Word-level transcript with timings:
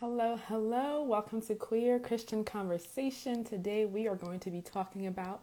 Hello, 0.00 0.38
hello. 0.48 1.02
Welcome 1.02 1.40
to 1.40 1.54
Queer 1.54 1.98
Christian 1.98 2.44
Conversation. 2.44 3.44
Today 3.44 3.86
we 3.86 4.06
are 4.06 4.14
going 4.14 4.40
to 4.40 4.50
be 4.50 4.60
talking 4.60 5.06
about 5.06 5.42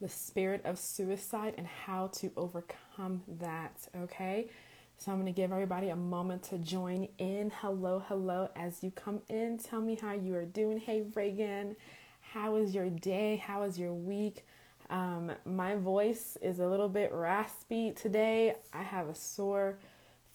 the 0.00 0.08
spirit 0.08 0.62
of 0.64 0.78
suicide 0.78 1.52
and 1.58 1.66
how 1.66 2.06
to 2.14 2.30
overcome 2.34 3.22
that, 3.28 3.76
okay? 3.94 4.48
So 4.96 5.12
I'm 5.12 5.20
going 5.20 5.30
to 5.30 5.38
give 5.38 5.52
everybody 5.52 5.90
a 5.90 5.96
moment 5.96 6.42
to 6.44 6.56
join 6.56 7.08
in. 7.18 7.52
Hello, 7.60 8.02
hello. 8.08 8.48
As 8.56 8.82
you 8.82 8.90
come 8.90 9.20
in, 9.28 9.58
tell 9.58 9.82
me 9.82 9.98
how 10.00 10.14
you 10.14 10.34
are 10.34 10.46
doing. 10.46 10.78
Hey, 10.78 11.04
Reagan, 11.14 11.76
how 12.22 12.56
is 12.56 12.74
your 12.74 12.88
day? 12.88 13.36
How 13.36 13.64
is 13.64 13.78
your 13.78 13.92
week? 13.92 14.46
Um, 14.88 15.30
my 15.44 15.74
voice 15.74 16.38
is 16.40 16.58
a 16.58 16.66
little 16.66 16.88
bit 16.88 17.12
raspy 17.12 17.92
today. 17.92 18.54
I 18.72 18.82
have 18.82 19.10
a 19.10 19.14
sore 19.14 19.78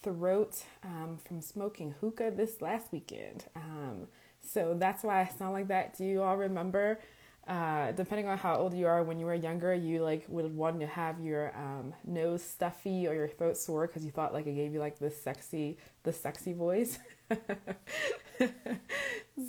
throat 0.06 0.64
um, 0.84 1.18
from 1.28 1.42
smoking 1.42 1.96
hookah 2.00 2.32
this 2.36 2.62
last 2.62 2.94
weekend. 2.94 3.44
Um, 3.56 4.08
so 4.40 4.76
that's 4.78 5.04
why 5.04 5.22
I 5.22 5.26
sound 5.26 5.54
like 5.54 5.68
that. 5.70 5.98
Do 5.98 6.06
you 6.06 6.22
all 6.22 6.38
remember? 6.38 7.00
Uh, 7.48 7.92
depending 7.92 8.28
on 8.28 8.38
how 8.38 8.56
old 8.56 8.74
you 8.74 8.88
are, 8.88 9.04
when 9.04 9.20
you 9.20 9.26
were 9.26 9.34
younger, 9.36 9.74
you 9.74 10.04
like 10.04 10.24
would 10.28 10.56
want 10.56 10.80
to 10.80 10.88
have 10.88 11.20
your 11.20 11.56
um, 11.58 11.94
nose 12.06 12.44
stuffy 12.44 13.08
or 13.08 13.14
your 13.14 13.28
throat 13.28 13.58
sore 13.58 13.88
because 13.88 14.06
you 14.06 14.12
thought 14.12 14.34
like 14.34 14.48
it 14.48 14.54
gave 14.54 14.74
you 14.74 14.80
like 14.80 14.98
this 15.00 15.20
sexy, 15.22 15.78
the 16.04 16.14
sexy 16.14 16.54
voice. 16.54 17.00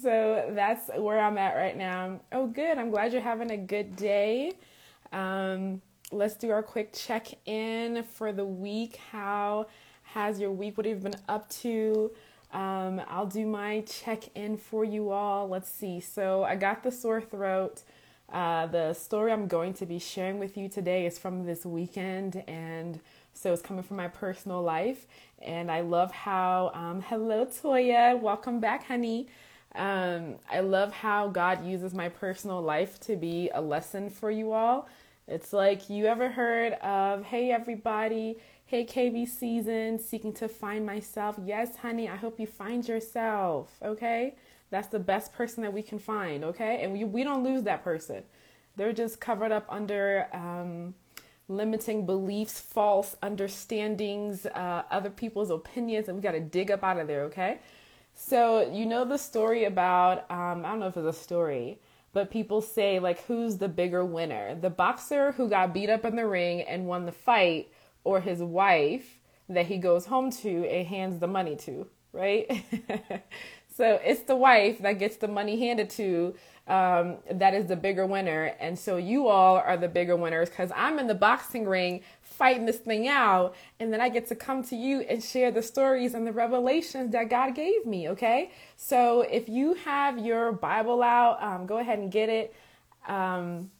so 0.02 0.50
that's 0.54 0.90
where 0.96 1.20
I'm 1.20 1.38
at 1.38 1.54
right 1.54 1.76
now. 1.76 2.20
Oh, 2.32 2.46
good. 2.46 2.78
I'm 2.78 2.90
glad 2.90 3.12
you're 3.12 3.22
having 3.22 3.50
a 3.50 3.56
good 3.58 3.96
day. 3.96 4.52
Um, 5.12 5.80
let's 6.12 6.36
do 6.36 6.50
our 6.50 6.62
quick 6.62 6.92
check 6.94 7.28
in 7.46 8.04
for 8.04 8.32
the 8.32 8.44
week. 8.44 8.98
How 9.10 9.66
has 10.12 10.40
your 10.40 10.50
week? 10.50 10.76
What 10.76 10.86
have 10.86 10.96
you 10.96 11.02
been 11.02 11.20
up 11.28 11.48
to? 11.60 12.10
Um, 12.52 13.02
I'll 13.08 13.26
do 13.26 13.46
my 13.46 13.80
check 13.82 14.24
in 14.34 14.56
for 14.56 14.84
you 14.84 15.10
all. 15.10 15.48
Let's 15.48 15.68
see. 15.70 16.00
So, 16.00 16.44
I 16.44 16.56
got 16.56 16.82
the 16.82 16.90
sore 16.90 17.20
throat. 17.20 17.82
Uh, 18.32 18.66
the 18.66 18.92
story 18.92 19.32
I'm 19.32 19.46
going 19.46 19.72
to 19.74 19.86
be 19.86 19.98
sharing 19.98 20.38
with 20.38 20.56
you 20.56 20.68
today 20.68 21.06
is 21.06 21.18
from 21.18 21.46
this 21.46 21.64
weekend, 21.64 22.42
and 22.48 22.98
so 23.32 23.52
it's 23.52 23.62
coming 23.62 23.84
from 23.84 23.98
my 23.98 24.08
personal 24.08 24.62
life. 24.62 25.06
And 25.40 25.70
I 25.70 25.82
love 25.82 26.10
how, 26.10 26.72
um, 26.74 27.02
hello, 27.02 27.46
Toya, 27.46 28.18
welcome 28.18 28.58
back, 28.58 28.86
honey. 28.86 29.28
Um, 29.76 30.36
I 30.50 30.60
love 30.60 30.92
how 30.92 31.28
God 31.28 31.64
uses 31.64 31.94
my 31.94 32.08
personal 32.08 32.62
life 32.62 32.98
to 33.00 33.14
be 33.14 33.50
a 33.54 33.60
lesson 33.60 34.10
for 34.10 34.30
you 34.30 34.52
all. 34.52 34.88
It's 35.28 35.52
like, 35.52 35.90
you 35.90 36.06
ever 36.06 36.28
heard 36.28 36.72
of, 36.74 37.24
hey, 37.24 37.50
everybody, 37.52 38.38
Hey, 38.68 38.84
KB 38.84 39.28
season, 39.28 40.00
seeking 40.00 40.32
to 40.32 40.48
find 40.48 40.84
myself. 40.84 41.36
Yes, 41.44 41.76
honey, 41.76 42.08
I 42.08 42.16
hope 42.16 42.40
you 42.40 42.48
find 42.48 42.86
yourself, 42.88 43.70
okay? 43.80 44.34
That's 44.70 44.88
the 44.88 44.98
best 44.98 45.32
person 45.32 45.62
that 45.62 45.72
we 45.72 45.82
can 45.82 46.00
find, 46.00 46.42
okay? 46.42 46.82
And 46.82 46.92
we, 46.92 47.04
we 47.04 47.22
don't 47.22 47.44
lose 47.44 47.62
that 47.62 47.84
person. 47.84 48.24
They're 48.74 48.92
just 48.92 49.20
covered 49.20 49.52
up 49.52 49.66
under 49.68 50.26
um, 50.32 50.96
limiting 51.46 52.06
beliefs, 52.06 52.58
false 52.58 53.14
understandings, 53.22 54.46
uh, 54.46 54.82
other 54.90 55.10
people's 55.10 55.50
opinions, 55.50 56.08
and 56.08 56.16
we 56.16 56.20
got 56.20 56.32
to 56.32 56.40
dig 56.40 56.72
up 56.72 56.82
out 56.82 56.98
of 56.98 57.06
there, 57.06 57.22
okay? 57.26 57.60
So, 58.14 58.68
you 58.72 58.84
know 58.84 59.04
the 59.04 59.16
story 59.16 59.66
about, 59.66 60.28
um, 60.28 60.66
I 60.66 60.70
don't 60.70 60.80
know 60.80 60.88
if 60.88 60.96
it's 60.96 61.16
a 61.16 61.22
story, 61.22 61.78
but 62.12 62.32
people 62.32 62.60
say, 62.60 62.98
like, 62.98 63.24
who's 63.26 63.58
the 63.58 63.68
bigger 63.68 64.04
winner? 64.04 64.56
The 64.56 64.70
boxer 64.70 65.30
who 65.30 65.48
got 65.48 65.72
beat 65.72 65.88
up 65.88 66.04
in 66.04 66.16
the 66.16 66.26
ring 66.26 66.62
and 66.62 66.88
won 66.88 67.06
the 67.06 67.12
fight 67.12 67.68
or 68.06 68.20
his 68.20 68.40
wife 68.40 69.18
that 69.48 69.66
he 69.66 69.78
goes 69.78 70.06
home 70.06 70.30
to 70.30 70.68
and 70.68 70.86
hands 70.86 71.18
the 71.18 71.26
money 71.26 71.56
to, 71.56 71.88
right? 72.12 72.64
so 73.76 74.00
it's 74.04 74.22
the 74.22 74.36
wife 74.36 74.78
that 74.78 75.00
gets 75.00 75.16
the 75.16 75.26
money 75.26 75.58
handed 75.58 75.90
to 75.90 76.34
um, 76.68 77.18
that 77.30 77.52
is 77.52 77.66
the 77.66 77.76
bigger 77.76 78.06
winner. 78.06 78.54
And 78.60 78.78
so 78.78 78.96
you 78.96 79.26
all 79.26 79.56
are 79.56 79.76
the 79.76 79.88
bigger 79.88 80.16
winners 80.16 80.48
because 80.48 80.70
I'm 80.74 80.98
in 81.00 81.08
the 81.08 81.14
boxing 81.14 81.66
ring 81.66 82.02
fighting 82.22 82.64
this 82.66 82.78
thing 82.78 83.08
out. 83.08 83.56
And 83.80 83.92
then 83.92 84.00
I 84.00 84.08
get 84.08 84.28
to 84.28 84.36
come 84.36 84.62
to 84.64 84.76
you 84.76 85.00
and 85.00 85.22
share 85.22 85.50
the 85.50 85.62
stories 85.62 86.14
and 86.14 86.26
the 86.26 86.32
revelations 86.32 87.12
that 87.12 87.28
God 87.28 87.54
gave 87.54 87.86
me. 87.86 88.08
Okay. 88.10 88.52
So 88.76 89.22
if 89.22 89.48
you 89.48 89.74
have 89.74 90.18
your 90.18 90.52
Bible 90.52 91.02
out, 91.02 91.42
um, 91.42 91.66
go 91.66 91.78
ahead 91.78 91.98
and 91.98 92.10
get 92.10 92.28
it. 92.28 92.54
Um, 93.08 93.70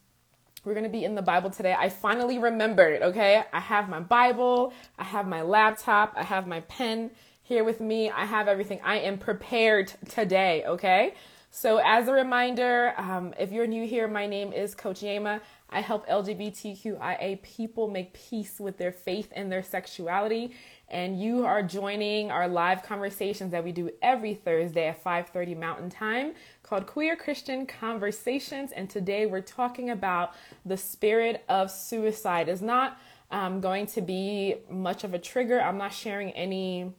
we're 0.67 0.75
going 0.75 0.85
to 0.85 0.91
be 0.91 1.05
in 1.05 1.15
the 1.15 1.23
Bible 1.23 1.49
today. 1.49 1.75
I 1.79 1.89
finally 1.89 2.39
remembered, 2.39 3.01
okay? 3.01 3.45
I 3.53 3.61
have 3.61 3.89
my 3.89 4.01
Bible, 4.01 4.73
I 4.99 5.05
have 5.05 5.29
my 5.29 5.43
laptop, 5.43 6.13
I 6.17 6.25
have 6.25 6.49
my 6.49 6.61
pen 6.63 7.13
here 7.47 7.63
with 7.63 7.81
me. 7.81 8.11
I 8.11 8.25
have 8.25 8.49
everything. 8.49 8.81
I 8.83 8.99
am 8.99 9.19
prepared 9.19 9.93
today, 10.09 10.65
okay? 10.67 11.15
So, 11.53 11.81
as 11.83 12.09
a 12.09 12.13
reminder, 12.13 12.93
um, 12.99 13.33
if 13.39 13.53
you're 13.53 13.69
new 13.69 13.87
here, 13.87 14.09
my 14.09 14.27
name 14.27 14.53
is 14.53 14.75
Coach 14.75 15.01
Yema. 15.01 15.41
I 15.71 15.81
help 15.81 16.09
LGBTQIA 16.09 17.41
people 17.43 17.89
make 17.89 18.13
peace 18.13 18.59
with 18.59 18.79
their 18.79 18.93
faith 18.93 19.33
and 19.35 19.51
their 19.51 19.63
sexuality. 19.63 20.55
And 20.89 21.21
you 21.21 21.47
are 21.47 21.63
joining 21.63 22.31
our 22.31 22.49
live 22.49 22.83
conversations 22.83 23.53
that 23.53 23.65
we 23.65 23.73
do 23.73 23.91
every 24.03 24.35
Thursday 24.35 24.89
at 24.89 25.03
5:30 25.03 25.55
Mountain 25.57 25.91
Time 25.91 26.35
called 26.67 26.87
Queer 26.87 27.17
Christian 27.17 27.65
Conversations. 27.67 28.73
And 28.73 28.91
today 28.91 29.27
we're 29.27 29.41
talking 29.41 29.91
about 29.91 30.35
the 30.65 30.77
spirit 30.77 31.45
of 31.49 31.71
suicide. 31.71 32.49
Is 32.49 32.61
not 32.61 32.99
um, 33.31 33.61
going 33.61 33.87
to 33.87 34.01
be 34.01 34.57
much 34.69 35.05
of 35.05 35.15
a 35.15 35.19
trigger. 35.19 35.61
I'm 35.61 35.79
not 35.79 35.93
sharing 35.93 36.31
any 36.33 36.93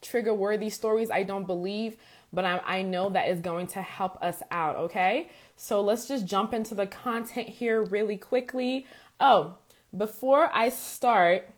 trigger 0.00 0.34
worthy 0.34 0.70
stories, 0.70 1.10
I 1.10 1.22
don't 1.22 1.46
believe, 1.46 1.96
but 2.32 2.44
I, 2.44 2.60
I 2.64 2.82
know 2.82 3.08
that 3.10 3.28
is 3.28 3.40
going 3.40 3.66
to 3.68 3.82
help 3.82 4.22
us 4.22 4.42
out, 4.50 4.76
okay? 4.76 5.30
So 5.56 5.80
let's 5.80 6.06
just 6.06 6.26
jump 6.26 6.52
into 6.52 6.74
the 6.74 6.86
content 6.86 7.48
here 7.48 7.82
really 7.82 8.16
quickly. 8.16 8.86
Oh, 9.20 9.56
before 9.96 10.50
I 10.52 10.68
start, 10.68 11.48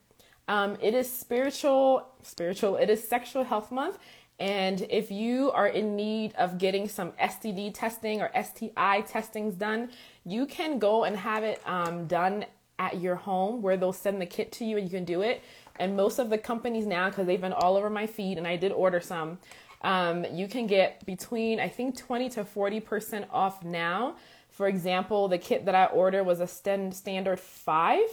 um, 0.47 0.79
it 0.81 0.95
is 0.95 1.13
spiritual, 1.13 2.09
spiritual, 2.23 2.77
it 2.77 2.89
is 2.89 3.07
sexual 3.07 3.45
health 3.45 3.71
month. 3.71 3.99
And 4.39 4.87
if 4.89 5.11
you 5.11 5.51
are 5.51 5.67
in 5.67 5.97
need 5.97 6.35
of 6.37 6.59
getting 6.59 6.89
some 6.89 7.13
STD 7.13 7.73
testing 7.75 8.23
or 8.23 8.31
STI 8.41 9.01
testings 9.01 9.55
done, 9.55 9.91
you 10.25 10.47
can 10.47 10.79
go 10.79 11.05
and 11.05 11.17
have 11.17 11.43
it 11.43 11.61
um, 11.67 12.07
done 12.07 12.45
at 12.79 13.01
your 13.01 13.17
home 13.17 13.63
where 13.63 13.77
they'll 13.77 13.93
send 13.93 14.21
the 14.21 14.27
kit 14.27 14.53
to 14.53 14.65
you 14.65 14.77
and 14.77 14.87
you 14.87 14.91
can 14.91 15.05
do 15.05 15.23
it. 15.23 15.43
And 15.81 15.97
most 15.97 16.19
of 16.19 16.31
the 16.31 16.39
companies 16.39 16.87
now, 16.87 17.09
because 17.09 17.27
they've 17.27 17.41
been 17.41 17.53
all 17.53 17.77
over 17.77 17.91
my 17.91 18.07
feed 18.07 18.39
and 18.39 18.47
I 18.47 18.57
did 18.57 18.71
order 18.71 19.01
some, 19.01 19.39
um, 19.83 20.25
you 20.33 20.47
can 20.49 20.67
get 20.67 21.05
between, 21.05 21.59
I 21.59 21.69
think, 21.69 21.97
20 21.97 22.31
to 22.31 22.45
40% 22.45 23.27
off 23.33 23.65
now. 23.65 24.17
For 24.51 24.69
example, 24.69 25.29
the 25.29 25.39
kit 25.39 25.65
that 25.67 25.75
I 25.75 25.87
ordered 25.87 26.25
was 26.25 26.41
a 26.41 26.47
standard 26.47 27.41
five 27.41 28.07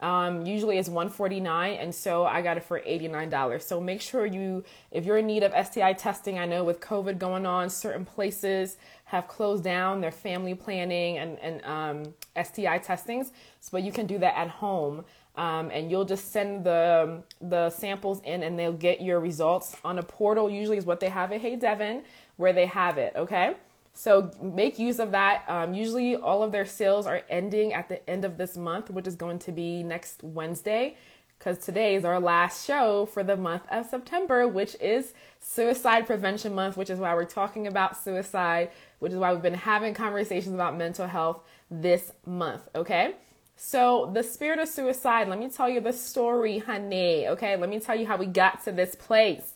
um, 0.00 0.44
usually 0.44 0.76
it's 0.76 0.88
149 0.88 1.74
and 1.74 1.94
so 1.94 2.26
I 2.26 2.42
got 2.42 2.56
it 2.56 2.64
for 2.64 2.80
$89. 2.80 3.62
So 3.62 3.80
make 3.80 4.02
sure 4.02 4.26
you 4.26 4.62
if 4.90 5.06
you're 5.06 5.18
in 5.18 5.26
need 5.26 5.42
of 5.42 5.66
STI 5.66 5.94
testing, 5.94 6.38
I 6.38 6.44
know 6.44 6.64
with 6.64 6.80
COVID 6.80 7.18
going 7.18 7.46
on, 7.46 7.70
certain 7.70 8.04
places 8.04 8.76
have 9.06 9.26
closed 9.26 9.64
down 9.64 10.00
their 10.00 10.10
family 10.10 10.54
planning 10.54 11.18
and, 11.18 11.38
and 11.38 11.64
um, 11.64 12.14
STI 12.42 12.78
testings. 12.78 13.32
So 13.60 13.70
but 13.72 13.82
you 13.84 13.92
can 13.92 14.06
do 14.06 14.18
that 14.18 14.36
at 14.36 14.48
home. 14.48 15.04
Um, 15.36 15.70
and 15.70 15.90
you'll 15.90 16.06
just 16.06 16.32
send 16.32 16.64
the 16.64 17.22
the 17.42 17.68
samples 17.68 18.20
in 18.24 18.42
and 18.42 18.58
they'll 18.58 18.72
get 18.72 19.02
your 19.02 19.20
results 19.20 19.76
on 19.84 19.98
a 19.98 20.02
portal 20.02 20.48
usually 20.48 20.78
is 20.78 20.86
what 20.86 20.98
they 20.98 21.10
have 21.10 21.30
at 21.30 21.42
hey 21.42 21.56
devin 21.56 22.04
where 22.38 22.54
they 22.54 22.64
have 22.64 22.96
it 22.96 23.12
okay 23.14 23.54
so 23.96 24.30
make 24.42 24.78
use 24.78 24.98
of 24.98 25.12
that. 25.12 25.44
Um, 25.48 25.72
usually, 25.72 26.16
all 26.16 26.42
of 26.42 26.52
their 26.52 26.66
sales 26.66 27.06
are 27.06 27.22
ending 27.30 27.72
at 27.72 27.88
the 27.88 28.08
end 28.08 28.26
of 28.26 28.36
this 28.36 28.54
month, 28.54 28.90
which 28.90 29.06
is 29.06 29.16
going 29.16 29.38
to 29.40 29.52
be 29.52 29.82
next 29.82 30.22
Wednesday, 30.22 30.98
because 31.38 31.58
today 31.58 31.94
is 31.94 32.04
our 32.04 32.20
last 32.20 32.66
show 32.66 33.06
for 33.06 33.24
the 33.24 33.38
month 33.38 33.62
of 33.70 33.86
September, 33.86 34.46
which 34.46 34.76
is 34.82 35.14
Suicide 35.40 36.06
Prevention 36.06 36.54
Month, 36.54 36.76
which 36.76 36.90
is 36.90 36.98
why 36.98 37.14
we're 37.14 37.24
talking 37.24 37.66
about 37.66 37.96
suicide, 37.96 38.70
which 38.98 39.12
is 39.12 39.18
why 39.18 39.32
we've 39.32 39.40
been 39.40 39.54
having 39.54 39.94
conversations 39.94 40.54
about 40.54 40.76
mental 40.76 41.06
health 41.06 41.42
this 41.70 42.12
month. 42.26 42.68
Okay. 42.74 43.14
So, 43.56 44.10
the 44.12 44.22
spirit 44.22 44.58
of 44.58 44.68
suicide, 44.68 45.28
let 45.28 45.38
me 45.38 45.48
tell 45.48 45.70
you 45.70 45.80
the 45.80 45.94
story, 45.94 46.58
honey. 46.58 47.28
Okay. 47.28 47.56
Let 47.56 47.70
me 47.70 47.80
tell 47.80 47.98
you 47.98 48.06
how 48.06 48.18
we 48.18 48.26
got 48.26 48.62
to 48.64 48.72
this 48.72 48.94
place. 48.94 49.54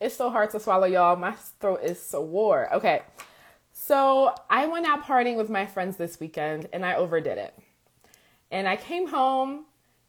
It's 0.00 0.16
so 0.16 0.30
hard 0.30 0.48
to 0.50 0.60
swallow, 0.60 0.86
y'all. 0.86 1.14
My 1.16 1.32
throat 1.32 1.80
is 1.82 2.00
so 2.00 2.24
sore. 2.24 2.72
Okay. 2.72 3.02
So 3.70 4.34
I 4.48 4.66
went 4.66 4.86
out 4.86 5.04
partying 5.04 5.36
with 5.36 5.50
my 5.50 5.66
friends 5.66 5.98
this 5.98 6.18
weekend 6.18 6.68
and 6.72 6.86
I 6.86 6.94
overdid 6.94 7.36
it. 7.36 7.54
And 8.50 8.66
I 8.66 8.76
came 8.76 9.08
home 9.08 9.66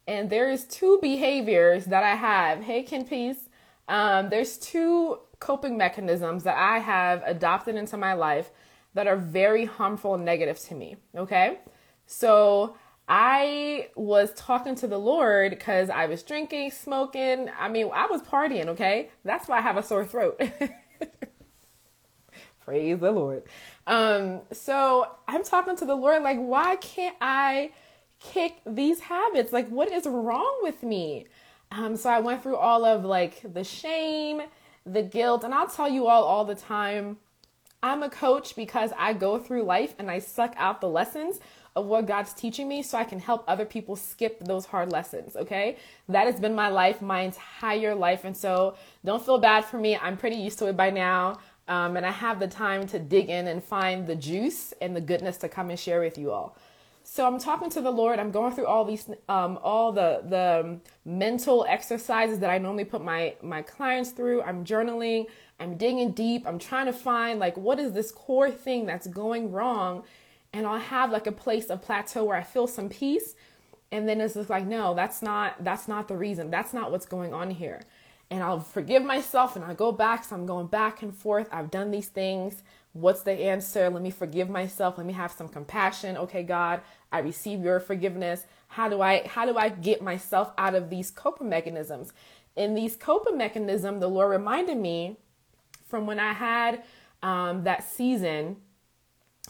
and 0.07 0.29
there's 0.29 0.63
two 0.63 0.97
behaviors 1.01 1.85
that 1.85 2.03
I 2.03 2.15
have. 2.15 2.63
Hey, 2.63 2.83
Ken 2.83 3.03
Peace. 3.03 3.49
Um, 3.89 4.29
there's 4.29 4.57
two 4.57 5.19
coping 5.39 5.77
mechanisms 5.77 6.43
that 6.43 6.55
I 6.55 6.79
have 6.79 7.21
adopted 7.25 7.75
into 7.75 7.97
my 7.97 8.13
life 8.13 8.49
that 8.93 9.07
are 9.07 9.17
very 9.17 9.65
harmful 9.65 10.15
and 10.15 10.23
negative 10.23 10.57
to 10.59 10.75
me. 10.75 10.95
Okay. 11.17 11.59
So 12.05 12.77
I 13.07 13.89
was 13.95 14.33
talking 14.33 14.75
to 14.75 14.87
the 14.87 14.97
Lord 14.97 15.51
because 15.51 15.89
I 15.89 16.05
was 16.05 16.23
drinking, 16.23 16.71
smoking. 16.71 17.49
I 17.59 17.67
mean, 17.67 17.89
I 17.93 18.07
was 18.07 18.21
partying, 18.21 18.67
okay? 18.67 19.09
That's 19.25 19.47
why 19.47 19.57
I 19.57 19.61
have 19.61 19.77
a 19.77 19.83
sore 19.83 20.05
throat. 20.05 20.41
Praise 22.61 22.99
the 22.99 23.11
Lord. 23.11 23.43
Um, 23.87 24.41
so 24.51 25.07
I'm 25.27 25.43
talking 25.43 25.75
to 25.77 25.85
the 25.85 25.95
Lord, 25.95 26.23
like, 26.23 26.37
why 26.37 26.77
can't 26.77 27.15
I 27.19 27.71
kick 28.19 28.61
these 28.65 28.99
habits? 29.01 29.51
Like, 29.51 29.67
what 29.69 29.91
is 29.91 30.05
wrong 30.05 30.59
with 30.61 30.83
me? 30.83 31.25
Um, 31.71 31.95
so 31.95 32.09
I 32.09 32.19
went 32.19 32.43
through 32.43 32.57
all 32.57 32.85
of 32.85 33.03
like 33.03 33.41
the 33.53 33.63
shame, 33.63 34.41
the 34.85 35.01
guilt, 35.01 35.43
and 35.43 35.53
I'll 35.53 35.67
tell 35.67 35.89
you 35.89 36.07
all 36.07 36.23
all 36.23 36.45
the 36.45 36.55
time. 36.55 37.17
I'm 37.83 38.03
a 38.03 38.09
coach 38.09 38.55
because 38.55 38.91
I 38.97 39.13
go 39.13 39.39
through 39.39 39.63
life 39.63 39.95
and 39.97 40.11
I 40.11 40.19
suck 40.19 40.53
out 40.57 40.81
the 40.81 40.89
lessons 40.89 41.39
of 41.75 41.85
what 41.85 42.05
God's 42.05 42.33
teaching 42.33 42.67
me 42.67 42.83
so 42.83 42.97
I 42.97 43.03
can 43.03 43.19
help 43.19 43.43
other 43.47 43.65
people 43.65 43.95
skip 43.95 44.39
those 44.43 44.65
hard 44.65 44.91
lessons, 44.91 45.35
okay? 45.35 45.77
That 46.09 46.25
has 46.25 46.39
been 46.39 46.53
my 46.53 46.67
life, 46.67 47.01
my 47.01 47.21
entire 47.21 47.95
life. 47.95 48.25
And 48.25 48.35
so 48.35 48.75
don't 49.05 49.23
feel 49.23 49.37
bad 49.37 49.63
for 49.63 49.77
me. 49.77 49.95
I'm 49.95 50.17
pretty 50.17 50.35
used 50.35 50.59
to 50.59 50.67
it 50.67 50.75
by 50.75 50.89
now. 50.89 51.39
Um, 51.67 51.95
and 51.95 52.05
I 52.05 52.11
have 52.11 52.39
the 52.39 52.47
time 52.47 52.85
to 52.87 52.99
dig 52.99 53.29
in 53.29 53.47
and 53.47 53.63
find 53.63 54.05
the 54.05 54.15
juice 54.15 54.73
and 54.81 54.95
the 54.95 55.01
goodness 55.01 55.37
to 55.37 55.49
come 55.49 55.69
and 55.69 55.79
share 55.79 56.01
with 56.01 56.17
you 56.17 56.31
all. 56.31 56.57
So 57.03 57.25
I'm 57.25 57.39
talking 57.39 57.69
to 57.71 57.81
the 57.81 57.91
Lord. 57.91 58.19
I'm 58.19 58.31
going 58.31 58.53
through 58.53 58.67
all 58.67 58.85
these, 58.85 59.09
um, 59.27 59.59
all 59.63 59.91
the 59.91 60.23
the 60.27 60.79
mental 61.03 61.65
exercises 61.67 62.39
that 62.39 62.49
I 62.49 62.57
normally 62.57 62.85
put 62.85 63.03
my 63.03 63.35
my 63.41 63.61
clients 63.61 64.11
through. 64.11 64.43
I'm 64.43 64.63
journaling. 64.63 65.25
I'm 65.59 65.77
digging 65.77 66.11
deep. 66.11 66.45
I'm 66.47 66.59
trying 66.59 66.85
to 66.87 66.93
find 66.93 67.39
like 67.39 67.57
what 67.57 67.79
is 67.79 67.93
this 67.93 68.11
core 68.11 68.51
thing 68.51 68.85
that's 68.85 69.07
going 69.07 69.51
wrong, 69.51 70.03
and 70.53 70.65
I'll 70.65 70.79
have 70.79 71.11
like 71.11 71.27
a 71.27 71.31
place 71.31 71.67
of 71.67 71.81
plateau 71.81 72.25
where 72.25 72.37
I 72.37 72.43
feel 72.43 72.67
some 72.67 72.89
peace, 72.89 73.35
and 73.91 74.07
then 74.07 74.21
it's 74.21 74.33
just 74.35 74.49
like 74.49 74.65
no, 74.65 74.93
that's 74.93 75.21
not 75.21 75.63
that's 75.63 75.87
not 75.87 76.07
the 76.07 76.17
reason. 76.17 76.49
That's 76.51 76.73
not 76.73 76.91
what's 76.91 77.05
going 77.05 77.33
on 77.33 77.51
here 77.51 77.81
and 78.31 78.41
I'll 78.41 78.61
forgive 78.61 79.03
myself 79.03 79.57
and 79.57 79.65
I 79.65 79.73
go 79.73 79.91
back. 79.91 80.23
So 80.23 80.35
I'm 80.35 80.45
going 80.45 80.67
back 80.67 81.03
and 81.03 81.13
forth. 81.13 81.49
I've 81.51 81.69
done 81.69 81.91
these 81.91 82.07
things. 82.07 82.63
What's 82.93 83.23
the 83.23 83.33
answer? 83.33 83.89
Let 83.89 84.01
me 84.01 84.09
forgive 84.09 84.49
myself. 84.49 84.97
Let 84.97 85.05
me 85.05 85.13
have 85.13 85.33
some 85.33 85.49
compassion. 85.49 86.15
Okay, 86.17 86.41
God, 86.41 86.79
I 87.11 87.19
receive 87.19 87.61
your 87.61 87.81
forgiveness. 87.81 88.45
How 88.69 88.87
do 88.87 89.01
I 89.01 89.27
how 89.27 89.45
do 89.45 89.57
I 89.57 89.67
get 89.69 90.01
myself 90.01 90.53
out 90.57 90.75
of 90.75 90.89
these 90.89 91.11
coping 91.11 91.49
mechanisms? 91.49 92.13
In 92.55 92.73
these 92.73 92.95
coping 92.95 93.37
mechanisms, 93.37 93.99
the 93.99 94.07
Lord 94.07 94.31
reminded 94.31 94.77
me 94.77 95.17
from 95.87 96.07
when 96.07 96.19
I 96.19 96.31
had 96.31 96.83
um, 97.21 97.65
that 97.65 97.83
season 97.83 98.57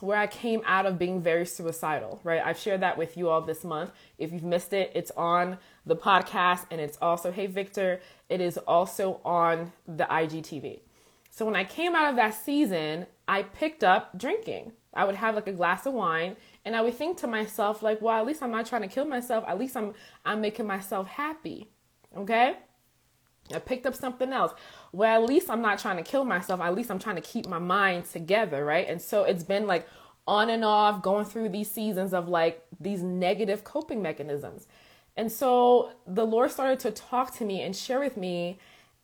where 0.02 0.18
I 0.18 0.26
came 0.26 0.62
out 0.66 0.84
of 0.84 0.98
being 0.98 1.22
very 1.22 1.46
suicidal, 1.46 2.20
right? 2.24 2.42
I've 2.44 2.58
shared 2.58 2.80
that 2.80 2.98
with 2.98 3.16
you 3.16 3.28
all 3.28 3.40
this 3.40 3.62
month. 3.62 3.92
If 4.18 4.32
you've 4.32 4.42
missed 4.42 4.72
it, 4.72 4.90
it's 4.96 5.12
on 5.12 5.58
the 5.86 5.94
podcast 5.94 6.66
and 6.72 6.80
it's 6.80 6.98
also, 7.00 7.30
hey, 7.30 7.46
Victor, 7.46 8.00
it 8.28 8.40
is 8.40 8.58
also 8.58 9.20
on 9.24 9.70
the 9.86 10.02
IGTV. 10.02 10.80
So 11.30 11.46
when 11.46 11.54
I 11.54 11.62
came 11.62 11.94
out 11.94 12.10
of 12.10 12.16
that 12.16 12.34
season, 12.34 13.06
I 13.28 13.44
picked 13.44 13.84
up 13.84 14.18
drinking. 14.18 14.72
I 14.92 15.04
would 15.04 15.14
have 15.14 15.36
like 15.36 15.46
a 15.46 15.52
glass 15.52 15.86
of 15.86 15.94
wine 15.94 16.34
and 16.64 16.74
I 16.74 16.80
would 16.80 16.94
think 16.94 17.18
to 17.18 17.28
myself 17.28 17.80
like, 17.80 18.02
well, 18.02 18.18
at 18.18 18.26
least 18.26 18.42
I'm 18.42 18.50
not 18.50 18.66
trying 18.66 18.82
to 18.82 18.88
kill 18.88 19.04
myself. 19.04 19.44
At 19.46 19.56
least 19.56 19.76
I'm 19.76 19.94
I'm 20.24 20.40
making 20.40 20.66
myself 20.66 21.06
happy. 21.06 21.68
Okay? 22.16 22.56
I 23.54 23.58
picked 23.58 23.86
up 23.86 23.94
something 23.94 24.32
else. 24.32 24.52
Well, 24.92 25.22
at 25.22 25.28
least 25.28 25.50
I'm 25.50 25.62
not 25.62 25.78
trying 25.78 25.96
to 25.96 26.02
kill 26.02 26.24
myself. 26.24 26.60
At 26.60 26.74
least 26.74 26.90
I'm 26.90 26.98
trying 26.98 27.16
to 27.16 27.22
keep 27.22 27.46
my 27.46 27.58
mind 27.58 28.06
together, 28.06 28.64
right? 28.64 28.88
And 28.88 29.00
so 29.00 29.24
it's 29.24 29.44
been 29.44 29.66
like 29.66 29.86
on 30.26 30.50
and 30.50 30.64
off 30.64 31.02
going 31.02 31.24
through 31.24 31.48
these 31.48 31.70
seasons 31.70 32.14
of 32.14 32.28
like 32.28 32.64
these 32.80 33.02
negative 33.02 33.64
coping 33.64 34.02
mechanisms. 34.02 34.66
And 35.16 35.30
so 35.30 35.90
the 36.06 36.24
Lord 36.24 36.50
started 36.50 36.80
to 36.80 36.90
talk 36.90 37.34
to 37.36 37.44
me 37.44 37.62
and 37.62 37.76
share 37.76 38.00
with 38.00 38.16
me 38.16 38.58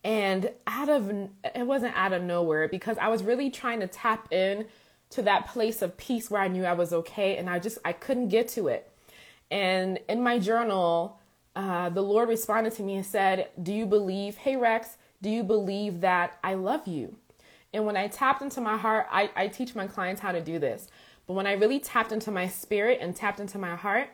and 0.05 0.51
out 0.67 0.89
of 0.89 1.11
it 1.11 1.67
wasn't 1.67 1.95
out 1.97 2.13
of 2.13 2.23
nowhere 2.23 2.69
because 2.69 2.97
I 2.99 3.09
was 3.09 3.23
really 3.23 3.51
trying 3.51 3.81
to 3.81 3.89
tap 3.89 4.33
in 4.33 4.67
to 5.11 5.23
that 5.23 5.49
place 5.49 5.83
of 5.83 5.97
peace 5.97 6.31
where 6.31 6.41
I 6.41 6.49
knew 6.49 6.65
I 6.65 6.75
was 6.75 6.93
okay 6.93 7.37
and 7.37 7.51
I 7.51 7.59
just 7.59 7.79
I 7.85 7.93
couldn't 7.93 8.29
get 8.29 8.49
to 8.51 8.69
it. 8.69 8.91
And 9.51 9.99
in 10.09 10.23
my 10.23 10.39
journal, 10.39 11.18
uh, 11.59 11.91
the 11.91 12.03
Lord 12.03 12.29
responded 12.29 12.73
to 12.75 12.85
me 12.85 12.95
and 12.95 13.05
said, 13.05 13.49
Do 13.61 13.73
you 13.73 13.85
believe, 13.85 14.37
hey 14.37 14.55
Rex, 14.57 14.97
do 15.21 15.29
you 15.29 15.43
believe 15.43 16.01
that 16.03 16.39
I 16.45 16.55
love 16.55 16.87
you? 16.87 17.17
And 17.75 17.85
when 17.85 17.97
I 17.97 18.07
tapped 18.07 18.43
into 18.43 18.61
my 18.61 18.77
heart, 18.77 19.09
I, 19.11 19.29
I 19.35 19.49
teach 19.49 19.75
my 19.75 19.89
clients 19.89 20.21
how 20.21 20.31
to 20.31 20.41
do 20.41 20.61
this. 20.61 20.87
But 21.27 21.35
when 21.35 21.49
I 21.49 21.53
really 21.55 21.81
tapped 21.81 22.13
into 22.13 22.31
my 22.31 22.47
spirit 22.47 23.01
and 23.03 23.15
tapped 23.15 23.41
into 23.41 23.59
my 23.59 23.75
heart, 23.75 24.09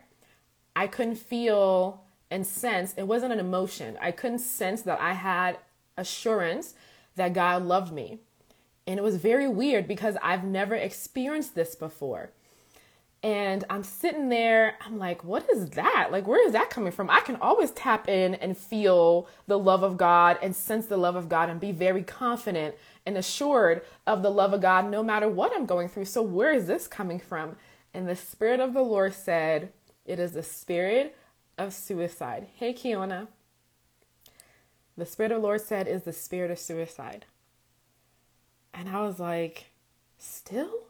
I 0.74 0.86
couldn't 0.86 1.16
feel 1.16 2.00
and 2.30 2.46
sense, 2.46 2.94
it 2.96 3.06
wasn't 3.06 3.34
an 3.34 3.38
emotion. 3.38 3.98
I 4.00 4.10
couldn't 4.10 4.38
sense 4.38 4.80
that 4.82 4.98
I 4.98 5.12
had 5.12 5.58
assurance 5.98 6.74
that 7.14 7.34
God 7.34 7.62
loved 7.62 7.92
me. 7.92 8.20
And 8.86 8.98
it 8.98 9.02
was 9.02 9.16
very 9.16 9.48
weird 9.48 9.86
because 9.86 10.16
I've 10.22 10.44
never 10.44 10.74
experienced 10.74 11.54
this 11.54 11.74
before. 11.74 12.30
And 13.24 13.64
I'm 13.70 13.84
sitting 13.84 14.28
there, 14.28 14.74
I'm 14.84 14.98
like, 14.98 15.24
what 15.24 15.48
is 15.50 15.70
that? 15.70 16.10
Like, 16.12 16.26
where 16.26 16.46
is 16.46 16.52
that 16.52 16.68
coming 16.68 16.92
from? 16.92 17.08
I 17.08 17.20
can 17.20 17.36
always 17.36 17.70
tap 17.70 18.06
in 18.06 18.34
and 18.34 18.54
feel 18.54 19.26
the 19.46 19.58
love 19.58 19.82
of 19.82 19.96
God 19.96 20.36
and 20.42 20.54
sense 20.54 20.84
the 20.88 20.98
love 20.98 21.16
of 21.16 21.30
God 21.30 21.48
and 21.48 21.58
be 21.58 21.72
very 21.72 22.02
confident 22.02 22.74
and 23.06 23.16
assured 23.16 23.80
of 24.06 24.22
the 24.22 24.30
love 24.30 24.52
of 24.52 24.60
God 24.60 24.90
no 24.90 25.02
matter 25.02 25.26
what 25.26 25.52
I'm 25.56 25.64
going 25.64 25.88
through. 25.88 26.04
So, 26.04 26.20
where 26.20 26.52
is 26.52 26.66
this 26.66 26.86
coming 26.86 27.18
from? 27.18 27.56
And 27.94 28.06
the 28.06 28.14
Spirit 28.14 28.60
of 28.60 28.74
the 28.74 28.82
Lord 28.82 29.14
said, 29.14 29.72
It 30.04 30.18
is 30.18 30.32
the 30.32 30.42
spirit 30.42 31.16
of 31.56 31.72
suicide. 31.72 32.48
Hey, 32.56 32.74
Kiona. 32.74 33.28
The 34.98 35.06
Spirit 35.06 35.32
of 35.32 35.40
the 35.40 35.46
Lord 35.46 35.62
said, 35.62 35.88
Is 35.88 36.02
the 36.02 36.12
spirit 36.12 36.50
of 36.50 36.58
suicide. 36.58 37.24
And 38.74 38.90
I 38.90 39.00
was 39.00 39.18
like, 39.18 39.70
Still? 40.18 40.88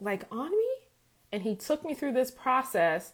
Like 0.00 0.24
on 0.32 0.50
me? 0.50 0.73
And 1.34 1.42
he 1.42 1.56
took 1.56 1.84
me 1.84 1.94
through 1.94 2.12
this 2.12 2.30
process 2.30 3.12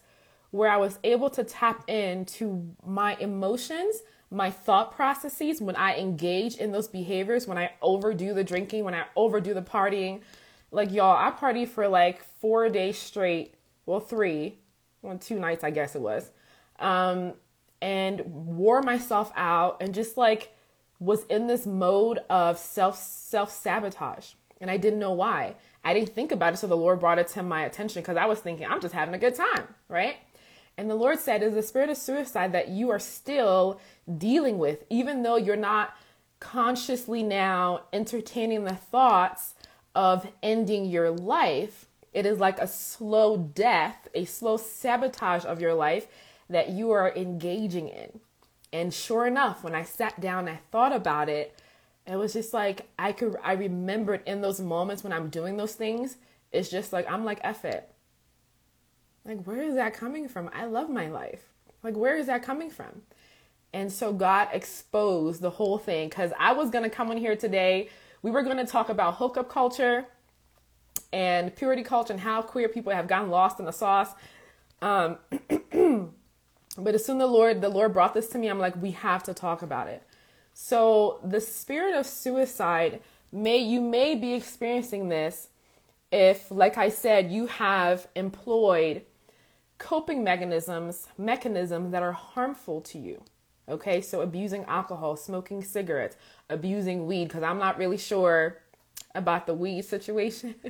where 0.51 0.69
I 0.69 0.77
was 0.77 0.99
able 1.03 1.31
to 1.31 1.43
tap 1.43 1.89
into 1.89 2.75
my 2.85 3.15
emotions, 3.15 4.03
my 4.29 4.51
thought 4.51 4.95
processes 4.95 5.59
when 5.59 5.75
I 5.75 5.95
engage 5.95 6.57
in 6.57 6.71
those 6.71 6.87
behaviors, 6.87 7.47
when 7.47 7.57
I 7.57 7.71
overdo 7.81 8.35
the 8.35 8.43
drinking, 8.43 8.83
when 8.83 8.93
I 8.93 9.05
overdo 9.15 9.55
the 9.55 9.63
partying. 9.63 10.21
Like, 10.69 10.91
y'all, 10.91 11.17
I 11.17 11.31
partied 11.31 11.69
for 11.69 11.87
like 11.87 12.23
four 12.39 12.69
days 12.69 12.99
straight. 12.99 13.55
Well, 13.87 13.99
three, 13.99 14.59
well, 15.01 15.17
two 15.17 15.39
nights, 15.39 15.63
I 15.63 15.71
guess 15.71 15.95
it 15.95 16.01
was. 16.01 16.29
Um, 16.77 17.33
and 17.81 18.21
wore 18.23 18.83
myself 18.83 19.31
out 19.35 19.77
and 19.81 19.95
just 19.95 20.15
like 20.15 20.55
was 20.99 21.25
in 21.25 21.47
this 21.47 21.65
mode 21.65 22.19
of 22.29 22.59
self 22.59 22.97
self 22.97 23.51
sabotage 23.51 24.33
and 24.61 24.69
I 24.69 24.77
didn't 24.77 24.99
know 24.99 25.13
why. 25.13 25.55
I 25.83 25.93
didn't 25.93 26.09
think 26.09 26.31
about 26.31 26.53
it, 26.53 26.57
so 26.57 26.67
the 26.67 26.77
Lord 26.77 26.99
brought 26.99 27.19
it 27.19 27.27
to 27.29 27.43
my 27.43 27.65
attention 27.65 28.01
because 28.01 28.17
I 28.17 28.25
was 28.25 28.39
thinking, 28.39 28.67
I'm 28.67 28.81
just 28.81 28.93
having 28.93 29.15
a 29.15 29.19
good 29.19 29.35
time, 29.35 29.67
right? 29.87 30.17
And 30.77 30.89
the 30.89 30.95
Lord 30.95 31.19
said, 31.19 31.43
is 31.43 31.53
the 31.53 31.63
spirit 31.63 31.89
of 31.89 31.97
suicide 31.97 32.51
that 32.53 32.69
you 32.69 32.89
are 32.89 32.99
still 32.99 33.79
dealing 34.17 34.57
with, 34.57 34.83
even 34.89 35.23
though 35.23 35.35
you're 35.37 35.55
not 35.55 35.95
consciously 36.39 37.23
now 37.23 37.81
entertaining 37.93 38.63
the 38.63 38.75
thoughts 38.75 39.53
of 39.93 40.27
ending 40.41 40.85
your 40.85 41.11
life. 41.11 41.85
It 42.13 42.25
is 42.25 42.39
like 42.39 42.59
a 42.59 42.67
slow 42.67 43.37
death, 43.37 44.07
a 44.13 44.25
slow 44.25 44.57
sabotage 44.57 45.45
of 45.45 45.61
your 45.61 45.73
life 45.73 46.07
that 46.49 46.69
you 46.69 46.91
are 46.91 47.13
engaging 47.15 47.87
in. 47.87 48.19
And 48.73 48.93
sure 48.93 49.27
enough, 49.27 49.63
when 49.63 49.75
I 49.75 49.83
sat 49.83 50.19
down, 50.19 50.47
I 50.47 50.59
thought 50.71 50.93
about 50.93 51.29
it, 51.29 51.60
it 52.11 52.17
was 52.17 52.33
just 52.33 52.53
like 52.53 52.89
I 52.99 53.13
could 53.13 53.37
I 53.43 53.53
remembered 53.53 54.23
in 54.25 54.41
those 54.41 54.59
moments 54.59 55.03
when 55.03 55.13
I'm 55.13 55.29
doing 55.29 55.57
those 55.57 55.75
things, 55.75 56.17
it's 56.51 56.69
just 56.69 56.91
like 56.91 57.09
I'm 57.09 57.23
like 57.23 57.39
F 57.41 57.63
it. 57.63 57.89
Like 59.23 59.43
where 59.45 59.61
is 59.61 59.75
that 59.75 59.93
coming 59.93 60.27
from? 60.27 60.49
I 60.53 60.65
love 60.65 60.89
my 60.89 61.07
life. 61.07 61.43
Like 61.83 61.95
where 61.95 62.17
is 62.17 62.27
that 62.27 62.43
coming 62.43 62.69
from? 62.69 63.03
And 63.73 63.91
so 63.91 64.11
God 64.11 64.49
exposed 64.51 65.41
the 65.41 65.51
whole 65.51 65.77
thing 65.77 66.09
cuz 66.09 66.31
I 66.37 66.53
was 66.53 66.69
going 66.69 66.83
to 66.83 66.89
come 66.89 67.11
in 67.11 67.17
here 67.17 67.35
today. 67.35 67.89
We 68.21 68.29
were 68.29 68.43
going 68.43 68.57
to 68.57 68.65
talk 68.65 68.89
about 68.89 69.15
hookup 69.15 69.49
culture 69.49 70.05
and 71.13 71.55
purity 71.55 71.83
culture 71.83 72.13
and 72.13 72.21
how 72.21 72.41
queer 72.41 72.67
people 72.67 72.91
have 72.91 73.07
gotten 73.07 73.29
lost 73.29 73.59
in 73.59 73.65
the 73.65 73.71
sauce. 73.71 74.13
Um 74.81 75.17
but 76.77 76.95
as 76.95 77.05
soon 77.05 77.19
the 77.19 77.27
Lord 77.27 77.61
the 77.61 77.69
Lord 77.69 77.93
brought 77.93 78.13
this 78.13 78.27
to 78.29 78.37
me, 78.37 78.47
I'm 78.49 78.59
like 78.59 78.75
we 78.75 78.91
have 78.91 79.23
to 79.23 79.33
talk 79.33 79.61
about 79.61 79.87
it 79.87 80.03
so 80.53 81.19
the 81.23 81.41
spirit 81.41 81.95
of 81.95 82.05
suicide 82.05 83.01
may 83.31 83.57
you 83.57 83.81
may 83.81 84.15
be 84.15 84.33
experiencing 84.33 85.09
this 85.09 85.49
if 86.11 86.51
like 86.51 86.77
I 86.77 86.89
said 86.89 87.31
you 87.31 87.47
have 87.47 88.07
employed 88.15 89.03
coping 89.77 90.23
mechanisms 90.23 91.07
mechanisms 91.17 91.91
that 91.91 92.03
are 92.03 92.11
harmful 92.11 92.81
to 92.81 92.99
you. 92.99 93.23
Okay? 93.69 94.01
So 94.01 94.21
abusing 94.21 94.65
alcohol, 94.65 95.15
smoking 95.15 95.63
cigarettes, 95.63 96.17
abusing 96.49 97.07
weed 97.07 97.29
cuz 97.29 97.43
I'm 97.43 97.57
not 97.57 97.77
really 97.77 97.97
sure 97.97 98.57
about 99.15 99.47
the 99.47 99.53
weed 99.53 99.83
situation. 99.83 100.55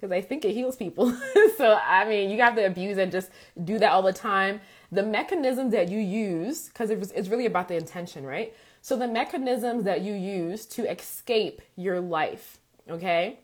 because 0.00 0.12
I 0.12 0.20
think 0.20 0.44
it 0.44 0.52
heals 0.52 0.76
people. 0.76 1.12
so, 1.56 1.78
I 1.82 2.04
mean, 2.08 2.30
you 2.30 2.40
have 2.40 2.54
to 2.54 2.64
abuse 2.64 2.98
and 2.98 3.10
just 3.10 3.30
do 3.64 3.78
that 3.78 3.90
all 3.90 4.02
the 4.02 4.12
time 4.12 4.60
the 4.90 5.02
mechanisms 5.02 5.72
that 5.72 5.88
you 5.88 5.98
use, 5.98 6.68
because 6.68 6.90
it 6.90 7.12
it's 7.14 7.28
really 7.28 7.46
about 7.46 7.68
the 7.68 7.76
intention, 7.76 8.24
right? 8.24 8.54
So 8.80 8.96
the 8.96 9.08
mechanisms 9.08 9.84
that 9.84 10.00
you 10.00 10.14
use 10.14 10.64
to 10.66 10.90
escape 10.90 11.60
your 11.76 12.00
life, 12.00 12.58
Okay. 12.90 13.40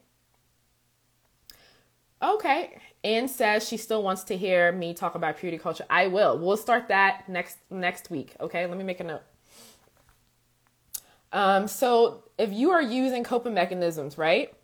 Okay. 2.22 2.78
Anne 3.02 3.28
says 3.28 3.68
she 3.68 3.76
still 3.76 4.02
wants 4.02 4.24
to 4.24 4.36
hear 4.36 4.72
me 4.72 4.94
talk 4.94 5.14
about 5.14 5.36
purity 5.36 5.58
culture. 5.58 5.84
I 5.90 6.06
will. 6.06 6.38
We'll 6.38 6.56
start 6.56 6.88
that 6.88 7.28
next 7.28 7.58
next 7.70 8.10
week. 8.10 8.34
Okay. 8.40 8.66
Let 8.66 8.78
me 8.78 8.84
make 8.84 9.00
a 9.00 9.04
note. 9.04 9.22
Um, 11.32 11.68
so 11.68 12.24
if 12.38 12.52
you 12.52 12.70
are 12.70 12.80
using 12.80 13.24
coping 13.24 13.54
mechanisms, 13.54 14.16
right? 14.16 14.54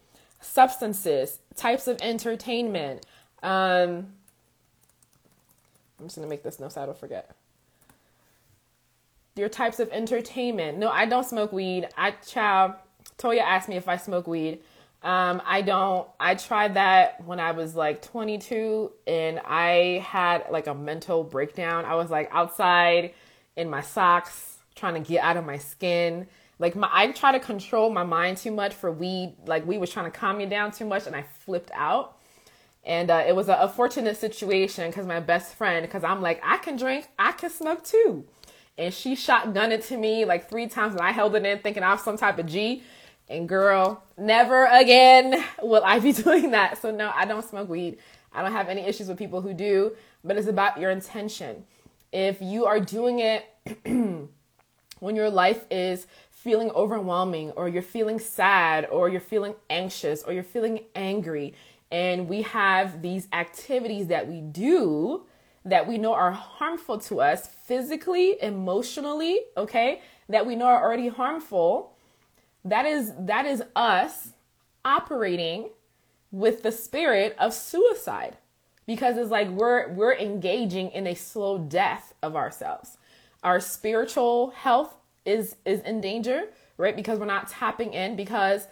Substances, 0.41 1.41
types 1.55 1.87
of 1.87 1.99
entertainment. 2.01 3.05
Um, 3.43 4.15
I'm 6.00 6.07
just 6.07 6.16
gonna 6.16 6.28
make 6.28 6.42
this 6.42 6.59
note 6.59 6.73
so 6.73 6.83
I 6.83 6.87
don't 6.87 6.99
forget. 6.99 7.30
Your 9.37 9.49
types 9.49 9.80
of 9.80 9.90
entertainment. 9.90 10.78
No, 10.78 10.90
I 10.90 11.07
don't 11.07 11.25
smoke 11.25 11.52
weed. 11.52 11.88
I 11.97 12.12
child. 12.12 12.73
Toya 13.19 13.40
asked 13.40 13.69
me 13.69 13.76
if 13.76 13.88
I 13.88 13.97
smoke 13.97 14.26
weed. 14.26 14.61
Um, 15.02 15.40
I 15.45 15.62
don't. 15.62 16.09
I 16.19 16.35
tried 16.35 16.75
that 16.75 17.25
when 17.25 17.40
I 17.40 17.52
was 17.52 17.75
like 17.75 18.02
22, 18.02 18.92
and 19.07 19.40
I 19.47 20.04
had 20.07 20.47
like 20.50 20.66
a 20.66 20.75
mental 20.75 21.25
breakdown. 21.25 21.85
I 21.85 21.95
was 21.95 22.11
like 22.11 22.28
outside 22.33 23.14
in 23.57 23.71
my 23.71 23.80
socks, 23.80 24.59
trying 24.75 24.95
to 24.95 25.09
get 25.09 25.23
out 25.23 25.37
of 25.37 25.45
my 25.45 25.59
skin 25.59 26.26
like 26.61 26.76
my, 26.76 26.88
I 26.92 27.11
try 27.12 27.33
to 27.33 27.40
control 27.40 27.90
my 27.90 28.04
mind 28.04 28.37
too 28.37 28.52
much 28.52 28.75
for 28.75 28.92
weed. 28.92 29.35
Like 29.47 29.66
weed 29.66 29.78
was 29.78 29.90
trying 29.90 30.04
to 30.04 30.16
calm 30.16 30.37
me 30.37 30.47
down 30.47 30.71
too 30.71 30.85
much, 30.85 31.07
and 31.07 31.16
I 31.16 31.23
flipped 31.23 31.71
out. 31.75 32.19
And 32.85 33.11
uh, 33.11 33.25
it 33.27 33.37
was 33.37 33.49
a, 33.49 33.55
a 33.55 33.69
fortunate 33.69 34.17
situation 34.17 34.91
because 34.91 35.07
my 35.07 35.21
best 35.21 35.55
friend, 35.55 35.85
because 35.85 36.03
I'm 36.03 36.23
like, 36.23 36.41
I 36.45 36.57
can 36.59 36.77
drink, 36.77 37.09
I 37.19 37.33
can 37.33 37.51
smoke 37.51 37.85
too. 37.85 38.25
And 38.79 38.95
she 38.95 39.15
shotgunned 39.15 39.73
it 39.73 39.83
to 39.85 39.97
me 39.99 40.25
like 40.25 40.49
three 40.49 40.67
times, 40.67 40.95
and 40.95 41.03
I 41.03 41.13
held 41.13 41.35
it 41.37 41.45
in 41.45 41.59
thinking 41.59 41.83
I 41.83 41.93
was 41.93 42.03
some 42.03 42.17
type 42.17 42.39
of 42.39 42.47
G. 42.47 42.83
And 43.29 43.49
girl, 43.49 44.03
never 44.17 44.65
again 44.65 45.45
will 45.63 45.85
I 45.85 45.99
be 45.99 46.13
doing 46.25 46.51
that. 46.53 46.81
So 46.81 46.91
no, 46.91 47.13
I 47.15 47.27
don't 47.27 47.45
smoke 47.45 47.69
weed. 47.69 47.99
I 48.33 48.43
don't 48.43 48.53
have 48.53 48.69
any 48.69 48.83
issues 48.83 49.09
with 49.09 49.19
people 49.19 49.41
who 49.41 49.53
do, 49.53 49.93
but 50.25 50.37
it's 50.37 50.49
about 50.49 50.79
your 50.79 50.91
intention. 50.91 51.65
If 52.13 52.41
you 52.41 52.65
are 52.67 52.81
doing 52.81 53.21
it 53.21 53.45
when 55.01 55.17
your 55.17 55.31
life 55.31 55.65
is 55.71 56.07
feeling 56.31 56.71
overwhelming 56.71 57.51
or 57.53 57.69
you're 57.69 57.83
feeling 57.83 58.19
sad 58.19 58.87
or 58.91 59.09
you're 59.09 59.21
feeling 59.21 59.55
anxious 59.69 60.23
or 60.23 60.33
you're 60.33 60.43
feeling 60.43 60.81
angry 60.95 61.55
and 61.90 62.28
we 62.28 62.42
have 62.42 63.02
these 63.02 63.28
activities 63.32 64.06
that 64.09 64.28
we 64.28 64.40
do 64.40 65.25
that 65.64 65.87
we 65.87 65.99
know 65.99 66.14
are 66.14 66.30
harmful 66.30 66.99
to 66.99 67.20
us 67.20 67.47
physically, 67.47 68.37
emotionally, 68.40 69.40
okay? 69.56 70.00
That 70.28 70.47
we 70.47 70.56
know 70.56 70.66
are 70.66 70.82
already 70.82 71.09
harmful. 71.09 71.94
That 72.64 72.87
is 72.87 73.12
that 73.18 73.47
is 73.47 73.62
us 73.75 74.32
operating 74.85 75.70
with 76.30 76.62
the 76.62 76.73
spirit 76.73 77.37
of 77.38 77.52
suicide 77.52 78.37
because 78.87 79.16
it's 79.18 79.30
like 79.30 79.49
we're 79.49 79.92
we're 79.92 80.14
engaging 80.14 80.90
in 80.90 81.06
a 81.06 81.14
slow 81.14 81.59
death 81.59 82.14
of 82.23 82.37
ourselves. 82.37 82.97
Our 83.42 83.61
spiritual 83.61 84.50
health 84.50 84.94
is 85.25 85.56
is 85.64 85.80
in 85.80 86.00
danger, 86.00 86.44
right? 86.76 86.97
Because 86.97 87.18
we're 87.18 87.26
not 87.26 87.49
tapping 87.49 87.92
in 87.92 88.16
because 88.16 88.66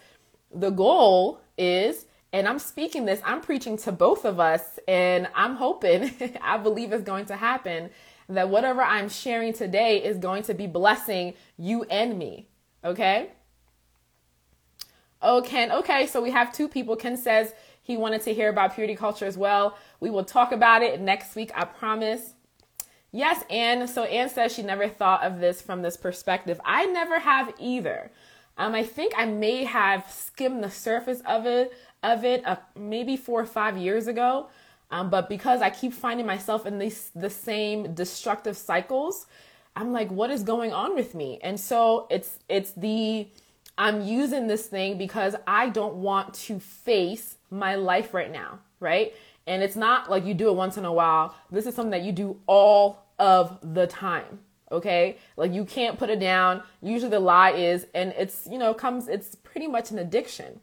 the 0.53 0.71
goal 0.71 1.41
is 1.57 2.05
and 2.31 2.47
I'm 2.47 2.59
speaking 2.59 3.05
this, 3.05 3.21
I'm 3.25 3.41
preaching 3.41 3.77
to 3.77 3.91
both 3.91 4.25
of 4.25 4.39
us 4.39 4.79
and 4.87 5.27
I'm 5.33 5.55
hoping 5.55 6.11
I 6.41 6.57
believe 6.57 6.91
it's 6.91 7.03
going 7.03 7.25
to 7.25 7.35
happen 7.35 7.89
that 8.29 8.49
whatever 8.49 8.81
I'm 8.81 9.09
sharing 9.09 9.53
today 9.53 10.03
is 10.03 10.17
going 10.17 10.43
to 10.43 10.53
be 10.53 10.67
blessing 10.67 11.33
you 11.57 11.83
and 11.85 12.17
me. 12.17 12.47
Okay? 12.85 13.29
Oh, 15.21 15.41
Ken. 15.45 15.71
Okay, 15.71 16.05
so 16.05 16.21
we 16.21 16.31
have 16.31 16.53
two 16.53 16.67
people. 16.67 16.95
Ken 16.95 17.17
says 17.17 17.53
he 17.81 17.97
wanted 17.97 18.21
to 18.21 18.33
hear 18.33 18.49
about 18.49 18.75
purity 18.75 18.95
culture 18.95 19.25
as 19.25 19.37
well. 19.37 19.77
We 19.99 20.11
will 20.11 20.23
talk 20.23 20.51
about 20.51 20.83
it 20.83 21.01
next 21.01 21.35
week, 21.35 21.51
I 21.55 21.65
promise. 21.65 22.33
Yes, 23.11 23.43
Anne. 23.49 23.87
So 23.87 24.03
Anne 24.03 24.29
says 24.29 24.53
she 24.53 24.61
never 24.61 24.87
thought 24.87 25.23
of 25.23 25.39
this 25.39 25.61
from 25.61 25.81
this 25.81 25.97
perspective. 25.97 26.61
I 26.63 26.85
never 26.85 27.19
have 27.19 27.51
either. 27.59 28.11
Um, 28.57 28.75
I 28.75 28.83
think 28.83 29.13
I 29.17 29.25
may 29.25 29.63
have 29.63 30.05
skimmed 30.11 30.63
the 30.63 30.69
surface 30.69 31.21
of 31.25 31.45
it, 31.45 31.73
of 32.03 32.23
it, 32.23 32.45
uh, 32.45 32.57
maybe 32.75 33.17
four 33.17 33.41
or 33.41 33.45
five 33.45 33.77
years 33.77 34.07
ago. 34.07 34.47
Um, 34.91 35.09
but 35.09 35.29
because 35.29 35.61
I 35.61 35.69
keep 35.69 35.93
finding 35.93 36.25
myself 36.25 36.65
in 36.65 36.79
these 36.79 37.11
the 37.15 37.29
same 37.29 37.93
destructive 37.93 38.57
cycles, 38.57 39.27
I'm 39.75 39.91
like, 39.91 40.09
what 40.09 40.31
is 40.31 40.43
going 40.43 40.73
on 40.73 40.95
with 40.95 41.13
me? 41.13 41.39
And 41.43 41.59
so 41.59 42.07
it's 42.09 42.39
it's 42.49 42.71
the 42.71 43.27
I'm 43.77 44.01
using 44.01 44.47
this 44.47 44.67
thing 44.67 44.97
because 44.97 45.35
I 45.47 45.69
don't 45.69 45.95
want 45.95 46.33
to 46.33 46.59
face 46.59 47.37
my 47.49 47.75
life 47.75 48.13
right 48.13 48.31
now, 48.31 48.59
right? 48.79 49.13
And 49.47 49.63
it's 49.63 49.75
not 49.77 50.09
like 50.09 50.25
you 50.25 50.33
do 50.33 50.49
it 50.49 50.55
once 50.55 50.77
in 50.77 50.85
a 50.85 50.91
while. 50.91 51.33
This 51.49 51.65
is 51.65 51.75
something 51.75 51.91
that 51.91 52.03
you 52.03 52.11
do 52.11 52.39
all 52.45 53.05
of 53.17 53.57
the 53.61 53.87
time. 53.87 54.39
Okay. 54.71 55.17
Like 55.37 55.53
you 55.53 55.65
can't 55.65 55.97
put 55.97 56.09
it 56.09 56.19
down. 56.19 56.61
Usually 56.81 57.09
the 57.09 57.19
lie 57.19 57.51
is, 57.51 57.87
and 57.95 58.13
it's, 58.17 58.47
you 58.51 58.57
know, 58.57 58.73
comes, 58.73 59.07
it's 59.07 59.33
pretty 59.35 59.67
much 59.67 59.91
an 59.91 59.97
addiction. 59.97 60.59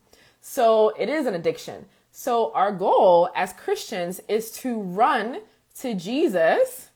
So 0.49 0.91
it 0.91 1.09
is 1.09 1.27
an 1.27 1.35
addiction. 1.35 1.87
So 2.13 2.53
our 2.55 2.71
goal 2.71 3.29
as 3.35 3.53
Christians 3.53 4.21
is 4.29 4.53
to 4.53 4.81
run 4.81 5.41
to 5.81 5.93
Jesus 5.93 6.91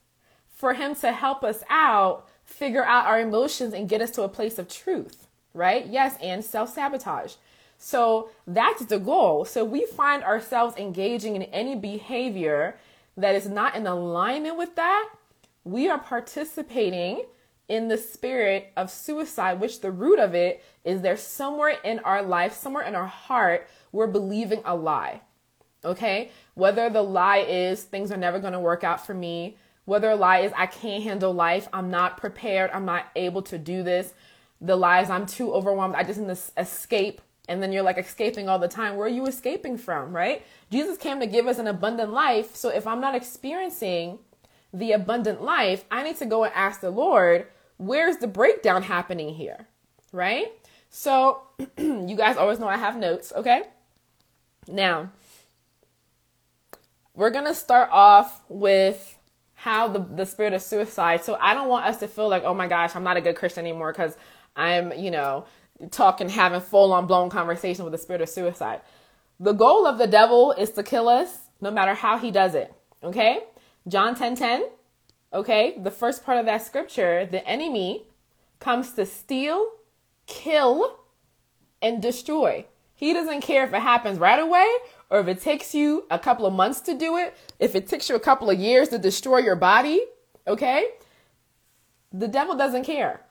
for 0.49 0.73
him 0.73 0.95
to 0.95 1.11
help 1.11 1.43
us 1.43 1.61
out, 1.69 2.29
figure 2.45 2.85
out 2.85 3.07
our 3.07 3.19
emotions 3.19 3.73
and 3.73 3.89
get 3.89 3.99
us 3.99 4.09
to 4.11 4.21
a 4.21 4.29
place 4.29 4.57
of 4.57 4.69
truth, 4.69 5.27
right? 5.53 5.85
Yes. 5.85 6.15
And 6.21 6.45
self 6.45 6.73
sabotage. 6.73 7.33
So 7.77 8.29
that's 8.47 8.85
the 8.85 8.99
goal. 8.99 9.43
So 9.43 9.65
we 9.65 9.85
find 9.85 10.23
ourselves 10.23 10.77
engaging 10.77 11.35
in 11.35 11.43
any 11.43 11.75
behavior 11.75 12.77
that 13.17 13.35
is 13.35 13.49
not 13.49 13.75
in 13.75 13.85
alignment 13.85 14.57
with 14.57 14.77
that. 14.77 15.09
We 15.65 15.89
are 15.89 15.99
participating 15.99 17.25
in 17.71 17.87
the 17.87 17.97
spirit 17.97 18.69
of 18.75 18.91
suicide, 18.91 19.61
which 19.61 19.79
the 19.79 19.91
root 19.91 20.19
of 20.19 20.35
it 20.35 20.61
is 20.83 20.99
there 21.01 21.15
somewhere 21.15 21.77
in 21.85 21.99
our 21.99 22.21
life, 22.21 22.53
somewhere 22.53 22.83
in 22.83 22.95
our 22.95 23.07
heart, 23.07 23.65
we're 23.93 24.07
believing 24.07 24.61
a 24.65 24.75
lie. 24.75 25.21
Okay? 25.85 26.31
Whether 26.53 26.89
the 26.89 27.01
lie 27.01 27.45
is 27.47 27.83
things 27.83 28.11
are 28.11 28.17
never 28.17 28.39
going 28.39 28.51
to 28.51 28.59
work 28.59 28.83
out 28.83 29.05
for 29.05 29.13
me, 29.13 29.55
whether 29.85 30.09
a 30.09 30.17
lie 30.17 30.39
is 30.39 30.51
I 30.57 30.65
can't 30.65 31.01
handle 31.01 31.33
life, 31.33 31.69
I'm 31.71 31.89
not 31.89 32.17
prepared, 32.17 32.71
I'm 32.71 32.83
not 32.83 33.05
able 33.15 33.41
to 33.43 33.57
do 33.57 33.83
this. 33.83 34.13
The 34.59 34.75
lies 34.75 35.09
I'm 35.09 35.25
too 35.25 35.53
overwhelmed, 35.53 35.95
I 35.95 36.03
just 36.03 36.19
need 36.19 36.35
to 36.35 36.41
escape 36.57 37.21
and 37.47 37.63
then 37.63 37.71
you're 37.71 37.83
like 37.83 37.97
escaping 37.97 38.49
all 38.49 38.59
the 38.59 38.67
time. 38.67 38.97
Where 38.97 39.07
are 39.07 39.09
you 39.09 39.27
escaping 39.27 39.77
from, 39.77 40.13
right? 40.13 40.45
Jesus 40.69 40.97
came 40.97 41.21
to 41.21 41.25
give 41.25 41.47
us 41.47 41.57
an 41.57 41.67
abundant 41.67 42.11
life. 42.11 42.53
So 42.53 42.67
if 42.67 42.85
I'm 42.85 42.99
not 42.99 43.15
experiencing 43.15 44.19
the 44.73 44.91
abundant 44.91 45.41
life, 45.41 45.85
I 45.89 46.03
need 46.03 46.17
to 46.17 46.25
go 46.25 46.43
and 46.43 46.53
ask 46.53 46.81
the 46.81 46.91
Lord, 46.91 47.47
where's 47.81 48.17
the 48.17 48.27
breakdown 48.27 48.83
happening 48.83 49.33
here, 49.33 49.65
right? 50.11 50.51
So 50.91 51.41
you 51.77 52.15
guys 52.15 52.37
always 52.37 52.59
know 52.59 52.67
I 52.67 52.77
have 52.77 52.95
notes, 52.95 53.33
okay? 53.35 53.63
Now, 54.67 55.09
we're 57.15 57.31
going 57.31 57.45
to 57.45 57.55
start 57.55 57.89
off 57.91 58.43
with 58.49 59.17
how 59.55 59.87
the, 59.87 59.99
the 59.99 60.25
spirit 60.25 60.53
of 60.53 60.61
suicide. 60.61 61.23
So 61.23 61.37
I 61.41 61.55
don't 61.55 61.69
want 61.69 61.85
us 61.85 61.97
to 61.99 62.07
feel 62.07 62.29
like, 62.29 62.43
oh 62.43 62.53
my 62.53 62.67
gosh, 62.67 62.95
I'm 62.95 63.03
not 63.03 63.17
a 63.17 63.21
good 63.21 63.35
Christian 63.35 63.65
anymore 63.65 63.91
because 63.91 64.15
I'm, 64.55 64.93
you 64.93 65.09
know, 65.09 65.45
talking, 65.89 66.29
having 66.29 66.61
full 66.61 66.93
on 66.93 67.07
blown 67.07 67.31
conversation 67.31 67.83
with 67.83 67.93
the 67.93 67.97
spirit 67.97 68.21
of 68.21 68.29
suicide. 68.29 68.81
The 69.39 69.53
goal 69.53 69.87
of 69.87 69.97
the 69.97 70.07
devil 70.07 70.51
is 70.51 70.69
to 70.71 70.83
kill 70.83 71.09
us 71.09 71.35
no 71.59 71.71
matter 71.71 71.95
how 71.95 72.19
he 72.19 72.29
does 72.29 72.53
it. 72.53 72.71
Okay? 73.03 73.39
John 73.87 74.13
10 74.13 74.35
10. 74.35 74.65
Okay? 75.33 75.77
The 75.81 75.91
first 75.91 76.25
part 76.25 76.37
of 76.37 76.45
that 76.45 76.65
scripture, 76.65 77.25
the 77.25 77.45
enemy 77.47 78.05
comes 78.59 78.91
to 78.93 79.05
steal, 79.05 79.71
kill, 80.27 80.99
and 81.81 82.01
destroy. 82.01 82.65
He 82.95 83.13
doesn't 83.13 83.41
care 83.41 83.65
if 83.65 83.73
it 83.73 83.81
happens 83.81 84.19
right 84.19 84.39
away 84.39 84.67
or 85.09 85.19
if 85.19 85.27
it 85.27 85.41
takes 85.41 85.73
you 85.73 86.05
a 86.11 86.19
couple 86.19 86.45
of 86.45 86.53
months 86.53 86.81
to 86.81 86.93
do 86.93 87.17
it, 87.17 87.35
if 87.59 87.75
it 87.75 87.87
takes 87.87 88.09
you 88.09 88.15
a 88.15 88.19
couple 88.19 88.49
of 88.49 88.59
years 88.59 88.89
to 88.89 88.99
destroy 88.99 89.39
your 89.39 89.55
body. 89.55 90.05
Okay? 90.47 90.85
The 92.13 92.27
devil 92.27 92.55
doesn't 92.55 92.83
care. 92.83 93.21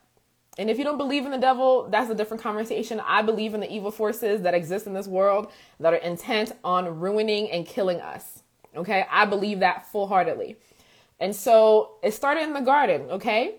And 0.57 0.69
if 0.69 0.77
you 0.77 0.83
don't 0.83 0.97
believe 0.97 1.23
in 1.23 1.31
the 1.31 1.37
devil, 1.37 1.87
that's 1.89 2.09
a 2.09 2.15
different 2.15 2.43
conversation. 2.43 3.01
I 3.05 3.21
believe 3.21 3.53
in 3.53 3.61
the 3.61 3.71
evil 3.71 3.91
forces 3.91 4.41
that 4.41 4.53
exist 4.53 4.85
in 4.85 4.93
this 4.93 5.07
world 5.07 5.51
that 5.79 5.93
are 5.93 5.97
intent 5.97 6.51
on 6.63 6.99
ruining 6.99 7.49
and 7.49 7.65
killing 7.65 8.01
us. 8.01 8.43
Okay? 8.75 9.05
I 9.09 9.25
believe 9.25 9.61
that 9.61 9.89
full 9.89 10.07
heartedly. 10.07 10.57
And 11.21 11.35
so 11.35 11.91
it 12.01 12.15
started 12.15 12.41
in 12.43 12.53
the 12.53 12.61
garden, 12.61 13.03
okay? 13.11 13.55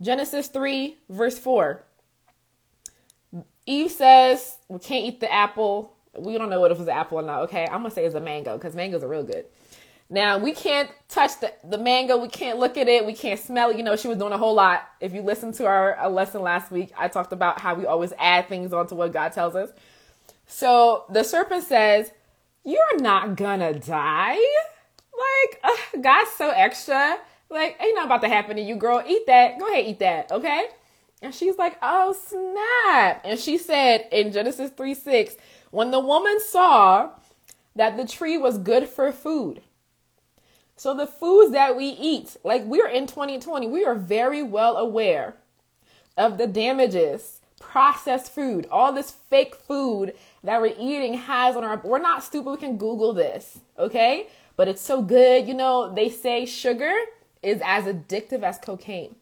Genesis 0.00 0.46
3, 0.46 0.96
verse 1.10 1.36
4. 1.36 1.82
Eve 3.66 3.90
says, 3.90 4.58
We 4.68 4.78
can't 4.78 5.04
eat 5.04 5.18
the 5.18 5.30
apple. 5.30 5.92
We 6.16 6.38
don't 6.38 6.48
know 6.48 6.60
what 6.60 6.70
if 6.70 6.76
it 6.76 6.80
was 6.80 6.88
an 6.88 6.94
apple 6.94 7.18
or 7.18 7.22
not, 7.22 7.40
okay? 7.42 7.64
I'm 7.64 7.82
gonna 7.82 7.90
say 7.90 8.04
it's 8.04 8.14
a 8.14 8.20
mango 8.20 8.56
because 8.56 8.76
mangoes 8.76 9.02
are 9.02 9.08
real 9.08 9.24
good. 9.24 9.46
Now 10.08 10.38
we 10.38 10.52
can't 10.52 10.88
touch 11.08 11.40
the, 11.40 11.52
the 11.64 11.78
mango. 11.78 12.16
We 12.16 12.28
can't 12.28 12.60
look 12.60 12.76
at 12.76 12.86
it. 12.86 13.04
We 13.04 13.12
can't 13.12 13.40
smell 13.40 13.70
it. 13.70 13.76
You 13.76 13.82
know, 13.82 13.96
she 13.96 14.06
was 14.06 14.16
doing 14.16 14.32
a 14.32 14.38
whole 14.38 14.54
lot. 14.54 14.88
If 15.00 15.12
you 15.12 15.22
listen 15.22 15.52
to 15.54 15.66
our, 15.66 15.96
our 15.96 16.08
lesson 16.08 16.42
last 16.42 16.70
week, 16.70 16.92
I 16.96 17.08
talked 17.08 17.32
about 17.32 17.60
how 17.60 17.74
we 17.74 17.86
always 17.86 18.12
add 18.20 18.48
things 18.48 18.72
onto 18.72 18.94
what 18.94 19.12
God 19.12 19.32
tells 19.32 19.56
us. 19.56 19.70
So 20.46 21.06
the 21.10 21.24
serpent 21.24 21.64
says, 21.64 22.12
You're 22.62 23.00
not 23.00 23.34
gonna 23.34 23.76
die. 23.76 24.38
Like, 25.16 25.60
uh, 25.64 25.98
God's 26.00 26.30
so 26.32 26.50
extra. 26.50 27.18
Like, 27.48 27.76
ain't 27.80 27.94
not 27.94 28.06
about 28.06 28.22
to 28.22 28.28
happen 28.28 28.56
to 28.56 28.62
you, 28.62 28.76
girl. 28.76 29.02
Eat 29.06 29.26
that. 29.26 29.58
Go 29.58 29.68
ahead, 29.68 29.86
eat 29.86 30.00
that, 30.00 30.32
okay? 30.32 30.66
And 31.22 31.34
she's 31.34 31.56
like, 31.56 31.76
Oh, 31.80 32.12
snap. 32.12 33.22
And 33.24 33.38
she 33.38 33.58
said 33.58 34.06
in 34.12 34.32
Genesis 34.32 34.70
3 34.70 34.94
6, 34.94 35.36
when 35.70 35.90
the 35.90 36.00
woman 36.00 36.40
saw 36.40 37.10
that 37.74 37.96
the 37.96 38.06
tree 38.06 38.38
was 38.38 38.58
good 38.58 38.88
for 38.88 39.12
food. 39.12 39.62
So 40.76 40.94
the 40.94 41.06
foods 41.06 41.52
that 41.52 41.76
we 41.76 41.86
eat, 41.86 42.36
like 42.44 42.64
we're 42.64 42.88
in 42.88 43.06
2020, 43.06 43.66
we 43.66 43.84
are 43.84 43.94
very 43.94 44.42
well 44.42 44.76
aware 44.76 45.36
of 46.16 46.38
the 46.38 46.46
damages 46.46 47.40
processed 47.58 48.34
food, 48.34 48.66
all 48.70 48.92
this 48.92 49.10
fake 49.10 49.54
food 49.54 50.14
that 50.44 50.60
we're 50.60 50.74
eating 50.78 51.14
has 51.14 51.56
on 51.56 51.64
our 51.64 51.80
we're 51.82 51.98
not 51.98 52.22
stupid, 52.22 52.50
we 52.50 52.56
can 52.56 52.76
Google 52.76 53.12
this, 53.12 53.58
okay? 53.78 54.28
But 54.56 54.68
it's 54.68 54.82
so 54.82 55.02
good. 55.02 55.46
You 55.46 55.54
know, 55.54 55.94
they 55.94 56.08
say 56.08 56.46
sugar 56.46 56.94
is 57.42 57.60
as 57.64 57.84
addictive 57.84 58.42
as 58.42 58.58
cocaine. 58.58 59.16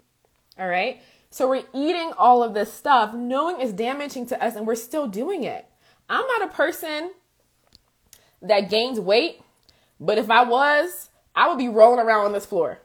All 0.59 0.69
right? 0.69 1.01
So 1.31 1.49
we're 1.49 1.65
eating 1.75 2.13
all 2.17 2.43
of 2.45 2.55
this 2.55 2.73
stuff 2.73 3.13
knowing 3.13 3.61
it's 3.61 3.73
damaging 3.73 4.27
to 4.27 4.43
us 4.43 4.55
and 4.55 4.67
we're 4.67 4.77
still 4.77 5.09
doing 5.09 5.43
it. 5.43 5.67
I'm 6.09 6.25
not 6.27 6.43
a 6.43 6.49
person 6.49 7.11
that 8.41 8.71
gains 8.71 9.01
weight, 9.01 9.41
but 9.99 10.17
if 10.17 10.31
I 10.31 10.45
was, 10.45 11.11
I 11.35 11.49
would 11.49 11.59
be 11.59 11.69
rolling 11.69 11.99
around 11.99 12.27
on 12.27 12.33
this 12.33 12.47
floor. 12.47 12.79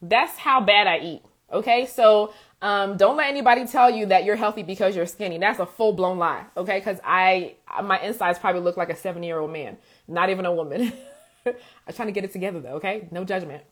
That's 0.00 0.36
how 0.38 0.60
bad 0.60 0.88
I 0.88 0.98
eat. 0.98 1.22
Okay? 1.52 1.86
So 1.86 2.32
um, 2.60 2.96
don't 2.96 3.16
let 3.16 3.28
anybody 3.28 3.66
tell 3.66 3.88
you 3.88 4.06
that 4.06 4.24
you're 4.24 4.36
healthy 4.36 4.64
because 4.64 4.96
you're 4.96 5.06
skinny. 5.06 5.38
That's 5.38 5.60
a 5.60 5.66
full 5.66 5.92
blown 5.92 6.18
lie. 6.18 6.44
Okay? 6.56 6.78
Because 6.78 6.98
I, 7.04 7.54
my 7.84 8.00
insides 8.00 8.38
probably 8.38 8.62
look 8.62 8.76
like 8.76 8.90
a 8.90 8.96
70 8.96 9.24
year 9.24 9.38
old 9.38 9.52
man, 9.52 9.76
not 10.08 10.28
even 10.30 10.44
a 10.44 10.52
woman. 10.52 10.92
I'm 11.46 11.94
trying 11.94 12.08
to 12.08 12.12
get 12.12 12.24
it 12.24 12.32
together 12.32 12.60
though. 12.60 12.74
Okay? 12.74 13.08
No 13.10 13.24
judgment. 13.24 13.64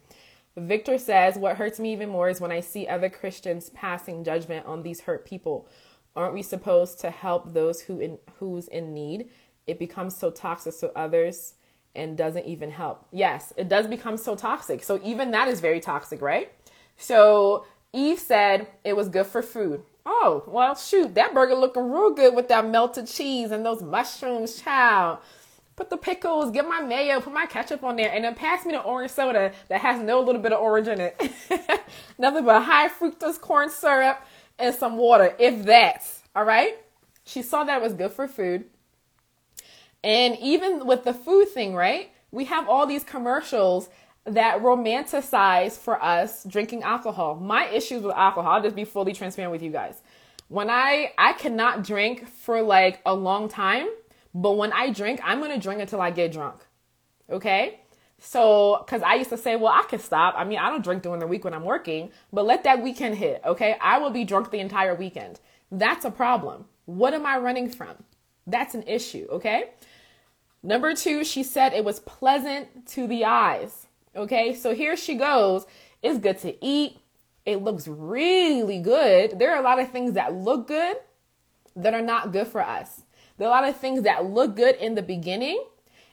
Victor 0.56 0.98
says, 0.98 1.36
What 1.36 1.56
hurts 1.56 1.78
me 1.78 1.92
even 1.92 2.08
more 2.08 2.28
is 2.28 2.40
when 2.40 2.52
I 2.52 2.60
see 2.60 2.86
other 2.86 3.08
Christians 3.08 3.70
passing 3.70 4.24
judgment 4.24 4.66
on 4.66 4.82
these 4.82 5.02
hurt 5.02 5.24
people. 5.24 5.68
Aren't 6.16 6.34
we 6.34 6.42
supposed 6.42 7.00
to 7.00 7.10
help 7.10 7.52
those 7.52 7.82
who 7.82 8.00
in 8.00 8.18
who's 8.38 8.68
in 8.68 8.92
need? 8.92 9.30
It 9.66 9.78
becomes 9.78 10.16
so 10.16 10.30
toxic 10.30 10.78
to 10.80 10.96
others 10.98 11.54
and 11.94 12.16
doesn't 12.16 12.46
even 12.46 12.70
help. 12.70 13.06
Yes, 13.12 13.52
it 13.56 13.68
does 13.68 13.86
become 13.86 14.16
so 14.16 14.34
toxic. 14.34 14.82
So 14.82 15.00
even 15.04 15.30
that 15.32 15.48
is 15.48 15.60
very 15.60 15.80
toxic, 15.80 16.20
right? 16.20 16.52
So 16.96 17.64
Eve 17.92 18.18
said 18.18 18.68
it 18.84 18.96
was 18.96 19.08
good 19.08 19.26
for 19.26 19.42
food. 19.42 19.82
Oh, 20.06 20.44
well, 20.46 20.74
shoot, 20.74 21.14
that 21.14 21.34
burger 21.34 21.54
looking 21.54 21.90
real 21.90 22.10
good 22.10 22.34
with 22.34 22.48
that 22.48 22.66
melted 22.66 23.06
cheese 23.06 23.50
and 23.50 23.64
those 23.64 23.82
mushrooms, 23.82 24.60
child. 24.60 25.18
Put 25.80 25.88
the 25.88 25.96
pickles, 25.96 26.50
get 26.50 26.68
my 26.68 26.82
mayo, 26.82 27.22
put 27.22 27.32
my 27.32 27.46
ketchup 27.46 27.82
on 27.84 27.96
there, 27.96 28.12
and 28.12 28.22
then 28.22 28.34
pass 28.34 28.66
me 28.66 28.72
the 28.72 28.82
orange 28.82 29.12
soda 29.12 29.50
that 29.68 29.80
has 29.80 29.98
no 30.02 30.20
little 30.20 30.42
bit 30.42 30.52
of 30.52 30.60
orange 30.60 30.88
in 30.88 31.00
it. 31.00 31.18
Nothing 32.18 32.44
but 32.44 32.60
high 32.64 32.90
fructose 32.90 33.40
corn 33.40 33.70
syrup 33.70 34.22
and 34.58 34.74
some 34.74 34.98
water, 34.98 35.34
if 35.38 35.64
that. 35.64 36.06
All 36.36 36.44
right? 36.44 36.76
She 37.24 37.40
saw 37.40 37.64
that 37.64 37.80
was 37.80 37.94
good 37.94 38.12
for 38.12 38.28
food. 38.28 38.66
And 40.04 40.36
even 40.38 40.86
with 40.86 41.04
the 41.04 41.14
food 41.14 41.48
thing, 41.48 41.74
right? 41.74 42.10
We 42.30 42.44
have 42.44 42.68
all 42.68 42.86
these 42.86 43.02
commercials 43.02 43.88
that 44.24 44.60
romanticize 44.60 45.78
for 45.78 45.98
us 46.02 46.44
drinking 46.44 46.82
alcohol. 46.82 47.36
My 47.36 47.68
issues 47.68 48.02
with 48.02 48.14
alcohol, 48.14 48.52
I'll 48.52 48.62
just 48.62 48.76
be 48.76 48.84
fully 48.84 49.14
transparent 49.14 49.50
with 49.50 49.62
you 49.62 49.70
guys. 49.70 50.02
When 50.48 50.68
I 50.68 51.12
I 51.16 51.32
cannot 51.32 51.84
drink 51.84 52.28
for 52.28 52.60
like 52.60 53.00
a 53.06 53.14
long 53.14 53.48
time, 53.48 53.88
but 54.34 54.52
when 54.52 54.72
I 54.72 54.90
drink, 54.90 55.20
I'm 55.24 55.38
going 55.38 55.52
to 55.52 55.58
drink 55.58 55.80
until 55.80 56.00
I 56.00 56.10
get 56.10 56.32
drunk. 56.32 56.66
Okay? 57.30 57.80
So, 58.18 58.84
cuz 58.86 59.02
I 59.02 59.14
used 59.14 59.30
to 59.30 59.38
say, 59.38 59.56
well, 59.56 59.72
I 59.72 59.82
can 59.88 59.98
stop. 59.98 60.34
I 60.36 60.44
mean, 60.44 60.58
I 60.58 60.68
don't 60.68 60.84
drink 60.84 61.02
during 61.02 61.20
the 61.20 61.26
week 61.26 61.44
when 61.44 61.54
I'm 61.54 61.64
working, 61.64 62.10
but 62.32 62.44
let 62.44 62.64
that 62.64 62.82
weekend 62.82 63.16
hit, 63.16 63.40
okay? 63.44 63.76
I 63.80 63.98
will 63.98 64.10
be 64.10 64.24
drunk 64.24 64.50
the 64.50 64.60
entire 64.60 64.94
weekend. 64.94 65.40
That's 65.70 66.04
a 66.04 66.10
problem. 66.10 66.66
What 66.84 67.14
am 67.14 67.24
I 67.24 67.38
running 67.38 67.70
from? 67.70 68.04
That's 68.46 68.74
an 68.74 68.82
issue, 68.82 69.26
okay? 69.30 69.70
Number 70.62 70.94
2, 70.94 71.24
she 71.24 71.42
said 71.42 71.72
it 71.72 71.84
was 71.84 72.00
pleasant 72.00 72.86
to 72.88 73.06
the 73.06 73.24
eyes. 73.24 73.86
Okay, 74.14 74.54
so 74.54 74.74
here 74.74 74.96
she 74.96 75.14
goes. 75.14 75.66
It's 76.02 76.18
good 76.18 76.38
to 76.38 76.62
eat. 76.64 76.98
It 77.46 77.62
looks 77.62 77.88
really 77.88 78.80
good. 78.80 79.38
There 79.38 79.54
are 79.54 79.58
a 79.58 79.62
lot 79.62 79.80
of 79.80 79.90
things 79.90 80.14
that 80.14 80.34
look 80.34 80.68
good 80.68 80.96
that 81.76 81.94
are 81.94 82.02
not 82.02 82.32
good 82.32 82.48
for 82.48 82.60
us. 82.60 83.02
There 83.40 83.48
are 83.48 83.58
a 83.58 83.62
lot 83.62 83.66
of 83.70 83.80
things 83.80 84.02
that 84.02 84.26
look 84.26 84.54
good 84.54 84.74
in 84.74 84.96
the 84.96 85.02
beginning, 85.02 85.64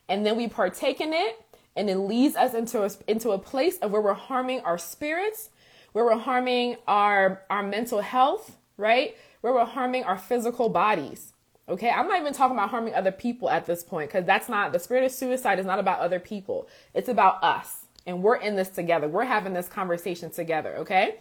and 0.08 0.26
then 0.26 0.38
we 0.38 0.48
partake 0.48 1.02
in 1.02 1.12
it, 1.12 1.38
and 1.76 1.90
it 1.90 1.98
leads 1.98 2.38
us 2.38 2.54
into 2.54 2.84
a, 2.84 2.90
into 3.06 3.32
a 3.32 3.38
place 3.38 3.78
of 3.80 3.92
where 3.92 4.02
we're 4.02 4.13
harming 4.13 4.62
our 4.62 4.78
spirits, 4.78 5.50
where 5.92 6.06
we're 6.06 6.20
harming 6.20 6.78
our, 6.88 7.42
our 7.50 7.63
mental 7.63 8.00
health, 8.00 8.56
right? 8.78 9.18
Where 9.42 9.52
we're 9.52 9.66
harming 9.66 10.06
our 10.06 10.18
physical 10.18 10.70
bodies. 10.70 11.34
Okay, 11.68 11.90
I'm 11.90 12.08
not 12.08 12.22
even 12.22 12.32
talking 12.32 12.56
about 12.56 12.70
harming 12.70 12.96
other 12.96 13.12
people 13.12 13.50
at 13.50 13.66
this 13.66 13.84
point 13.84 14.10
because 14.10 14.26
that's 14.26 14.48
not 14.48 14.72
the 14.72 14.80
spirit 14.80 15.04
of 15.04 15.12
suicide 15.12 15.60
is 15.60 15.66
not 15.66 15.80
about 15.80 16.00
other 16.00 16.22
people. 16.22 16.70
It's 16.94 17.10
about 17.10 17.44
us 17.44 17.88
and 18.06 18.24
we're 18.24 18.38
in 18.38 18.56
this 18.56 18.70
together. 18.70 19.10
We're 19.10 19.26
having 19.26 19.52
this 19.52 19.68
conversation 19.68 20.30
together, 20.30 20.78
okay? 20.78 21.18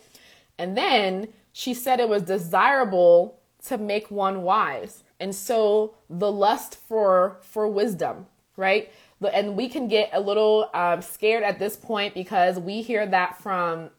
And 0.57 0.79
then 0.79 1.31
she 1.53 1.75
said 1.75 1.99
it 1.99 2.09
was 2.09 2.23
desirable 2.23 3.40
to 3.64 3.77
make 3.77 4.09
one 4.09 4.42
wise. 4.42 5.03
And 5.18 5.35
so 5.35 5.94
the 6.11 6.31
lust 6.31 6.79
for 6.88 7.38
for 7.42 7.68
wisdom, 7.68 8.26
right? 8.57 8.92
And 9.33 9.57
we 9.57 9.68
can 9.68 9.88
get 9.88 10.11
a 10.12 10.20
little 10.20 10.68
um, 10.74 11.00
scared 11.00 11.42
at 11.42 11.59
this 11.59 11.76
point 11.76 12.14
because 12.14 12.59
we 12.59 12.83
hear 12.83 13.07
that 13.07 13.40
from 13.40 13.90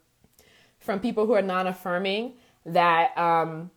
from 0.79 0.99
people 0.99 1.25
who 1.25 1.33
are 1.33 1.41
non-affirming 1.41 2.33
that 2.65 3.17
um, 3.17 3.71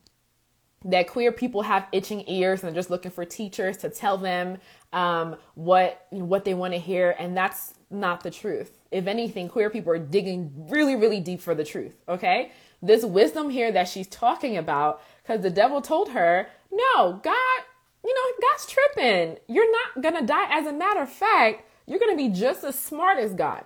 that 0.85 1.09
queer 1.09 1.33
people 1.33 1.63
have 1.63 1.87
itching 1.93 2.25
ears 2.27 2.65
and 2.65 2.75
just 2.75 2.91
looking 2.91 3.11
for 3.11 3.25
teachers 3.25 3.77
to 3.79 3.91
tell 3.91 4.17
them 4.17 4.59
um, 4.93 5.37
what 5.55 6.07
what 6.11 6.45
they 6.45 6.55
want 6.55 6.73
to 6.75 6.81
hear, 6.81 7.15
and 7.19 7.37
that's 7.37 7.75
not 7.91 8.23
the 8.23 8.31
truth. 8.31 8.79
If 8.91 9.07
anything, 9.07 9.49
queer 9.49 9.71
people 9.71 9.93
are 9.93 9.99
digging 9.99 10.53
really, 10.69 10.97
really 10.97 11.21
deep 11.21 11.41
for 11.41 11.55
the 11.55 11.65
truth. 11.65 11.97
Okay, 12.09 12.53
this 12.83 13.05
wisdom 13.05 13.51
here 13.51 13.73
that 13.73 13.89
she's 13.89 14.07
talking 14.07 14.57
about, 14.57 15.03
because 15.23 15.43
the 15.43 15.51
devil 15.51 15.81
told 15.81 16.11
her, 16.11 16.49
"No, 16.71 17.21
God, 17.23 17.61
you 18.05 18.15
know, 18.15 18.49
God's 18.49 18.67
tripping. 18.67 19.39
You're 19.49 19.71
not 19.71 20.03
gonna 20.03 20.27
die. 20.27 20.47
As 20.51 20.67
a 20.67 20.73
matter 20.73 21.03
of 21.03 21.11
fact, 21.11 21.65
you're 21.87 21.99
gonna 21.99 22.17
be 22.17 22.29
just 22.29 22.65
as 22.65 22.79
smart 22.79 23.19
as 23.19 23.35
God." 23.35 23.65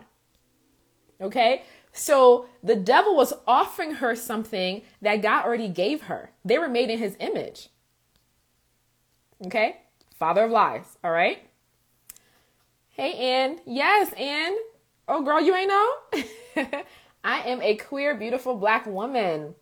Okay, 1.21 1.63
so 1.93 2.47
the 2.63 2.75
devil 2.75 3.15
was 3.15 3.33
offering 3.47 3.95
her 3.95 4.17
something 4.17 4.83
that 5.01 5.23
God 5.23 5.45
already 5.45 5.69
gave 5.69 6.03
her. 6.03 6.33
They 6.45 6.59
were 6.59 6.69
made 6.69 6.91
in 6.91 6.99
his 6.99 7.17
image. 7.21 7.69
Okay? 9.47 9.77
Father 10.19 10.45
of 10.45 10.51
lies. 10.51 10.99
All 11.05 11.13
right? 11.13 11.39
Hey, 12.91 13.13
Ann. 13.13 13.61
Yes, 13.65 14.13
Ann. 14.15 14.57
Oh, 15.07 15.23
girl, 15.23 15.41
you 15.41 15.55
ain't 15.55 15.69
know? 15.69 15.95
I 17.25 17.41
am 17.43 17.63
a 17.63 17.77
queer, 17.77 18.17
beautiful 18.17 18.57
black 18.57 18.87
woman. 18.87 19.55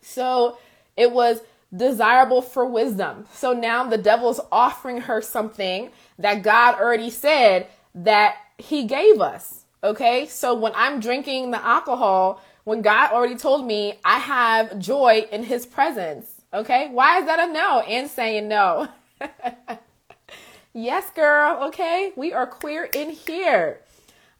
So 0.00 0.58
it 0.96 1.12
was 1.12 1.40
desirable 1.74 2.42
for 2.42 2.64
wisdom. 2.66 3.26
So 3.32 3.52
now 3.52 3.84
the 3.84 3.98
devil's 3.98 4.40
offering 4.50 5.02
her 5.02 5.20
something 5.20 5.90
that 6.18 6.42
God 6.42 6.80
already 6.80 7.10
said 7.10 7.68
that 7.94 8.36
he 8.58 8.84
gave 8.84 9.20
us. 9.20 9.64
Okay, 9.82 10.26
so 10.26 10.54
when 10.54 10.72
I'm 10.74 11.00
drinking 11.00 11.50
the 11.50 11.64
alcohol, 11.64 12.40
when 12.64 12.80
God 12.80 13.12
already 13.12 13.36
told 13.36 13.66
me 13.66 13.98
I 14.04 14.18
have 14.18 14.78
joy 14.78 15.26
in 15.30 15.42
his 15.42 15.66
presence. 15.66 16.40
Okay, 16.52 16.88
why 16.90 17.18
is 17.18 17.26
that 17.26 17.48
a 17.48 17.52
no? 17.52 17.80
And 17.80 18.08
saying 18.08 18.48
no. 18.48 18.88
yes, 20.72 21.10
girl. 21.10 21.64
Okay, 21.64 22.12
we 22.16 22.32
are 22.32 22.46
queer 22.46 22.88
in 22.94 23.10
here. 23.10 23.80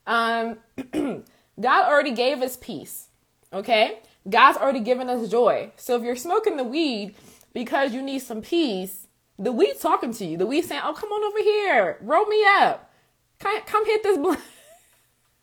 Um, 0.07 0.57
God 0.93 1.89
already 1.89 2.11
gave 2.11 2.41
us 2.41 2.57
peace. 2.57 3.09
Okay, 3.53 3.99
God's 4.29 4.57
already 4.57 4.79
given 4.79 5.09
us 5.09 5.29
joy. 5.29 5.71
So 5.77 5.95
if 5.95 6.03
you're 6.03 6.15
smoking 6.15 6.57
the 6.57 6.63
weed 6.63 7.15
because 7.53 7.93
you 7.93 8.01
need 8.01 8.19
some 8.19 8.41
peace, 8.41 9.07
the 9.37 9.51
weed 9.51 9.75
talking 9.79 10.13
to 10.13 10.25
you. 10.25 10.37
The 10.37 10.45
weed 10.45 10.65
saying, 10.65 10.81
"Oh, 10.83 10.93
come 10.93 11.11
on 11.11 11.23
over 11.23 11.39
here, 11.39 11.97
roll 12.01 12.25
me 12.25 12.43
up, 12.59 12.91
come, 13.39 13.61
come 13.65 13.85
hit 13.85 14.03
this 14.03 14.17
blunt." 14.17 14.39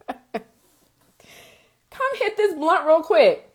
come 1.90 2.16
hit 2.16 2.36
this 2.36 2.54
blunt 2.54 2.86
real 2.86 3.02
quick. 3.02 3.48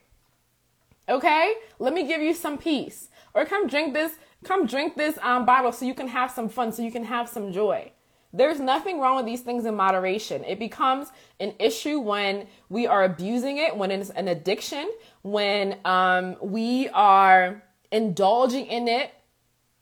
Okay? 1.10 1.56
Let 1.80 1.94
me 1.94 2.08
give 2.08 2.22
you 2.22 2.34
some 2.34 2.58
peace. 2.58 3.10
Or 3.34 3.46
come 3.46 3.68
drink 3.68 3.94
this, 3.94 4.14
come 4.44 4.66
drink 4.66 4.96
this 4.96 5.18
um, 5.22 5.46
bottle 5.46 5.72
so 5.72 5.86
you 5.86 5.94
can 5.94 6.08
have 6.08 6.32
some 6.32 6.50
fun, 6.50 6.72
so 6.72 6.82
you 6.82 6.92
can 6.92 7.06
have 7.06 7.30
some 7.30 7.52
joy. 7.52 7.92
There's 8.34 8.60
nothing 8.60 9.00
wrong 9.00 9.16
with 9.16 9.26
these 9.26 9.42
things 9.42 9.66
in 9.66 9.76
moderation. 9.76 10.44
It 10.44 10.60
becomes 10.60 11.12
an 11.40 11.54
issue 11.60 12.00
when 12.00 12.48
we 12.70 12.86
are 12.86 13.04
abusing 13.04 13.58
it, 13.58 13.76
when 13.76 13.90
it's 13.90 14.10
an 14.12 14.28
addiction, 14.28 14.90
when 15.22 15.78
um, 15.86 16.36
we 16.42 16.90
are 16.90 17.64
indulging 17.92 18.66
in 18.66 18.88
it 18.88 19.14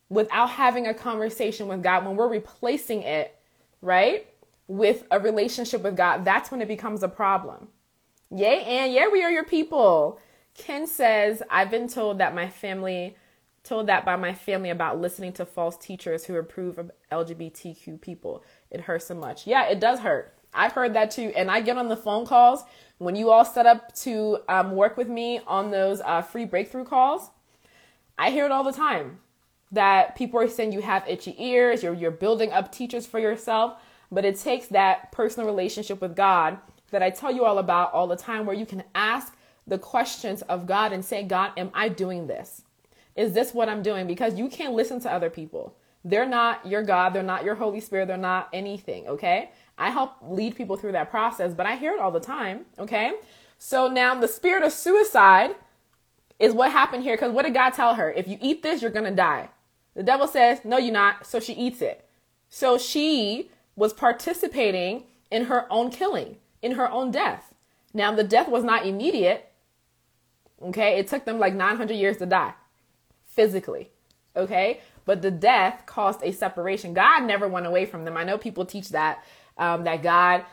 without 0.10 0.52
having 0.52 0.88
a 0.88 0.94
conversation 0.94 1.68
with 1.68 1.82
God, 1.82 2.06
when 2.06 2.16
we're 2.16 2.28
replacing 2.28 3.02
it, 3.02 3.36
right, 3.82 4.28
with 4.68 5.04
a 5.12 5.20
relationship 5.20 5.82
with 5.82 5.98
God, 5.98 6.24
that's 6.24 6.52
when 6.52 6.62
it 6.62 6.68
becomes 6.68 7.04
a 7.04 7.08
problem. 7.08 7.68
Yay, 8.32 8.64
and 8.64 8.94
yeah, 8.94 9.08
we 9.12 9.24
are 9.24 9.32
your 9.32 9.44
people. 9.44 10.20
Ken 10.56 10.88
says, 10.88 11.44
I've 11.50 11.70
been 11.70 11.88
told 11.88 12.20
that 12.20 12.34
my 12.34 12.50
family, 12.50 13.16
told 13.66 13.88
that 13.88 14.06
by 14.06 14.16
my 14.16 14.34
family 14.34 14.70
about 14.70 15.02
listening 15.02 15.34
to 15.34 15.46
false 15.46 15.78
teachers 15.78 16.26
who 16.26 16.36
approve 16.36 16.78
of 16.78 16.92
LGBTQ 17.12 18.00
people. 18.00 18.44
It 18.72 18.82
hurts 18.82 19.08
so 19.08 19.16
much. 19.16 19.46
Yeah, 19.46 19.66
it 19.68 19.80
does 19.80 20.00
hurt. 20.00 20.34
I've 20.54 20.72
heard 20.72 20.94
that 20.94 21.12
too. 21.12 21.34
And 21.36 21.52
I 21.52 21.62
get 21.62 21.78
on 21.78 21.90
the 21.90 21.98
phone 21.98 22.26
calls 22.26 22.64
when 22.98 23.16
you 23.16 23.32
all 23.32 23.44
set 23.44 23.66
up 23.66 23.94
to 23.96 24.40
um, 24.48 24.72
work 24.72 24.96
with 24.96 25.10
me 25.10 25.42
on 25.48 25.72
those 25.72 26.02
uh, 26.02 26.22
free 26.22 26.46
breakthrough 26.46 26.86
calls. 26.86 27.30
I 28.18 28.32
hear 28.32 28.46
it 28.46 28.52
all 28.52 28.64
the 28.64 28.72
time 28.72 29.20
that 29.72 30.16
people 30.16 30.40
are 30.40 30.48
saying 30.48 30.72
you 30.72 30.82
have 30.82 31.04
itchy 31.08 31.36
ears, 31.38 31.84
you're, 31.84 31.94
you're 31.94 32.12
building 32.12 32.54
up 32.54 32.72
teachers 32.72 33.06
for 33.06 33.20
yourself. 33.20 33.82
But 34.12 34.24
it 34.24 34.40
takes 34.40 34.68
that 34.68 35.12
personal 35.12 35.48
relationship 35.48 36.00
with 36.00 36.16
God 36.16 36.60
that 36.92 37.04
I 37.04 37.10
tell 37.10 37.32
you 37.32 37.44
all 37.44 37.58
about 37.58 37.92
all 37.92 38.08
the 38.08 38.16
time 38.16 38.46
where 38.46 38.56
you 38.56 38.66
can 38.66 38.84
ask 38.94 39.36
the 39.68 39.78
questions 39.78 40.44
of 40.44 40.68
God 40.68 40.94
and 40.94 41.04
say, 41.04 41.24
God, 41.24 41.52
am 41.58 41.72
I 41.74 41.90
doing 41.90 42.28
this? 42.28 42.62
Is 43.16 43.32
this 43.34 43.54
what 43.54 43.70
I'm 43.70 43.82
doing? 43.82 44.08
Because 44.08 44.38
you 44.38 44.50
can't 44.50 44.74
listen 44.74 45.00
to 45.02 45.12
other 45.12 45.30
people. 45.30 45.76
They're 46.04 46.28
not 46.28 46.66
your 46.66 46.84
God. 46.84 47.14
They're 47.14 47.24
not 47.24 47.44
your 47.46 47.56
Holy 47.56 47.80
Spirit. 47.80 48.08
They're 48.08 48.18
not 48.18 48.50
anything. 48.54 49.08
Okay. 49.08 49.50
I 49.78 49.90
help 49.90 50.14
lead 50.22 50.56
people 50.56 50.78
through 50.78 50.92
that 50.94 51.10
process, 51.10 51.54
but 51.54 51.66
I 51.66 51.76
hear 51.76 51.94
it 51.94 52.00
all 52.00 52.12
the 52.12 52.20
time. 52.20 52.66
Okay. 52.78 53.14
So 53.58 53.88
now 53.88 54.14
the 54.14 54.28
spirit 54.28 54.64
of 54.64 54.72
suicide 54.72 55.56
is 56.40 56.54
what 56.54 56.72
happened 56.72 57.04
here. 57.04 57.16
Because 57.16 57.32
what 57.32 57.44
did 57.44 57.54
God 57.54 57.72
tell 57.72 57.96
her? 57.96 58.12
If 58.12 58.28
you 58.28 58.38
eat 58.42 58.64
this, 58.64 58.82
you're 58.82 58.92
going 58.92 59.06
to 59.06 59.16
die. 59.16 59.50
The 59.96 60.04
devil 60.04 60.28
says, 60.28 60.60
No, 60.66 60.78
you're 60.78 60.94
not. 60.94 61.26
So 61.26 61.40
she 61.40 61.54
eats 61.54 61.82
it. 61.82 62.08
So 62.50 62.78
she 62.78 63.50
was 63.76 63.94
participating 63.94 65.06
in 65.32 65.46
her 65.46 65.66
own 65.72 65.90
killing, 65.90 66.38
in 66.62 66.74
her 66.74 66.90
own 66.90 67.12
death. 67.12 67.54
Now, 67.94 68.14
the 68.14 68.24
death 68.24 68.50
was 68.50 68.64
not 68.64 68.86
immediate. 68.86 69.52
Okay. 70.62 71.00
It 71.00 71.08
took 71.08 71.24
them 71.24 71.40
like 71.40 71.56
900 71.56 71.94
years 71.94 72.18
to 72.18 72.26
die 72.26 72.54
physically. 73.36 73.90
Okay. 74.36 74.82
But 75.06 75.22
the 75.22 75.32
death 75.32 75.84
caused 75.86 76.22
a 76.24 76.32
separation. 76.32 76.94
God 76.94 77.24
never 77.24 77.48
went 77.48 77.68
away 77.68 77.86
from 77.86 78.06
them. 78.06 78.18
I 78.18 78.24
know 78.24 78.38
people 78.38 78.66
teach 78.66 78.90
that, 78.90 79.24
um, 79.58 79.84
that 79.84 80.02
God 80.02 80.46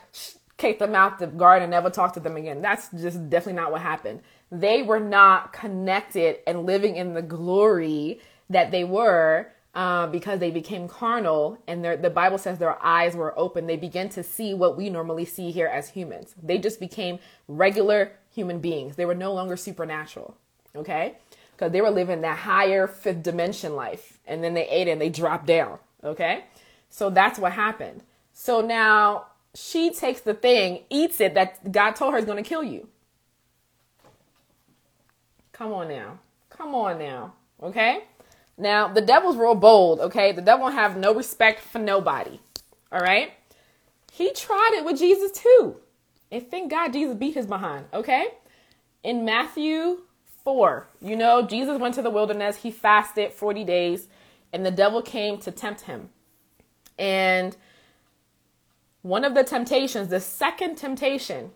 kicked 0.59 0.79
them 0.79 0.95
out 0.95 1.19
the 1.19 1.27
garden 1.27 1.65
and 1.65 1.71
never 1.71 1.91
talked 1.91 2.15
to 2.15 2.21
them 2.21 2.37
again. 2.37 2.63
That's 2.63 2.91
just 2.91 3.29
definitely 3.31 3.61
not 3.61 3.73
what 3.73 3.81
happened. 3.81 4.21
They 4.51 4.83
were 4.83 5.01
not 5.01 5.53
connected 5.53 6.39
and 6.47 6.67
living 6.67 6.97
in 6.97 7.15
the 7.15 7.23
glory 7.23 8.21
that 8.51 8.71
they 8.71 8.85
were 8.85 9.51
uh, 9.75 10.07
because 10.09 10.39
they 10.39 10.51
became 10.51 10.87
carnal 10.87 11.59
and 11.67 11.83
the 11.83 12.11
Bible 12.11 12.37
says 12.37 12.59
their 12.59 12.81
eyes 12.85 13.17
were 13.17 13.37
open. 13.39 13.67
They 13.67 13.77
began 13.77 14.11
to 14.11 14.23
see 14.23 14.53
what 14.53 14.77
we 14.77 14.91
normally 14.91 15.25
see 15.25 15.51
here 15.51 15.67
as 15.67 15.89
humans. 15.89 16.35
They 16.43 16.59
just 16.59 16.79
became 16.79 17.19
regular 17.49 18.13
human 18.31 18.61
beings. 18.61 18.97
They 18.97 19.07
were 19.07 19.15
no 19.15 19.33
longer 19.33 19.57
supernatural. 19.57 20.37
Okay? 20.77 21.17
Because 21.63 21.71
they 21.71 21.81
were 21.81 21.91
living 21.91 22.23
that 22.23 22.39
higher 22.39 22.89
fifth 22.89 23.23
dimension 23.23 23.77
life. 23.77 24.19
And 24.27 24.43
then 24.43 24.53
they 24.53 24.67
ate 24.69 24.89
and 24.89 25.01
they 25.01 25.11
dropped 25.11 25.47
down. 25.47 25.79
Okay? 26.03 26.43
So 26.91 27.09
that's 27.09 27.39
what 27.39 27.53
happened. 27.53 28.03
So 28.33 28.61
now 28.61 29.27
she 29.55 29.93
takes 29.95 30.23
the 30.23 30.35
thing, 30.35 30.81
eats 30.91 31.21
it 31.21 31.35
that 31.35 31.71
God 31.71 31.93
told 31.93 32.15
her 32.15 32.19
is 32.19 32.25
going 32.25 32.43
to 32.43 32.49
kill 32.49 32.65
you. 32.65 32.89
Come 35.53 35.73
on 35.73 35.87
now. 35.87 36.19
Come 36.51 36.75
on 36.75 36.99
now. 36.99 37.35
Okay? 37.63 38.07
Now, 38.59 38.89
the 38.89 39.01
devil's 39.01 39.37
real 39.37 39.55
bold, 39.55 40.01
okay? 40.01 40.33
The 40.33 40.43
devil 40.43 40.69
have 40.69 40.97
no 40.97 41.15
respect 41.15 41.61
for 41.61 41.79
nobody. 41.79 42.41
All 42.91 42.99
right? 42.99 43.35
He 44.11 44.33
tried 44.33 44.73
it 44.75 44.85
with 44.85 44.99
Jesus 44.99 45.31
too. 45.31 45.77
And 46.33 46.51
thank 46.51 46.73
God 46.73 46.93
Jesus 46.93 47.15
beat 47.15 47.35
his 47.35 47.47
behind, 47.47 47.87
okay? 47.95 48.31
In 49.05 49.25
Matthew 49.25 50.01
4, 50.45 50.89
you 51.01 51.17
know, 51.17 51.43
Jesus 51.43 51.79
went 51.79 51.95
to 51.95 52.03
the 52.03 52.11
wilderness, 52.11 52.57
he 52.57 52.71
fasted 52.71 53.33
40 53.33 53.65
days, 53.65 54.09
and 54.53 54.65
the 54.65 54.71
devil 54.71 55.03
came 55.03 55.39
to 55.39 55.51
tempt 55.51 55.83
him. 55.83 56.11
And 56.99 57.57
one 59.03 59.25
of 59.25 59.35
the 59.35 59.45
temptations, 59.45 60.09
the 60.09 60.21
second 60.21 60.77
temptation 60.77 61.51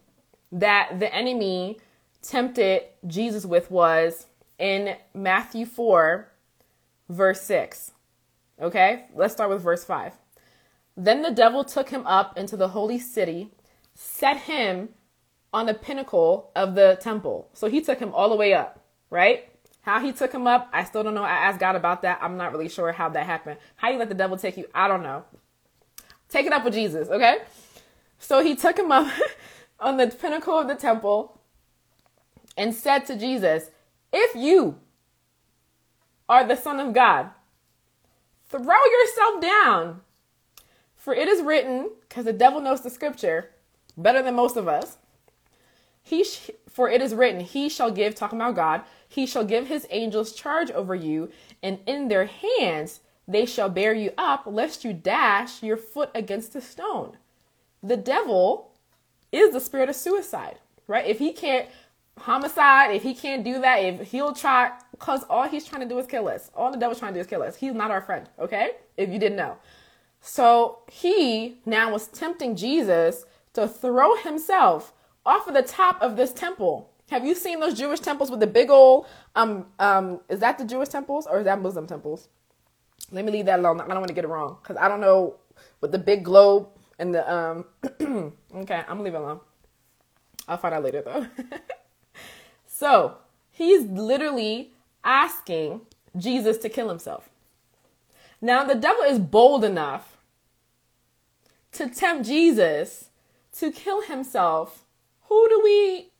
that 0.52 0.98
the 0.98 1.14
enemy 1.14 1.78
tempted 2.22 2.82
Jesus 3.06 3.44
with 3.44 3.70
was 3.70 4.26
in 4.58 4.96
Matthew 5.14 5.66
4, 5.66 6.28
verse 7.08 7.40
6. 7.42 7.92
Okay, 8.60 9.04
let's 9.14 9.34
start 9.34 9.50
with 9.50 9.62
verse 9.62 9.84
5. 9.84 10.14
Then 10.96 11.22
the 11.22 11.30
devil 11.30 11.62
took 11.62 11.90
him 11.90 12.06
up 12.06 12.38
into 12.38 12.56
the 12.56 12.68
holy 12.68 12.98
city, 12.98 13.50
set 13.94 14.38
him 14.38 14.88
on 15.56 15.64
the 15.64 15.72
pinnacle 15.72 16.50
of 16.54 16.74
the 16.74 16.98
temple. 17.00 17.48
So 17.54 17.66
he 17.66 17.80
took 17.80 17.98
him 17.98 18.12
all 18.12 18.28
the 18.28 18.36
way 18.36 18.52
up, 18.52 18.84
right? 19.08 19.48
How 19.80 20.00
he 20.00 20.12
took 20.12 20.30
him 20.30 20.46
up, 20.46 20.68
I 20.70 20.84
still 20.84 21.02
don't 21.02 21.14
know. 21.14 21.22
I 21.22 21.30
asked 21.30 21.58
God 21.58 21.76
about 21.76 22.02
that. 22.02 22.18
I'm 22.20 22.36
not 22.36 22.52
really 22.52 22.68
sure 22.68 22.92
how 22.92 23.08
that 23.08 23.24
happened. 23.24 23.58
How 23.76 23.88
you 23.88 23.98
let 23.98 24.10
the 24.10 24.14
devil 24.14 24.36
take 24.36 24.58
you, 24.58 24.66
I 24.74 24.86
don't 24.86 25.02
know. 25.02 25.24
Take 26.28 26.44
it 26.44 26.52
up 26.52 26.62
with 26.62 26.74
Jesus, 26.74 27.08
okay? 27.08 27.38
So 28.18 28.44
he 28.44 28.54
took 28.54 28.78
him 28.78 28.92
up 28.92 29.10
on 29.80 29.96
the 29.96 30.08
pinnacle 30.08 30.58
of 30.58 30.68
the 30.68 30.74
temple 30.74 31.40
and 32.54 32.74
said 32.74 33.06
to 33.06 33.16
Jesus, 33.16 33.70
If 34.12 34.36
you 34.36 34.78
are 36.28 36.46
the 36.46 36.56
Son 36.56 36.80
of 36.80 36.92
God. 36.92 37.30
Throw 38.50 38.60
yourself 38.60 39.40
down. 39.40 40.00
For 40.96 41.14
it 41.14 41.28
is 41.28 41.42
written, 41.42 41.92
because 42.02 42.26
the 42.26 42.34
devil 42.34 42.60
knows 42.60 42.82
the 42.82 42.90
scripture 42.90 43.52
better 43.96 44.22
than 44.22 44.34
most 44.34 44.56
of 44.56 44.68
us. 44.68 44.98
He 46.06 46.22
sh- 46.22 46.50
for 46.68 46.88
it 46.88 47.02
is 47.02 47.14
written, 47.14 47.40
He 47.40 47.68
shall 47.68 47.90
give, 47.90 48.14
talking 48.14 48.38
about 48.40 48.54
God, 48.54 48.82
He 49.08 49.26
shall 49.26 49.44
give 49.44 49.66
His 49.66 49.88
angels 49.90 50.32
charge 50.32 50.70
over 50.70 50.94
you, 50.94 51.32
and 51.64 51.80
in 51.84 52.06
their 52.06 52.26
hands 52.26 53.00
they 53.26 53.44
shall 53.44 53.68
bear 53.68 53.92
you 53.92 54.12
up, 54.16 54.44
lest 54.46 54.84
you 54.84 54.92
dash 54.92 55.64
your 55.64 55.76
foot 55.76 56.10
against 56.14 56.54
a 56.54 56.60
stone. 56.60 57.16
The 57.82 57.96
devil 57.96 58.70
is 59.32 59.52
the 59.52 59.58
spirit 59.58 59.88
of 59.88 59.96
suicide, 59.96 60.60
right? 60.86 61.04
If 61.04 61.18
he 61.18 61.32
can't 61.32 61.68
homicide, 62.18 62.94
if 62.94 63.02
he 63.02 63.12
can't 63.12 63.42
do 63.42 63.60
that, 63.60 63.78
if 63.78 64.12
he'll 64.12 64.32
try, 64.32 64.78
because 64.92 65.24
all 65.24 65.48
he's 65.48 65.64
trying 65.64 65.82
to 65.82 65.88
do 65.88 65.98
is 65.98 66.06
kill 66.06 66.28
us. 66.28 66.52
All 66.54 66.70
the 66.70 66.78
devil's 66.78 67.00
trying 67.00 67.14
to 67.14 67.18
do 67.18 67.22
is 67.22 67.26
kill 67.26 67.42
us. 67.42 67.56
He's 67.56 67.74
not 67.74 67.90
our 67.90 68.00
friend, 68.00 68.28
okay? 68.38 68.76
If 68.96 69.10
you 69.10 69.18
didn't 69.18 69.38
know. 69.38 69.56
So 70.20 70.78
he 70.88 71.58
now 71.66 71.90
was 71.90 72.06
tempting 72.06 72.54
Jesus 72.54 73.24
to 73.54 73.66
throw 73.66 74.14
himself 74.16 74.92
off 75.26 75.48
of 75.48 75.54
the 75.54 75.62
top 75.62 76.00
of 76.00 76.16
this 76.16 76.32
temple. 76.32 76.90
Have 77.10 77.24
you 77.24 77.34
seen 77.34 77.60
those 77.60 77.74
Jewish 77.74 78.00
temples 78.00 78.30
with 78.30 78.40
the 78.40 78.46
big 78.46 78.70
old 78.70 79.06
um 79.34 79.66
um 79.78 80.20
is 80.28 80.40
that 80.40 80.58
the 80.58 80.64
Jewish 80.64 80.88
temples 80.88 81.26
or 81.26 81.40
is 81.40 81.44
that 81.44 81.60
Muslim 81.60 81.86
temples? 81.86 82.28
Let 83.12 83.24
me 83.24 83.32
leave 83.32 83.46
that 83.46 83.58
alone. 83.60 83.80
I 83.80 83.86
don't 83.86 83.96
want 83.96 84.08
to 84.08 84.14
get 84.14 84.24
it 84.24 84.28
wrong 84.28 84.58
because 84.62 84.76
I 84.76 84.88
don't 84.88 85.00
know 85.00 85.36
with 85.80 85.92
the 85.92 85.98
big 85.98 86.24
globe 86.24 86.68
and 86.98 87.14
the 87.14 87.32
um 87.32 87.64
okay, 88.54 88.76
I'm 88.76 88.86
gonna 88.86 89.02
leave 89.02 89.14
it 89.14 89.18
alone. 89.18 89.40
I'll 90.48 90.56
find 90.56 90.74
out 90.74 90.84
later 90.84 91.02
though. 91.02 91.26
so 92.66 93.18
he's 93.50 93.82
literally 93.82 94.72
asking 95.04 95.82
Jesus 96.16 96.58
to 96.58 96.68
kill 96.68 96.88
himself. 96.88 97.28
Now, 98.40 98.64
the 98.64 98.74
devil 98.74 99.02
is 99.02 99.18
bold 99.18 99.64
enough 99.64 100.18
to 101.72 101.88
tempt 101.88 102.26
Jesus 102.26 103.10
to 103.58 103.70
kill 103.70 104.02
himself. 104.02 104.84
Who 105.28 105.48
do 105.48 105.60
we, 105.64 106.10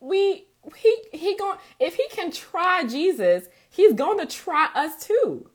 we, 0.00 0.46
he, 0.76 0.96
he 1.12 1.36
going, 1.36 1.58
if 1.78 1.94
he 1.94 2.06
can 2.10 2.30
try 2.30 2.84
Jesus, 2.84 3.48
he's 3.70 3.94
going 3.94 4.18
to 4.18 4.26
try 4.26 4.68
us 4.74 5.04
too. 5.04 5.50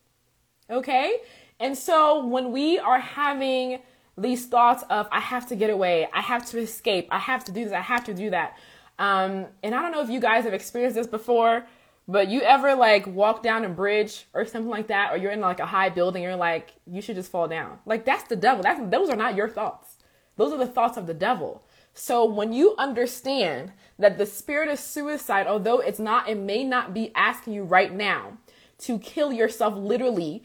Okay? 0.69 1.17
And 1.59 1.77
so 1.77 2.25
when 2.25 2.51
we 2.51 2.79
are 2.79 2.99
having 2.99 3.79
these 4.17 4.45
thoughts 4.45 4.83
of, 4.89 5.07
I 5.11 5.19
have 5.19 5.47
to 5.47 5.55
get 5.55 5.69
away, 5.69 6.07
I 6.13 6.21
have 6.21 6.45
to 6.51 6.59
escape, 6.59 7.07
I 7.09 7.19
have 7.19 7.43
to 7.45 7.51
do 7.51 7.63
this, 7.63 7.73
I 7.73 7.81
have 7.81 8.03
to 8.05 8.13
do 8.13 8.29
that. 8.29 8.57
Um, 8.99 9.47
and 9.63 9.73
I 9.73 9.81
don't 9.81 9.91
know 9.91 10.01
if 10.01 10.09
you 10.09 10.19
guys 10.19 10.43
have 10.43 10.53
experienced 10.53 10.95
this 10.95 11.07
before, 11.07 11.65
but 12.07 12.27
you 12.27 12.41
ever 12.41 12.75
like 12.75 13.07
walk 13.07 13.41
down 13.41 13.65
a 13.65 13.69
bridge 13.69 14.25
or 14.33 14.45
something 14.45 14.69
like 14.69 14.87
that, 14.87 15.11
or 15.11 15.17
you're 15.17 15.31
in 15.31 15.41
like 15.41 15.59
a 15.59 15.65
high 15.65 15.89
building, 15.89 16.21
you're 16.21 16.35
like, 16.35 16.73
you 16.85 17.01
should 17.01 17.15
just 17.15 17.31
fall 17.31 17.47
down. 17.47 17.79
Like 17.85 18.05
that's 18.05 18.25
the 18.25 18.35
devil. 18.35 18.61
That's 18.61 18.79
those 18.89 19.09
are 19.09 19.15
not 19.15 19.35
your 19.35 19.49
thoughts. 19.49 19.97
Those 20.35 20.51
are 20.51 20.57
the 20.57 20.67
thoughts 20.67 20.97
of 20.97 21.07
the 21.07 21.13
devil. 21.13 21.63
So 21.93 22.25
when 22.25 22.53
you 22.53 22.75
understand 22.77 23.71
that 23.99 24.17
the 24.17 24.25
spirit 24.25 24.69
of 24.69 24.79
suicide, 24.79 25.47
although 25.47 25.79
it's 25.79 25.99
not, 25.99 26.27
it 26.27 26.37
may 26.37 26.63
not 26.63 26.93
be 26.93 27.11
asking 27.15 27.53
you 27.53 27.63
right 27.63 27.93
now 27.93 28.37
to 28.79 28.99
kill 28.99 29.31
yourself 29.31 29.75
literally, 29.75 30.43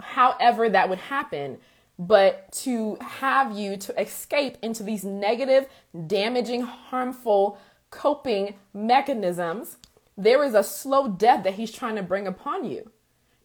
however 0.00 0.68
that 0.68 0.88
would 0.88 0.98
happen, 0.98 1.58
but 1.98 2.50
to 2.52 2.96
have 3.00 3.56
you 3.56 3.76
to 3.76 4.00
escape 4.00 4.58
into 4.62 4.82
these 4.82 5.04
negative, 5.04 5.66
damaging, 6.06 6.62
harmful 6.62 7.58
coping 7.90 8.54
mechanisms 8.72 9.76
there 10.16 10.44
is 10.44 10.54
a 10.54 10.62
slow 10.62 11.08
death 11.08 11.44
that 11.44 11.54
he's 11.54 11.72
trying 11.72 11.96
to 11.96 12.02
bring 12.02 12.26
upon 12.26 12.64
you 12.64 12.90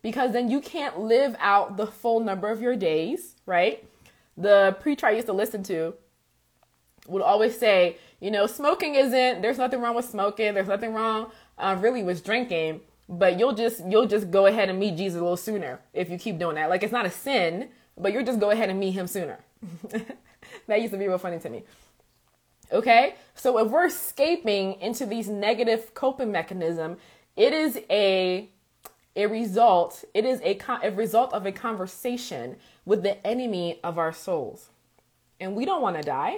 because 0.02 0.32
then 0.34 0.50
you 0.50 0.60
can't 0.60 1.00
live 1.00 1.36
out 1.40 1.78
the 1.78 1.88
full 1.88 2.20
number 2.20 2.50
of 2.50 2.62
your 2.62 2.76
days, 2.76 3.36
right? 3.46 3.88
The 4.36 4.78
preacher 4.80 5.08
I 5.08 5.12
used 5.12 5.28
to 5.28 5.34
listen 5.34 5.64
to 5.64 5.96
would 7.08 7.22
always 7.22 7.58
say, 7.58 7.98
you 8.20 8.32
know, 8.32 8.48
smoking 8.48 8.96
isn't, 8.96 9.42
there's 9.42 9.58
nothing 9.58 9.82
wrong 9.82 9.96
with 9.96 10.06
smoking, 10.06 10.54
there's 10.54 10.68
nothing 10.68 10.94
wrong 10.94 11.32
uh, 11.58 11.76
really 11.80 12.04
with 12.04 12.24
drinking, 12.24 12.82
but 13.10 13.40
you'll 13.40 13.54
just, 13.54 13.86
you'll 13.86 14.08
just 14.08 14.30
go 14.32 14.46
ahead 14.46 14.70
and 14.70 14.80
meet 14.80 14.98
Jesus 14.98 15.20
a 15.20 15.24
little 15.24 15.38
sooner 15.38 15.80
if 15.94 16.10
you 16.10 16.18
keep 16.18 16.38
doing 16.38 16.56
that. 16.56 16.70
Like 16.70 16.84
it's 16.84 16.94
not 16.94 17.06
a 17.06 17.12
sin, 17.12 17.70
but 17.98 18.14
you'll 18.14 18.26
just 18.26 18.40
go 18.40 18.52
ahead 18.52 18.70
and 18.70 18.80
meet 18.80 18.92
him 18.92 19.08
sooner. 19.08 19.40
that 20.68 20.82
used 20.82 20.94
to 20.94 21.00
be 21.00 21.08
real 21.08 21.18
funny 21.18 21.40
to 21.40 21.50
me. 21.50 21.64
Okay? 22.72 23.16
So 23.36 23.58
if 23.60 23.72
we're 23.72 23.88
escaping 23.88 24.80
into 24.82 25.06
these 25.06 25.30
negative 25.30 25.94
coping 25.94 26.32
mechanism, 26.32 26.98
it 27.36 27.54
is 27.54 27.80
a 27.90 28.50
a 29.18 29.26
result, 29.26 30.06
it 30.14 30.26
is 30.26 30.40
a, 30.42 30.60
a 30.84 30.92
result 30.92 31.34
of 31.34 31.46
a 31.48 31.52
conversation 31.52 32.56
with 32.86 33.02
the 33.02 33.26
enemy 33.26 33.80
of 33.84 33.98
our 33.98 34.14
souls. 34.14 34.70
And 35.40 35.56
we 35.56 35.66
don't 35.66 35.82
want 35.82 35.98
to 35.98 36.04
die. 36.04 36.38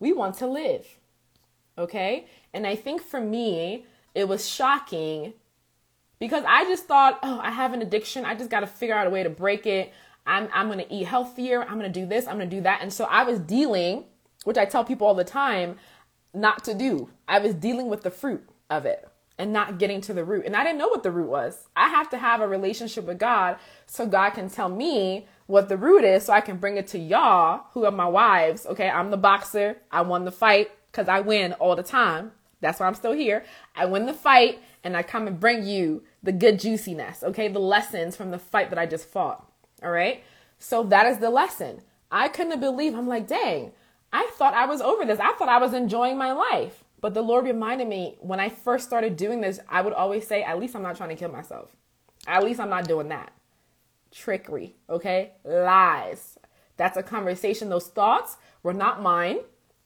We 0.00 0.12
want 0.12 0.34
to 0.36 0.46
live. 0.46 0.86
Okay? 1.78 2.26
And 2.52 2.66
I 2.66 2.74
think 2.74 3.00
for 3.02 3.20
me, 3.20 3.86
it 4.14 4.26
was 4.26 4.48
shocking 4.48 5.34
because 6.18 6.42
I 6.46 6.64
just 6.64 6.86
thought, 6.86 7.20
oh, 7.22 7.38
I 7.40 7.50
have 7.50 7.72
an 7.72 7.80
addiction. 7.80 8.24
I 8.24 8.34
just 8.34 8.50
got 8.50 8.60
to 8.60 8.66
figure 8.66 8.96
out 8.96 9.06
a 9.06 9.10
way 9.10 9.22
to 9.22 9.30
break 9.30 9.66
it. 9.66 9.92
I'm, 10.26 10.48
I'm 10.52 10.66
going 10.66 10.78
to 10.80 10.92
eat 10.92 11.04
healthier. 11.04 11.62
I'm 11.62 11.78
going 11.78 11.90
to 11.92 12.00
do 12.00 12.06
this. 12.06 12.26
I'm 12.26 12.36
going 12.36 12.50
to 12.50 12.56
do 12.56 12.62
that. 12.62 12.80
And 12.82 12.92
so 12.92 13.04
I 13.04 13.22
was 13.22 13.38
dealing 13.38 14.04
which 14.44 14.58
I 14.58 14.64
tell 14.64 14.84
people 14.84 15.06
all 15.06 15.14
the 15.14 15.24
time 15.24 15.76
not 16.32 16.64
to 16.64 16.74
do. 16.74 17.10
I 17.28 17.38
was 17.38 17.54
dealing 17.54 17.88
with 17.88 18.02
the 18.02 18.10
fruit 18.10 18.48
of 18.68 18.86
it 18.86 19.08
and 19.38 19.52
not 19.52 19.78
getting 19.78 20.00
to 20.02 20.14
the 20.14 20.24
root. 20.24 20.44
And 20.46 20.54
I 20.54 20.62
didn't 20.62 20.78
know 20.78 20.88
what 20.88 21.02
the 21.02 21.10
root 21.10 21.28
was. 21.28 21.68
I 21.74 21.88
have 21.88 22.10
to 22.10 22.18
have 22.18 22.40
a 22.40 22.48
relationship 22.48 23.04
with 23.04 23.18
God 23.18 23.56
so 23.86 24.06
God 24.06 24.30
can 24.30 24.48
tell 24.48 24.68
me 24.68 25.26
what 25.50 25.68
the 25.68 25.76
root 25.76 26.04
is 26.04 26.24
so 26.24 26.32
I 26.32 26.40
can 26.40 26.58
bring 26.58 26.76
it 26.76 26.86
to 26.88 26.98
y'all 26.98 27.64
who 27.72 27.84
are 27.84 27.90
my 27.90 28.06
wives. 28.06 28.66
Okay, 28.66 28.88
I'm 28.88 29.10
the 29.10 29.16
boxer. 29.16 29.76
I 29.90 30.02
won 30.02 30.24
the 30.24 30.30
fight 30.30 30.70
because 30.90 31.08
I 31.08 31.20
win 31.20 31.54
all 31.54 31.74
the 31.74 31.82
time. 31.82 32.32
That's 32.60 32.78
why 32.78 32.86
I'm 32.86 32.94
still 32.94 33.12
here. 33.12 33.44
I 33.74 33.86
win 33.86 34.06
the 34.06 34.14
fight 34.14 34.60
and 34.84 34.96
I 34.96 35.02
come 35.02 35.26
and 35.26 35.40
bring 35.40 35.66
you 35.66 36.04
the 36.22 36.30
good 36.30 36.60
juiciness, 36.60 37.24
okay? 37.24 37.48
The 37.48 37.58
lessons 37.58 38.14
from 38.14 38.30
the 38.30 38.38
fight 38.38 38.70
that 38.70 38.78
I 38.78 38.86
just 38.86 39.08
fought. 39.08 39.44
All 39.82 39.90
right? 39.90 40.22
So 40.58 40.84
that 40.84 41.06
is 41.06 41.18
the 41.18 41.30
lesson. 41.30 41.80
I 42.12 42.28
couldn't 42.28 42.60
believe. 42.60 42.94
I'm 42.94 43.08
like, 43.08 43.26
dang, 43.26 43.72
I 44.12 44.30
thought 44.34 44.54
I 44.54 44.66
was 44.66 44.80
over 44.80 45.04
this. 45.04 45.18
I 45.18 45.32
thought 45.32 45.48
I 45.48 45.58
was 45.58 45.74
enjoying 45.74 46.16
my 46.16 46.32
life. 46.32 46.84
But 47.00 47.14
the 47.14 47.22
Lord 47.22 47.44
reminded 47.44 47.88
me 47.88 48.16
when 48.20 48.38
I 48.38 48.50
first 48.50 48.86
started 48.86 49.16
doing 49.16 49.40
this, 49.40 49.58
I 49.68 49.80
would 49.80 49.94
always 49.94 50.26
say, 50.26 50.44
at 50.44 50.60
least 50.60 50.76
I'm 50.76 50.82
not 50.82 50.96
trying 50.96 51.08
to 51.08 51.16
kill 51.16 51.32
myself. 51.32 51.74
At 52.26 52.44
least 52.44 52.60
I'm 52.60 52.70
not 52.70 52.86
doing 52.86 53.08
that. 53.08 53.32
Trickery, 54.12 54.74
okay? 54.88 55.32
Lies. 55.44 56.38
That's 56.76 56.96
a 56.96 57.02
conversation. 57.02 57.68
Those 57.68 57.88
thoughts 57.88 58.36
were 58.62 58.74
not 58.74 59.02
mine. 59.02 59.38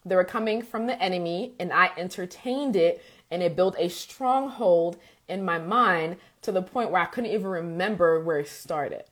They 0.05 0.17
were 0.17 0.25
coming 0.25 0.63
from 0.63 0.87
the 0.87 1.01
enemy, 1.03 1.55
and 1.59 1.73
I 1.73 1.91
entertained 1.97 2.77
it, 2.77 3.03
and 3.31 3.43
it 3.43 3.57
built 3.57 3.75
a 3.79 3.89
stronghold 3.89 4.99
in 5.29 5.45
my 5.45 5.59
mind 5.59 6.17
to 6.43 6.53
the 6.53 6.63
point 6.63 6.91
where 6.91 7.03
I 7.03 7.07
couldn't 7.07 7.31
even 7.31 7.47
remember 7.47 8.23
where 8.23 8.41
it 8.41 8.49
started. 8.49 9.05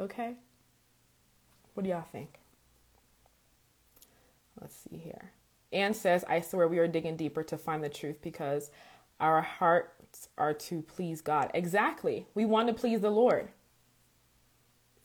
Okay? 0.00 0.34
What 1.74 1.82
do 1.82 1.90
y'all 1.90 2.06
think? 2.12 2.38
Let's 4.60 4.76
see 4.76 4.96
here. 4.96 5.32
Anne 5.72 5.94
says, 5.94 6.24
I 6.28 6.40
swear 6.40 6.66
we 6.66 6.78
are 6.78 6.88
digging 6.88 7.16
deeper 7.16 7.42
to 7.44 7.58
find 7.58 7.82
the 7.82 7.88
truth 7.88 8.22
because 8.22 8.70
our 9.20 9.42
are 10.36 10.54
to 10.54 10.82
please 10.82 11.20
God. 11.20 11.50
Exactly. 11.54 12.26
We 12.34 12.44
want 12.44 12.68
to 12.68 12.74
please 12.74 13.00
the 13.00 13.10
Lord. 13.10 13.48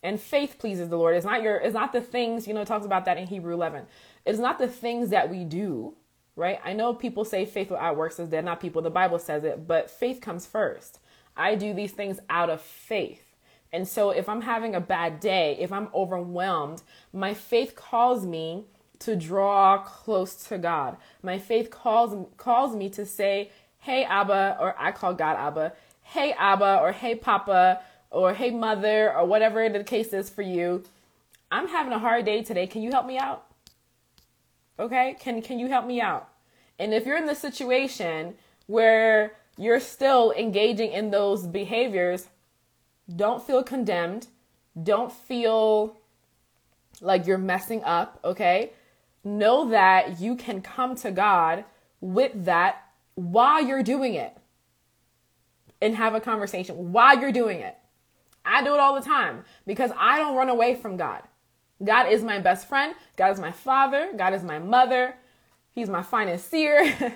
And 0.01 0.19
faith 0.19 0.57
pleases 0.59 0.89
the 0.89 0.97
Lord. 0.97 1.15
It's 1.15 1.25
not 1.25 1.41
your 1.41 1.57
it's 1.57 1.73
not 1.73 1.93
the 1.93 2.01
things, 2.01 2.47
you 2.47 2.53
know, 2.53 2.65
talks 2.65 2.85
about 2.85 3.05
that 3.05 3.17
in 3.17 3.27
Hebrew 3.27 3.53
11. 3.53 3.85
It's 4.25 4.39
not 4.39 4.59
the 4.59 4.67
things 4.67 5.09
that 5.09 5.29
we 5.29 5.45
do, 5.45 5.93
right? 6.35 6.59
I 6.63 6.73
know 6.73 6.93
people 6.93 7.23
say 7.23 7.45
faith 7.45 7.71
without 7.71 7.95
works 7.95 8.19
is 8.19 8.29
dead, 8.29 8.43
not 8.43 8.59
people. 8.59 8.81
The 8.81 8.89
Bible 8.89 9.19
says 9.19 9.43
it, 9.43 9.65
but 9.65 9.89
faith 9.89 10.19
comes 10.19 10.45
first. 10.45 10.99
I 11.37 11.55
do 11.55 11.73
these 11.73 11.91
things 11.91 12.19
out 12.29 12.49
of 12.49 12.61
faith. 12.61 13.33
And 13.71 13.87
so 13.87 14.11
if 14.11 14.29
I'm 14.29 14.41
having 14.41 14.75
a 14.75 14.81
bad 14.81 15.19
day, 15.19 15.57
if 15.59 15.71
I'm 15.71 15.87
overwhelmed, 15.95 16.83
my 17.11 17.33
faith 17.33 17.75
calls 17.75 18.25
me 18.25 18.65
to 18.99 19.15
draw 19.15 19.79
close 19.79 20.35
to 20.47 20.57
God. 20.57 20.95
My 21.21 21.39
faith 21.39 21.69
calls 21.69 22.27
calls 22.37 22.75
me 22.75 22.89
to 22.91 23.05
say, 23.05 23.51
"Hey 23.83 24.05
Abba," 24.05 24.57
or 24.61 24.75
I 24.79 24.93
call 24.93 25.13
God 25.13 25.35
Abba. 25.35 25.73
"Hey 26.01 26.33
Abba," 26.37 26.79
or 26.81 26.93
"Hey 26.93 27.15
Papa," 27.15 27.81
or 28.09 28.33
"Hey 28.33 28.49
Mother," 28.49 29.13
or 29.13 29.25
whatever 29.25 29.67
the 29.67 29.83
case 29.83 30.13
is 30.13 30.29
for 30.29 30.41
you. 30.41 30.83
I'm 31.51 31.67
having 31.67 31.91
a 31.91 31.99
hard 31.99 32.23
day 32.25 32.43
today. 32.43 32.65
Can 32.65 32.81
you 32.81 32.91
help 32.91 33.05
me 33.05 33.17
out? 33.19 33.45
Okay? 34.79 35.17
Can 35.19 35.41
can 35.41 35.59
you 35.59 35.67
help 35.67 35.85
me 35.85 35.99
out? 35.99 36.29
And 36.79 36.93
if 36.93 37.05
you're 37.05 37.17
in 37.17 37.25
the 37.25 37.35
situation 37.35 38.35
where 38.67 39.33
you're 39.57 39.81
still 39.81 40.31
engaging 40.31 40.93
in 40.93 41.11
those 41.11 41.45
behaviors, 41.45 42.29
don't 43.13 43.45
feel 43.45 43.63
condemned. 43.63 44.27
Don't 44.81 45.11
feel 45.11 45.97
like 47.01 47.27
you're 47.27 47.37
messing 47.37 47.83
up, 47.83 48.19
okay? 48.23 48.71
Know 49.23 49.69
that 49.69 50.21
you 50.21 50.35
can 50.35 50.61
come 50.61 50.95
to 50.95 51.11
God 51.11 51.65
with 51.99 52.45
that 52.45 52.82
while 53.15 53.63
you're 53.63 53.83
doing 53.83 54.13
it 54.13 54.35
and 55.81 55.95
have 55.95 56.15
a 56.15 56.21
conversation 56.21 56.91
while 56.91 57.19
you're 57.19 57.31
doing 57.31 57.59
it. 57.59 57.77
I 58.45 58.63
do 58.63 58.73
it 58.73 58.79
all 58.79 58.95
the 58.95 59.05
time 59.05 59.45
because 59.65 59.91
I 59.97 60.17
don't 60.17 60.35
run 60.35 60.49
away 60.49 60.75
from 60.75 60.97
God. 60.97 61.21
God 61.83 62.09
is 62.09 62.23
my 62.23 62.39
best 62.39 62.67
friend. 62.67 62.93
God 63.15 63.31
is 63.31 63.39
my 63.39 63.51
father. 63.51 64.11
God 64.15 64.33
is 64.33 64.43
my 64.43 64.59
mother. 64.59 65.15
He's 65.73 65.89
my 65.89 66.01
financier. 66.01 66.93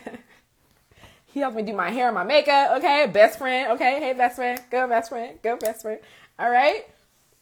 He 1.37 1.41
helps 1.41 1.55
me 1.55 1.61
do 1.61 1.73
my 1.73 1.91
hair 1.91 2.07
and 2.07 2.15
my 2.15 2.23
makeup. 2.23 2.77
Okay, 2.77 3.05
best 3.13 3.37
friend. 3.37 3.73
Okay, 3.73 3.99
hey 3.99 4.13
best 4.13 4.37
friend, 4.37 4.59
go 4.71 4.87
best 4.87 5.09
friend, 5.09 5.37
go 5.43 5.55
best 5.55 5.83
friend. 5.83 5.99
All 6.39 6.49
right, 6.49 6.87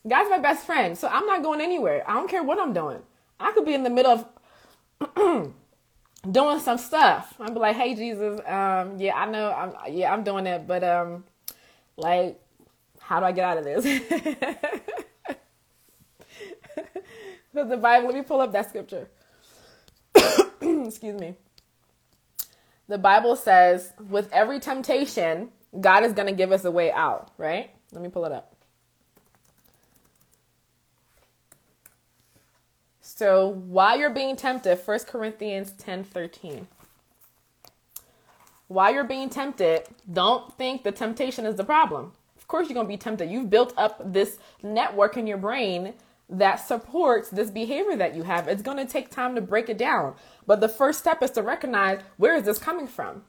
God's 0.05 0.29
my 0.29 0.37
best 0.37 0.65
friend, 0.65 0.97
so 0.97 1.07
I'm 1.07 1.25
not 1.25 1.41
going 1.41 1.61
anywhere. 1.61 2.03
I 2.05 2.13
don't 2.15 2.29
care 2.29 2.43
what 2.43 2.59
I'm 2.59 2.73
doing. 2.73 2.99
I 3.39 3.53
could 3.53 3.63
be 3.63 3.73
in 3.73 3.83
the 3.83 3.89
middle 3.89 4.25
of 5.15 5.53
doing 6.31 6.59
some 6.59 6.77
stuff. 6.77 7.35
Be 7.39 7.53
like, 7.53 7.75
hey 7.75 7.95
Jesus, 7.95 8.39
um, 8.47 8.97
yeah, 8.99 9.15
I 9.15 9.25
know, 9.29 9.51
I'm, 9.51 9.93
yeah, 9.93 10.13
I'm 10.13 10.23
doing 10.23 10.47
it, 10.47 10.67
but 10.67 10.83
um, 10.83 11.23
like, 11.97 12.39
how 12.99 13.19
do 13.19 13.25
I 13.27 13.31
get 13.31 13.45
out 13.45 13.57
of 13.59 13.65
this? 13.65 13.85
Because 17.53 17.69
the 17.69 17.77
Bible, 17.77 18.07
let 18.07 18.15
me 18.15 18.21
pull 18.21 18.41
up 18.41 18.51
that 18.51 18.69
scripture. 18.69 19.09
Excuse 20.61 21.19
me 21.19 21.35
the 22.87 22.97
Bible 22.97 23.35
says 23.35 23.93
with 24.09 24.31
every 24.31 24.59
temptation, 24.59 25.49
God 25.79 26.03
is 26.03 26.13
going 26.13 26.27
to 26.27 26.33
give 26.33 26.51
us 26.51 26.65
a 26.65 26.71
way 26.71 26.91
out, 26.91 27.31
right? 27.37 27.71
Let 27.91 28.01
me 28.03 28.09
pull 28.09 28.25
it 28.25 28.31
up. 28.31 28.54
So 33.15 33.47
while 33.47 33.97
you're 33.97 34.09
being 34.09 34.35
tempted, 34.35 34.77
1 34.77 34.99
Corinthians 35.07 35.71
10 35.77 36.03
13. 36.03 36.67
While 38.67 38.93
you're 38.93 39.05
being 39.05 39.29
tempted, 39.29 39.83
don't 40.11 40.51
think 40.57 40.83
the 40.83 40.91
temptation 40.91 41.45
is 41.45 41.55
the 41.55 41.63
problem. 41.63 42.11
Of 42.35 42.47
course, 42.47 42.67
you're 42.67 42.73
going 42.73 42.87
to 42.87 42.93
be 42.93 42.97
tempted. 42.97 43.29
You've 43.29 43.49
built 43.49 43.73
up 43.77 44.01
this 44.11 44.37
network 44.61 45.17
in 45.17 45.27
your 45.27 45.37
brain 45.37 45.93
that 46.29 46.55
supports 46.55 47.29
this 47.29 47.51
behavior 47.51 47.95
that 47.95 48.15
you 48.15 48.23
have. 48.23 48.47
It's 48.47 48.63
going 48.63 48.77
to 48.77 48.85
take 48.85 49.11
time 49.11 49.35
to 49.35 49.41
break 49.41 49.69
it 49.69 49.77
down. 49.77 50.15
But 50.45 50.59
the 50.59 50.67
first 50.67 50.99
step 50.99 51.23
is 51.23 51.31
to 51.31 51.43
recognize 51.43 52.01
where 52.17 52.35
is 52.35 52.43
this 52.43 52.57
coming 52.57 52.87
from? 52.87 53.23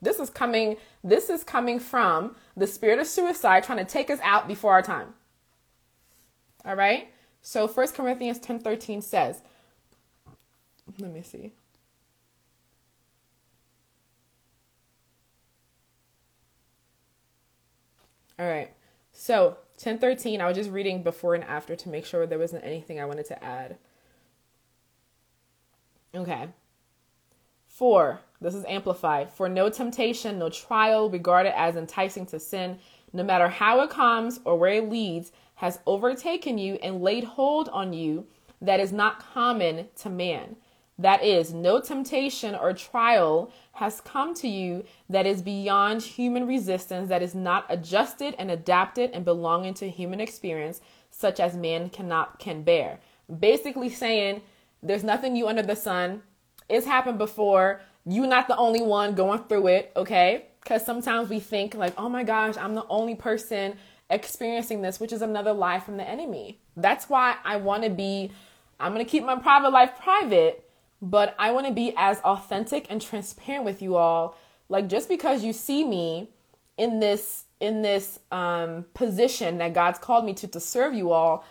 This 0.00 0.20
is 0.20 0.30
coming 0.30 0.76
this 1.02 1.28
is 1.28 1.42
coming 1.42 1.80
from 1.80 2.36
the 2.56 2.66
spirit 2.66 2.98
of 2.98 3.06
suicide 3.06 3.64
trying 3.64 3.78
to 3.78 3.84
take 3.84 4.10
us 4.10 4.20
out 4.22 4.46
before 4.46 4.72
our 4.72 4.82
time. 4.82 5.14
All 6.64 6.76
right? 6.76 7.08
So 7.46 7.68
1 7.68 7.88
Corinthians 7.88 8.38
10:13 8.38 9.02
says, 9.02 9.42
let 10.98 11.12
me 11.12 11.20
see. 11.22 11.52
All 18.38 18.46
right. 18.46 18.72
So 19.12 19.58
1013, 19.74 20.40
I 20.40 20.48
was 20.48 20.56
just 20.56 20.70
reading 20.70 21.02
before 21.02 21.34
and 21.34 21.44
after 21.44 21.76
to 21.76 21.88
make 21.90 22.06
sure 22.06 22.26
there 22.26 22.38
wasn't 22.38 22.64
anything 22.64 22.98
I 22.98 23.04
wanted 23.04 23.26
to 23.26 23.44
add. 23.44 23.76
Okay. 26.14 26.48
Four, 27.66 28.20
this 28.40 28.54
is 28.54 28.64
amplified. 28.66 29.28
For 29.28 29.50
no 29.50 29.68
temptation, 29.68 30.38
no 30.38 30.48
trial 30.48 31.10
regarded 31.10 31.56
as 31.58 31.76
enticing 31.76 32.24
to 32.26 32.40
sin, 32.40 32.78
no 33.12 33.22
matter 33.22 33.48
how 33.48 33.82
it 33.82 33.90
comes 33.90 34.40
or 34.46 34.56
where 34.56 34.72
it 34.72 34.88
leads, 34.88 35.30
has 35.56 35.80
overtaken 35.86 36.58
you 36.58 36.74
and 36.82 37.02
laid 37.02 37.24
hold 37.24 37.68
on 37.70 37.92
you 37.92 38.26
that 38.60 38.80
is 38.80 38.92
not 38.92 39.20
common 39.32 39.88
to 39.96 40.10
man. 40.10 40.56
That 40.98 41.24
is, 41.24 41.52
no 41.52 41.80
temptation 41.80 42.54
or 42.54 42.72
trial 42.72 43.50
has 43.72 44.00
come 44.00 44.32
to 44.34 44.48
you 44.48 44.84
that 45.08 45.26
is 45.26 45.42
beyond 45.42 46.02
human 46.02 46.46
resistance, 46.46 47.08
that 47.08 47.22
is 47.22 47.34
not 47.34 47.66
adjusted 47.68 48.36
and 48.38 48.50
adapted 48.50 49.10
and 49.12 49.24
belonging 49.24 49.74
to 49.74 49.90
human 49.90 50.20
experience, 50.20 50.80
such 51.10 51.40
as 51.40 51.56
man 51.56 51.90
cannot 51.90 52.38
can 52.38 52.62
bear. 52.62 53.00
Basically 53.40 53.90
saying 53.90 54.42
there's 54.82 55.02
nothing 55.02 55.32
new 55.32 55.48
under 55.48 55.62
the 55.62 55.74
sun. 55.74 56.22
It's 56.68 56.86
happened 56.86 57.18
before. 57.18 57.80
You're 58.06 58.26
not 58.26 58.46
the 58.46 58.56
only 58.56 58.82
one 58.82 59.14
going 59.14 59.40
through 59.44 59.66
it, 59.68 59.92
okay? 59.96 60.46
Because 60.62 60.86
sometimes 60.86 61.28
we 61.28 61.40
think 61.40 61.74
like, 61.74 61.94
oh 61.98 62.08
my 62.08 62.22
gosh, 62.22 62.56
I'm 62.56 62.74
the 62.74 62.86
only 62.88 63.16
person 63.16 63.76
experiencing 64.14 64.82
this, 64.82 65.00
which 65.00 65.12
is 65.12 65.22
another 65.22 65.52
lie 65.52 65.80
from 65.80 65.96
the 65.96 66.08
enemy. 66.08 66.58
That's 66.76 67.08
why 67.08 67.36
I 67.44 67.56
want 67.56 67.84
to 67.84 67.90
be, 67.90 68.30
I'm 68.80 68.92
going 68.92 69.04
to 69.04 69.10
keep 69.10 69.24
my 69.24 69.36
private 69.36 69.70
life 69.70 69.92
private, 70.00 70.68
but 71.02 71.34
I 71.38 71.52
want 71.52 71.66
to 71.66 71.72
be 71.72 71.92
as 71.96 72.18
authentic 72.20 72.86
and 72.90 73.00
transparent 73.02 73.64
with 73.64 73.82
you 73.82 73.96
all. 73.96 74.36
Like 74.68 74.88
just 74.88 75.08
because 75.08 75.44
you 75.44 75.52
see 75.52 75.84
me 75.84 76.30
in 76.76 77.00
this 77.00 77.44
in 77.60 77.82
this 77.82 78.18
um, 78.32 78.84
position 78.94 79.58
that 79.58 79.72
God's 79.72 79.98
called 79.98 80.24
me 80.24 80.34
to 80.34 80.48
to 80.48 80.60
serve 80.60 80.94
you 80.94 81.12
all 81.12 81.44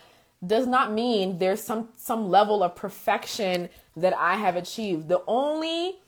does 0.46 0.68
not 0.68 0.92
mean 0.92 1.38
there's 1.38 1.62
some 1.62 1.90
some 1.96 2.30
level 2.30 2.64
of 2.64 2.76
perfection 2.76 3.70
that 3.96 4.14
I 4.16 4.36
have 4.36 4.56
achieved. 4.56 5.08
The 5.08 5.22
only 5.28 6.00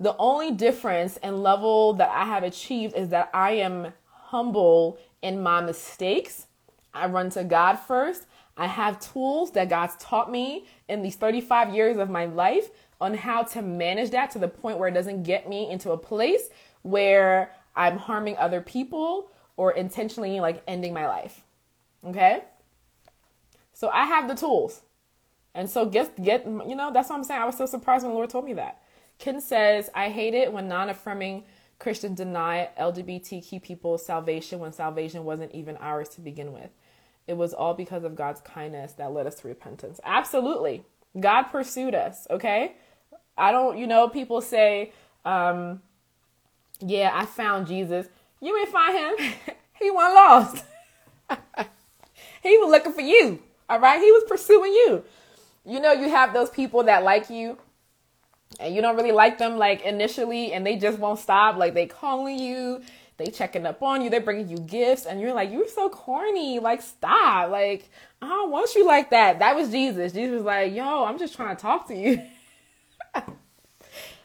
the 0.00 0.16
only 0.18 0.50
difference 0.50 1.16
and 1.18 1.42
level 1.42 1.94
that 1.94 2.10
I 2.10 2.24
have 2.24 2.42
achieved 2.42 2.94
is 2.96 3.08
that 3.10 3.30
I 3.32 3.52
am 3.52 3.92
humble 4.10 4.98
in 5.26 5.42
my 5.42 5.60
mistakes. 5.60 6.46
I 6.94 7.06
run 7.08 7.30
to 7.30 7.42
God 7.42 7.76
first. 7.76 8.26
I 8.56 8.68
have 8.68 9.00
tools 9.00 9.50
that 9.52 9.68
God's 9.68 9.96
taught 9.96 10.30
me 10.30 10.66
in 10.88 11.02
these 11.02 11.16
35 11.16 11.74
years 11.74 11.96
of 11.96 12.08
my 12.08 12.26
life 12.26 12.70
on 13.00 13.12
how 13.12 13.42
to 13.42 13.60
manage 13.60 14.10
that 14.10 14.30
to 14.30 14.38
the 14.38 14.46
point 14.46 14.78
where 14.78 14.88
it 14.88 14.92
doesn't 14.92 15.24
get 15.24 15.48
me 15.48 15.68
into 15.68 15.90
a 15.90 15.98
place 15.98 16.48
where 16.82 17.50
I'm 17.74 17.98
harming 17.98 18.36
other 18.36 18.60
people 18.60 19.30
or 19.56 19.72
intentionally 19.72 20.38
like 20.38 20.62
ending 20.68 20.94
my 20.94 21.08
life. 21.08 21.42
Okay? 22.06 22.44
So 23.72 23.88
I 23.88 24.04
have 24.04 24.28
the 24.28 24.36
tools. 24.36 24.82
And 25.56 25.68
so 25.68 25.86
get 25.86 26.22
get 26.22 26.46
you 26.46 26.76
know, 26.76 26.92
that's 26.92 27.10
what 27.10 27.16
I'm 27.16 27.24
saying. 27.24 27.42
I 27.42 27.46
was 27.46 27.58
so 27.58 27.66
surprised 27.66 28.04
when 28.04 28.12
the 28.12 28.16
Lord 28.16 28.30
told 28.30 28.44
me 28.44 28.54
that. 28.54 28.80
Ken 29.18 29.40
says, 29.40 29.90
I 29.92 30.08
hate 30.08 30.34
it 30.34 30.52
when 30.52 30.68
non-affirming 30.68 31.44
Christians 31.78 32.16
deny 32.16 32.70
LGBTQ 32.78 33.62
people 33.62 33.98
salvation 33.98 34.58
when 34.58 34.72
salvation 34.72 35.24
wasn't 35.24 35.52
even 35.52 35.76
ours 35.76 36.08
to 36.10 36.20
begin 36.20 36.52
with. 36.52 36.70
It 37.26 37.36
was 37.36 37.52
all 37.52 37.74
because 37.74 38.04
of 38.04 38.14
God's 38.14 38.40
kindness 38.40 38.92
that 38.94 39.12
led 39.12 39.26
us 39.26 39.36
to 39.36 39.48
repentance. 39.48 40.00
Absolutely. 40.04 40.84
God 41.18 41.44
pursued 41.44 41.94
us, 41.94 42.26
okay? 42.30 42.76
I 43.36 43.52
don't, 43.52 43.78
you 43.78 43.86
know, 43.86 44.08
people 44.08 44.40
say, 44.40 44.92
um, 45.24 45.82
yeah, 46.80 47.10
I 47.12 47.26
found 47.26 47.66
Jesus. 47.66 48.06
You 48.40 48.56
ain't 48.58 48.68
find 48.68 48.96
him. 48.96 49.32
he 49.80 49.90
wasn't 49.90 50.14
lost. 50.14 50.64
he 52.42 52.58
was 52.58 52.70
looking 52.70 52.92
for 52.92 53.00
you. 53.00 53.42
All 53.68 53.80
right. 53.80 54.00
He 54.00 54.10
was 54.12 54.24
pursuing 54.28 54.72
you. 54.72 55.04
You 55.64 55.80
know, 55.80 55.92
you 55.92 56.08
have 56.08 56.32
those 56.32 56.50
people 56.50 56.84
that 56.84 57.02
like 57.02 57.28
you 57.28 57.58
and 58.58 58.74
you 58.74 58.82
don't 58.82 58.96
really 58.96 59.12
like 59.12 59.38
them 59.38 59.58
like 59.58 59.82
initially 59.82 60.52
and 60.52 60.66
they 60.66 60.76
just 60.76 60.98
won't 60.98 61.18
stop. 61.18 61.56
Like 61.56 61.74
they 61.74 61.86
calling 61.86 62.38
you, 62.38 62.82
they 63.16 63.26
checking 63.26 63.66
up 63.66 63.82
on 63.82 64.02
you, 64.02 64.10
they 64.10 64.18
bringing 64.18 64.48
you 64.48 64.58
gifts 64.58 65.06
and 65.06 65.20
you're 65.20 65.34
like, 65.34 65.50
you're 65.50 65.68
so 65.68 65.88
corny. 65.88 66.58
Like 66.58 66.82
stop. 66.82 67.50
Like 67.50 67.88
I 68.22 68.28
don't 68.28 68.50
want 68.50 68.74
you 68.74 68.86
like 68.86 69.10
that. 69.10 69.38
That 69.40 69.56
was 69.56 69.70
Jesus. 69.70 70.12
Jesus 70.12 70.36
was 70.36 70.44
like, 70.44 70.74
yo, 70.74 71.04
I'm 71.04 71.18
just 71.18 71.34
trying 71.34 71.54
to 71.54 71.60
talk 71.60 71.88
to 71.88 71.94
you. 71.94 72.22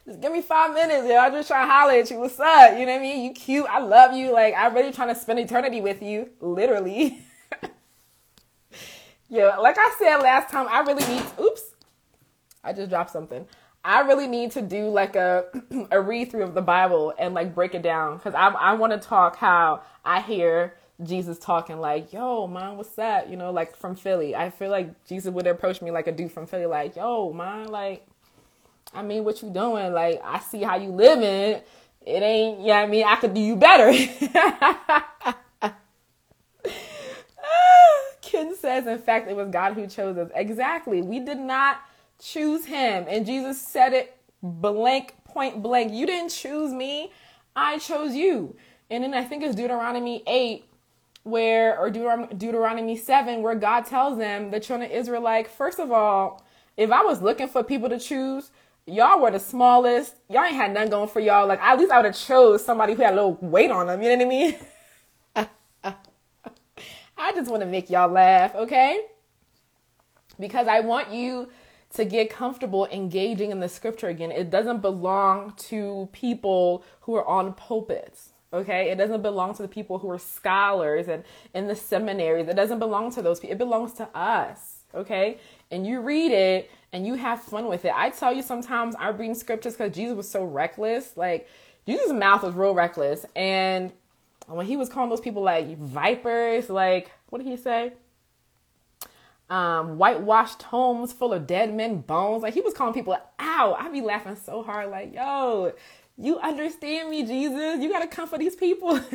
just 0.06 0.22
give 0.22 0.32
me 0.32 0.41
five 0.41 0.74
minutes, 0.74 1.08
yo. 1.08 1.17
I'm 1.17 1.32
just 1.34 1.48
trying 1.48 1.67
to 1.67 1.72
holler 1.72 1.94
at 1.94 2.10
you. 2.10 2.20
What's 2.20 2.39
up? 2.39 2.78
You 2.78 2.86
know 2.86 2.94
what 2.94 3.00
I 3.00 3.04
mean? 3.04 3.26
You 3.26 3.34
cute. 3.34 3.65
I 3.70 3.80
love 3.80 4.13
you. 4.13 4.32
Like, 4.32 4.54
I'm 4.58 4.74
really 4.74 4.91
trying 4.91 5.13
to 5.13 5.20
spend 5.20 5.39
eternity 5.39 5.82
with 5.82 6.02
you. 6.02 6.30
Literally. 6.39 7.22
yeah, 9.30 9.58
like 9.58 9.78
I 9.78 9.96
said 10.00 10.17
last 10.17 10.52
time, 10.52 10.67
I 10.70 10.80
really 10.82 11.06
need. 11.06 11.24
Oops. 11.39 11.62
I 12.63 12.74
just 12.74 12.89
dropped 12.89 13.12
something. 13.12 13.46
I 13.84 14.02
really 14.02 14.28
need 14.28 14.52
to 14.52 14.62
do 14.62 14.89
like 14.89 15.15
a 15.15 15.46
a 15.91 16.02
read 16.02 16.32
through 16.32 16.44
of 16.44 16.54
the 16.54 16.62
Bible 16.62 17.13
and 17.17 17.34
like 17.34 17.56
break 17.56 17.76
it 17.76 17.82
down 17.82 18.17
because 18.17 18.36
I 18.36 18.48
I 18.50 18.74
want 18.74 18.94
to 18.94 19.00
talk 19.00 19.38
how 19.38 19.82
I 20.06 20.22
hear 20.22 20.76
Jesus 21.04 21.39
talking 21.39 21.80
like, 21.80 22.13
"Yo, 22.13 22.48
man, 22.48 22.78
what's 22.78 22.96
that?" 22.96 23.30
You 23.30 23.38
know, 23.38 23.52
like 23.52 23.76
from 23.76 23.96
Philly. 23.96 24.36
I 24.36 24.50
feel 24.52 24.70
like 24.70 25.06
Jesus 25.06 25.32
would 25.34 25.48
approach 25.48 25.82
me 25.82 25.91
like 25.91 26.08
a 26.08 26.12
dude 26.12 26.32
from 26.32 26.46
Philly, 26.46 26.67
like, 26.67 26.96
"Yo, 26.96 27.34
man, 27.34 27.67
like, 27.70 28.06
I 28.94 29.02
mean, 29.02 29.24
what 29.24 29.41
you 29.41 29.50
doing? 29.50 29.94
Like, 29.94 30.22
I 30.24 30.39
see 30.39 30.62
how 30.63 30.76
you 30.78 30.89
living. 30.89 31.62
It 32.06 32.24
ain't, 32.24 32.62
yeah, 32.62 32.80
I 32.82 32.88
mean, 32.88 33.06
I 33.06 33.15
could 33.17 33.34
do 33.34 33.41
you 33.41 33.56
better. 33.56 33.91
Ah, 37.44 38.00
Ken 38.22 38.56
says, 38.56 38.88
in 38.88 39.00
fact, 39.00 39.30
it 39.30 39.36
was 39.36 39.50
God 39.50 39.74
who 39.74 39.88
chose 39.88 40.17
us. 40.17 40.30
Exactly. 40.36 41.02
We 41.02 41.20
did 41.20 41.39
not 41.39 41.82
choose 42.21 42.65
him. 42.65 43.05
And 43.07 43.25
Jesus 43.25 43.62
said 43.62 43.93
it 43.93 44.17
blank, 44.41 45.15
point 45.25 45.62
blank. 45.62 45.91
You 45.93 46.05
didn't 46.05 46.29
choose 46.29 46.71
me. 46.73 47.12
I 47.55 47.77
chose 47.79 48.13
you. 48.13 48.55
And 48.89 49.03
then 49.03 49.13
I 49.13 49.23
think 49.23 49.43
it's 49.43 49.55
Deuteronomy 49.55 50.23
8 50.27 50.65
where, 51.23 51.77
or 51.77 51.89
Deuteronomy 51.89 52.97
7, 52.97 53.41
where 53.41 53.55
God 53.55 53.86
tells 53.86 54.17
them, 54.17 54.49
the 54.49 54.60
children 54.60 54.89
of 54.89 54.97
Israel, 54.97 55.21
like, 55.21 55.49
first 55.49 55.79
of 55.79 55.91
all, 55.91 56.43
if 56.77 56.91
I 56.91 57.03
was 57.03 57.21
looking 57.21 57.47
for 57.47 57.63
people 57.63 57.89
to 57.89 57.99
choose, 57.99 58.51
y'all 58.86 59.21
were 59.21 59.31
the 59.31 59.39
smallest. 59.39 60.15
Y'all 60.29 60.43
ain't 60.43 60.55
had 60.55 60.73
nothing 60.73 60.89
going 60.89 61.10
for 61.10 61.19
y'all. 61.19 61.47
Like 61.47 61.62
at 61.62 61.77
least 61.77 61.91
I 61.91 61.97
would 61.97 62.05
have 62.05 62.17
chose 62.17 62.63
somebody 62.65 62.93
who 62.93 63.01
had 63.01 63.13
a 63.13 63.15
little 63.15 63.38
weight 63.41 63.71
on 63.71 63.88
them. 63.88 64.01
You 64.01 64.17
know 64.17 64.25
what 64.25 64.25
I 64.25 64.29
mean? 64.29 64.55
I 67.17 67.34
just 67.34 67.51
want 67.51 67.62
to 67.62 67.67
make 67.67 67.89
y'all 67.89 68.10
laugh, 68.10 68.55
okay? 68.55 69.01
Because 70.39 70.67
I 70.67 70.79
want 70.79 71.12
you 71.12 71.49
to 71.93 72.06
get 72.06 72.30
comfortable 72.30 72.88
engaging 72.88 73.51
in 73.51 73.60
the 73.60 73.69
scripture 73.69 74.08
again. 74.08 74.32
It 74.32 74.49
doesn't 74.49 74.82
belong 74.82 75.54
to 75.69 76.10
people 76.12 76.84
who 77.01 77.15
are 77.15 77.27
on 77.27 77.54
pulpits. 77.54 78.30
Okay, 78.54 78.91
it 78.91 78.97
doesn't 78.97 79.21
belong 79.21 79.54
to 79.56 79.62
the 79.62 79.67
people 79.67 79.99
who 79.99 80.10
are 80.10 80.19
scholars 80.19 81.08
and 81.08 81.23
in 81.54 81.67
the 81.67 81.75
seminaries. 81.75 82.47
It 82.49 82.56
doesn't 82.56 82.80
belong 82.80 83.12
to 83.13 83.21
those 83.21 83.39
people. 83.39 83.54
It 83.54 83.58
belongs 83.58 83.93
to 83.93 84.10
us. 84.13 84.84
Okay, 84.93 85.38
and 85.69 85.88
you 85.88 86.01
read 86.01 86.32
it 86.32 86.69
and 86.91 87.08
you 87.08 87.15
have 87.15 87.41
fun 87.41 87.67
with 87.67 87.86
it. 87.86 87.93
I 87.95 88.10
tell 88.10 88.34
you, 88.34 88.41
sometimes 88.41 88.93
I 88.99 89.10
read 89.10 89.38
scriptures 89.38 89.73
because 89.73 89.95
Jesus 89.95 90.17
was 90.17 90.30
so 90.30 90.43
reckless. 90.43 91.15
Like, 91.15 91.47
Jesus' 91.88 92.12
mouth 92.12 92.43
was 92.43 92.54
real 92.54 92.73
reckless. 92.73 93.25
And 93.36 93.93
when 94.47 94.65
he 94.65 94.75
was 94.75 94.89
calling 94.89 95.10
those 95.10 95.21
people 95.21 95.41
like 95.43 95.77
vipers, 95.77 96.69
like, 96.69 97.12
what 97.30 97.39
did 97.39 97.47
he 97.47 97.56
say? 97.56 97.93
Um, 99.52 99.98
whitewashed 99.98 100.64
homes 100.64 101.12
full 101.12 101.34
of 101.34 101.46
dead 101.46 101.74
men 101.76 101.98
bones. 102.02 102.42
Like, 102.42 102.54
he 102.54 102.62
was 102.62 102.74
calling 102.74 102.94
people, 102.94 103.18
out. 103.38 103.76
I'd 103.80 103.92
be 103.92 104.00
laughing 104.00 104.38
so 104.38 104.64
hard, 104.64 104.90
like, 104.90 105.14
yo, 105.14 105.74
you 106.18 106.40
understand 106.40 107.10
me, 107.10 107.26
Jesus. 107.26 107.82
You 107.82 107.90
got 107.90 108.00
to 108.00 108.08
come 108.08 108.30
for 108.30 108.38
these 108.38 108.56
people. 108.56 108.96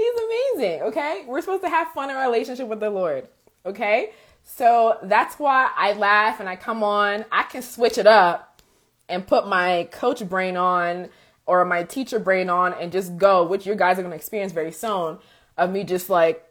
He's 0.00 0.14
amazing, 0.54 0.82
okay? 0.82 1.24
We're 1.26 1.40
supposed 1.40 1.62
to 1.62 1.68
have 1.68 1.88
fun 1.92 2.10
in 2.10 2.16
our 2.16 2.26
relationship 2.26 2.68
with 2.68 2.80
the 2.80 2.90
Lord, 2.90 3.28
okay? 3.64 4.10
So 4.42 4.98
that's 5.02 5.38
why 5.38 5.70
I 5.76 5.92
laugh 5.92 6.40
and 6.40 6.48
I 6.48 6.56
come 6.56 6.82
on. 6.82 7.24
I 7.30 7.44
can 7.44 7.62
switch 7.62 7.98
it 7.98 8.06
up 8.06 8.62
and 9.08 9.26
put 9.26 9.46
my 9.46 9.88
coach 9.90 10.26
brain 10.28 10.56
on 10.56 11.08
or 11.46 11.64
my 11.64 11.82
teacher 11.82 12.18
brain 12.18 12.48
on 12.48 12.74
and 12.74 12.92
just 12.92 13.16
go, 13.16 13.44
which 13.44 13.66
you 13.66 13.74
guys 13.74 13.98
are 13.98 14.02
to 14.02 14.10
experience 14.10 14.52
very 14.52 14.72
soon, 14.72 15.18
of 15.56 15.70
me 15.70 15.84
just 15.84 16.08
like, 16.08 16.44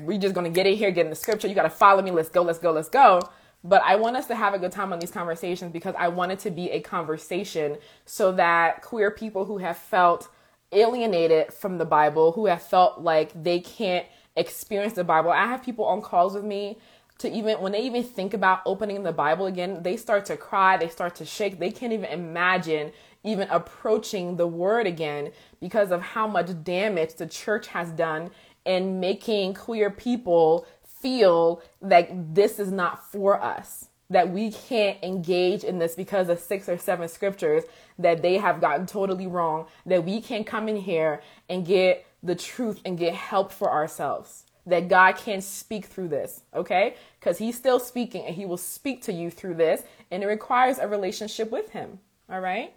we 0.00 0.18
just 0.18 0.34
to 0.34 0.50
get 0.50 0.66
in 0.66 0.74
here, 0.74 0.90
get 0.90 1.04
in 1.04 1.10
the 1.10 1.16
scripture. 1.16 1.48
You 1.48 1.54
got 1.54 1.64
to 1.64 1.70
follow 1.70 2.02
me. 2.02 2.10
Let's 2.10 2.30
go, 2.30 2.42
let's 2.42 2.58
go, 2.58 2.72
let's 2.72 2.88
go. 2.88 3.20
But 3.64 3.82
I 3.84 3.96
want 3.96 4.16
us 4.16 4.26
to 4.26 4.34
have 4.34 4.54
a 4.54 4.58
good 4.58 4.72
time 4.72 4.92
on 4.92 4.98
these 4.98 5.10
conversations 5.10 5.72
because 5.72 5.94
I 5.96 6.08
want 6.08 6.32
it 6.32 6.38
to 6.40 6.50
be 6.50 6.70
a 6.70 6.80
conversation 6.80 7.76
so 8.06 8.32
that 8.32 8.82
queer 8.82 9.10
people 9.10 9.44
who 9.44 9.58
have 9.58 9.76
felt 9.76 10.28
alienated 10.72 11.52
from 11.52 11.78
the 11.78 11.84
Bible, 11.84 12.32
who 12.32 12.46
have 12.46 12.62
felt 12.62 13.02
like 13.02 13.30
they 13.40 13.60
can't 13.60 14.06
experience 14.34 14.94
the 14.94 15.04
Bible. 15.04 15.30
I 15.30 15.46
have 15.46 15.62
people 15.62 15.84
on 15.84 16.00
calls 16.00 16.34
with 16.34 16.44
me 16.44 16.78
to 17.18 17.30
even 17.30 17.60
when 17.60 17.72
they 17.72 17.82
even 17.82 18.02
think 18.02 18.34
about 18.34 18.62
opening 18.66 19.02
the 19.04 19.12
Bible 19.12 19.46
again, 19.46 19.82
they 19.82 19.96
start 19.96 20.24
to 20.24 20.36
cry, 20.36 20.76
they 20.76 20.88
start 20.88 21.14
to 21.16 21.24
shake. 21.24 21.60
They 21.60 21.70
can't 21.70 21.92
even 21.92 22.06
imagine 22.06 22.92
even 23.22 23.46
approaching 23.50 24.36
the 24.36 24.46
word 24.48 24.86
again 24.86 25.30
because 25.60 25.92
of 25.92 26.02
how 26.02 26.26
much 26.26 26.64
damage 26.64 27.14
the 27.14 27.26
church 27.26 27.68
has 27.68 27.90
done 27.90 28.30
in 28.64 29.00
making 29.00 29.54
queer 29.54 29.90
people 29.90 30.66
feel 31.00 31.62
like 31.80 32.10
this 32.34 32.58
is 32.58 32.70
not 32.70 33.10
for 33.10 33.42
us 33.42 33.88
that 34.10 34.30
we 34.30 34.52
can't 34.52 35.02
engage 35.02 35.64
in 35.64 35.78
this 35.78 35.94
because 35.94 36.28
of 36.28 36.38
six 36.38 36.68
or 36.68 36.76
seven 36.76 37.08
scriptures 37.08 37.64
that 37.98 38.20
they 38.20 38.36
have 38.36 38.60
gotten 38.60 38.84
totally 38.84 39.26
wrong, 39.26 39.66
that 39.86 40.04
we 40.04 40.20
can 40.20 40.44
come 40.44 40.68
in 40.68 40.76
here 40.76 41.22
and 41.48 41.64
get 41.64 42.04
the 42.22 42.34
truth 42.34 42.78
and 42.84 42.98
get 42.98 43.14
help 43.14 43.50
for 43.50 43.70
ourselves. 43.70 44.44
that 44.66 44.88
God 44.88 45.16
can 45.16 45.40
speak 45.40 45.86
through 45.86 46.08
this, 46.08 46.42
okay? 46.54 46.94
Because 47.18 47.38
He's 47.38 47.56
still 47.56 47.80
speaking 47.80 48.24
and 48.24 48.34
He 48.34 48.46
will 48.46 48.56
speak 48.56 49.02
to 49.02 49.12
you 49.12 49.30
through 49.30 49.54
this, 49.54 49.82
and 50.10 50.22
it 50.22 50.26
requires 50.26 50.78
a 50.78 50.86
relationship 50.86 51.50
with 51.50 51.70
Him, 51.70 51.98
all 52.30 52.40
right? 52.40 52.72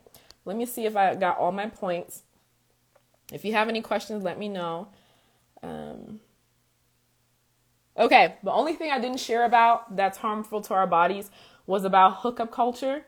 Let 0.46 0.58
me 0.58 0.66
see 0.66 0.86
if 0.86 0.96
I 0.96 1.16
got 1.16 1.38
all 1.38 1.52
my 1.52 1.68
points. 1.68 2.24
If 3.32 3.46
you 3.46 3.54
have 3.54 3.70
any 3.70 3.82
questions, 3.82 4.24
let 4.24 4.38
me 4.38 4.50
know. 4.50 4.88
Um, 5.64 6.20
okay, 7.98 8.36
the 8.44 8.52
only 8.52 8.74
thing 8.74 8.92
I 8.92 9.00
didn't 9.00 9.20
share 9.20 9.46
about 9.46 9.96
that's 9.96 10.20
harmful 10.20 10.62
to 10.62 10.74
our 10.74 10.88
bodies 10.88 11.32
was 11.66 11.84
about 11.84 12.18
hookup 12.18 12.52
culture. 12.52 13.06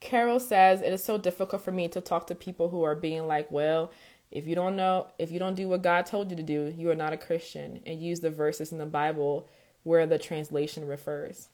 Carol 0.00 0.40
says 0.40 0.80
it 0.80 0.92
is 0.92 1.04
so 1.04 1.18
difficult 1.18 1.62
for 1.62 1.72
me 1.72 1.86
to 1.88 2.00
talk 2.00 2.26
to 2.26 2.34
people 2.34 2.70
who 2.70 2.82
are 2.82 2.94
being 2.94 3.26
like, 3.26 3.50
well, 3.50 3.92
if 4.30 4.46
you 4.46 4.54
don't 4.54 4.76
know, 4.76 5.08
if 5.18 5.30
you 5.30 5.38
don't 5.38 5.54
do 5.54 5.68
what 5.68 5.82
God 5.82 6.06
told 6.06 6.30
you 6.30 6.36
to 6.36 6.42
do, 6.42 6.72
you 6.76 6.90
are 6.90 6.94
not 6.94 7.12
a 7.12 7.18
Christian, 7.18 7.80
and 7.84 8.00
use 8.00 8.20
the 8.20 8.30
verses 8.30 8.72
in 8.72 8.78
the 8.78 8.86
Bible 8.86 9.48
where 9.82 10.06
the 10.06 10.18
translation 10.18 10.86
refers. 10.86 11.48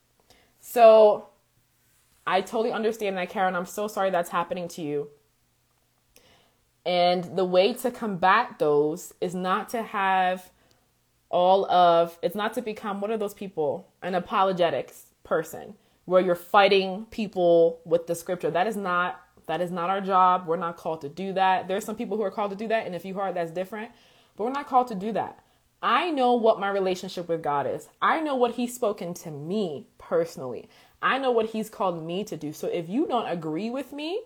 So 0.61 1.29
I 2.27 2.41
totally 2.41 2.73
understand 2.73 3.17
that, 3.17 3.31
Karen. 3.31 3.55
I'm 3.55 3.67
so 3.67 3.89
sorry 3.89 4.11
that's 4.11 4.31
happening 4.31 4.69
to 4.69 4.83
you. 4.83 5.09
And 6.87 7.37
the 7.37 7.45
way 7.45 7.75
to 7.75 7.91
combat 7.91 8.59
those 8.59 9.13
is 9.21 9.35
not 9.35 9.69
to 9.71 9.83
have 9.83 10.51
all 11.29 11.71
of, 11.71 12.17
it's 12.23 12.37
not 12.37 12.55
to 12.55 12.63
become, 12.63 13.01
one 13.01 13.11
of 13.11 13.21
those 13.21 13.35
people? 13.35 13.89
An 14.03 14.15
apologetics 14.15 15.07
person 15.25 15.75
where 16.05 16.23
you're 16.23 16.37
fighting 16.37 17.07
people 17.11 17.81
with 17.85 18.07
the 18.07 18.15
scripture. 18.15 18.51
That 18.51 18.67
is 18.67 18.77
not 18.77 19.21
that 19.47 19.61
is 19.61 19.71
not 19.71 19.91
our 19.91 20.01
job. 20.01 20.47
We're 20.47 20.57
not 20.57 20.77
called 20.77 21.03
to 21.03 21.09
do 21.09 21.33
that. 21.35 21.69
There's 21.69 21.85
some 21.85 21.95
people 21.95 22.17
who 22.17 22.25
are 22.25 22.33
called 22.33 22.51
to 22.51 22.57
do 22.57 22.69
that, 22.69 22.85
and 22.85 22.95
if 22.95 23.05
you 23.05 23.19
are, 23.21 23.33
that's 23.33 23.53
different. 23.53 23.93
But 24.37 24.45
we're 24.45 24.53
not 24.53 24.67
called 24.67 24.89
to 24.89 24.95
do 24.95 25.13
that. 25.13 25.39
I 25.83 26.11
know 26.11 26.35
what 26.35 26.59
my 26.59 26.69
relationship 26.69 27.29
with 27.29 27.43
God 27.43 27.67
is. 27.67 27.89
I 28.03 28.21
know 28.21 28.35
what 28.35 28.55
He's 28.55 28.75
spoken 28.75 29.15
to 29.15 29.31
me 29.31 29.87
personally. 29.99 30.69
I 31.01 31.19
know 31.19 31.31
what 31.31 31.51
He's 31.51 31.71
called 31.71 32.05
me 32.05 32.25
to 32.25 32.37
do. 32.37 32.53
So 32.53 32.67
if 32.67 32.89
you 32.89 33.07
don't 33.07 33.29
agree 33.29 33.71
with 33.71 33.93
me, 33.93 34.21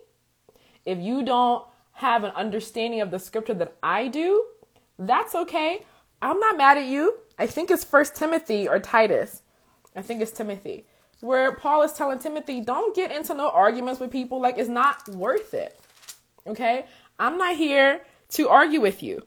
if 0.85 0.97
you 0.97 1.23
don't 1.23 1.63
have 1.93 2.23
an 2.23 2.31
understanding 2.31 3.01
of 3.01 3.11
the 3.11 3.19
scripture 3.19 3.53
that 3.55 3.75
I 3.83 4.07
do, 4.07 4.45
that's 4.97 5.35
okay. 5.35 5.85
I'm 6.21 6.39
not 6.39 6.57
mad 6.57 6.77
at 6.77 6.85
you. 6.85 7.17
I 7.37 7.47
think 7.47 7.71
it's 7.71 7.83
First 7.83 8.15
Timothy 8.15 8.67
or 8.67 8.79
Titus. 8.79 9.41
I 9.95 10.01
think 10.01 10.21
it's 10.21 10.31
Timothy 10.31 10.85
where 11.21 11.53
Paul 11.53 11.83
is 11.83 11.93
telling 11.93 12.19
Timothy, 12.19 12.61
don't 12.61 12.95
get 12.95 13.11
into 13.11 13.33
no 13.33 13.49
arguments 13.49 13.99
with 13.99 14.11
people. 14.11 14.41
Like, 14.41 14.57
it's 14.57 14.69
not 14.69 15.07
worth 15.09 15.53
it. 15.53 15.79
Okay? 16.45 16.85
I'm 17.19 17.37
not 17.37 17.55
here 17.55 18.01
to 18.29 18.49
argue 18.49 18.81
with 18.81 19.01
you, 19.03 19.25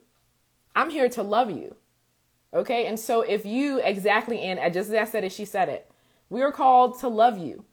I'm 0.75 0.89
here 0.89 1.09
to 1.09 1.23
love 1.23 1.49
you. 1.49 1.75
Okay? 2.53 2.85
And 2.85 2.99
so, 2.99 3.21
if 3.21 3.45
you 3.45 3.79
exactly, 3.81 4.39
and 4.39 4.73
just 4.73 4.89
as 4.89 4.95
I 4.95 5.11
said 5.11 5.23
it, 5.23 5.31
she 5.31 5.45
said 5.45 5.69
it, 5.69 5.89
we 6.29 6.41
are 6.41 6.51
called 6.51 6.99
to 6.99 7.07
love 7.07 7.37
you. 7.37 7.63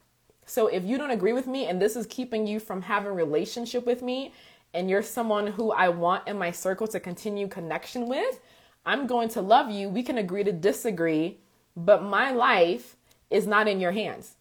So, 0.46 0.68
if 0.68 0.84
you 0.84 0.98
don't 0.98 1.10
agree 1.10 1.32
with 1.32 1.46
me 1.46 1.66
and 1.66 1.82
this 1.82 1.96
is 1.96 2.06
keeping 2.06 2.46
you 2.46 2.60
from 2.60 2.82
having 2.82 3.12
relationship 3.12 3.84
with 3.84 4.02
me, 4.02 4.32
and 4.74 4.88
you're 4.88 5.02
someone 5.02 5.46
who 5.48 5.72
I 5.72 5.88
want 5.88 6.26
in 6.28 6.38
my 6.38 6.50
circle 6.50 6.86
to 6.88 7.00
continue 7.00 7.48
connection 7.48 8.08
with, 8.08 8.40
I'm 8.84 9.06
going 9.06 9.28
to 9.30 9.40
love 9.40 9.70
you. 9.70 9.88
We 9.88 10.02
can 10.02 10.18
agree 10.18 10.44
to 10.44 10.52
disagree, 10.52 11.38
but 11.76 12.02
my 12.02 12.32
life 12.32 12.96
is 13.30 13.46
not 13.46 13.68
in 13.68 13.80
your 13.80 13.92
hands. 13.92 14.36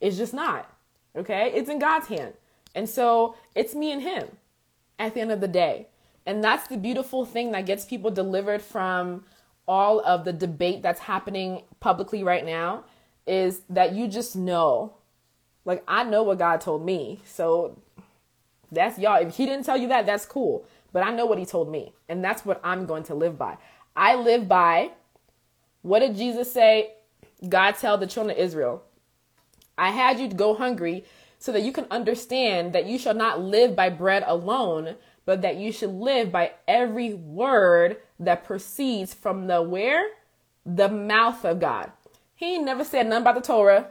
It's 0.00 0.16
just 0.16 0.34
not. 0.34 0.72
Okay? 1.14 1.52
It's 1.54 1.68
in 1.68 1.78
God's 1.78 2.08
hand. 2.08 2.34
And 2.74 2.88
so 2.88 3.36
it's 3.54 3.74
me 3.74 3.92
and 3.92 4.02
Him 4.02 4.28
at 4.98 5.14
the 5.14 5.20
end 5.20 5.32
of 5.32 5.40
the 5.40 5.48
day. 5.48 5.88
And 6.26 6.42
that's 6.42 6.68
the 6.68 6.76
beautiful 6.76 7.24
thing 7.24 7.52
that 7.52 7.66
gets 7.66 7.84
people 7.84 8.10
delivered 8.10 8.62
from 8.62 9.24
all 9.66 10.00
of 10.00 10.24
the 10.24 10.32
debate 10.32 10.82
that's 10.82 11.00
happening 11.00 11.62
publicly 11.80 12.22
right 12.22 12.44
now 12.44 12.84
is 13.26 13.62
that 13.68 13.94
you 13.94 14.08
just 14.08 14.34
know. 14.36 14.94
Like, 15.64 15.82
I 15.86 16.04
know 16.04 16.22
what 16.22 16.38
God 16.38 16.60
told 16.60 16.84
me. 16.84 17.20
So 17.24 17.78
that's 18.72 18.98
y'all. 18.98 19.26
If 19.26 19.36
He 19.36 19.46
didn't 19.46 19.64
tell 19.64 19.76
you 19.76 19.88
that, 19.88 20.06
that's 20.06 20.26
cool. 20.26 20.66
But 20.92 21.04
I 21.04 21.14
know 21.14 21.26
what 21.26 21.38
He 21.38 21.46
told 21.46 21.70
me. 21.70 21.92
And 22.08 22.24
that's 22.24 22.44
what 22.44 22.60
I'm 22.64 22.86
going 22.86 23.04
to 23.04 23.14
live 23.14 23.38
by. 23.38 23.56
I 23.96 24.14
live 24.16 24.48
by 24.48 24.92
what 25.82 26.00
did 26.00 26.16
Jesus 26.16 26.52
say? 26.52 26.92
God 27.48 27.72
tell 27.72 27.96
the 27.96 28.06
children 28.06 28.36
of 28.36 28.42
Israel, 28.42 28.82
I 29.78 29.90
had 29.90 30.20
you 30.20 30.28
go 30.28 30.54
hungry 30.54 31.04
so 31.38 31.52
that 31.52 31.62
you 31.62 31.72
can 31.72 31.86
understand 31.90 32.74
that 32.74 32.86
you 32.86 32.98
shall 32.98 33.14
not 33.14 33.40
live 33.40 33.74
by 33.74 33.88
bread 33.88 34.22
alone, 34.26 34.96
but 35.24 35.40
that 35.40 35.56
you 35.56 35.72
should 35.72 35.90
live 35.90 36.30
by 36.30 36.52
every 36.68 37.14
word 37.14 37.96
that 38.18 38.44
proceeds 38.44 39.14
from 39.14 39.46
the 39.46 39.62
where? 39.62 40.10
The 40.66 40.90
mouth 40.90 41.44
of 41.46 41.60
God. 41.60 41.92
He 42.34 42.58
never 42.58 42.84
said 42.84 43.06
nothing 43.06 43.22
about 43.22 43.36
the 43.36 43.40
Torah. 43.40 43.88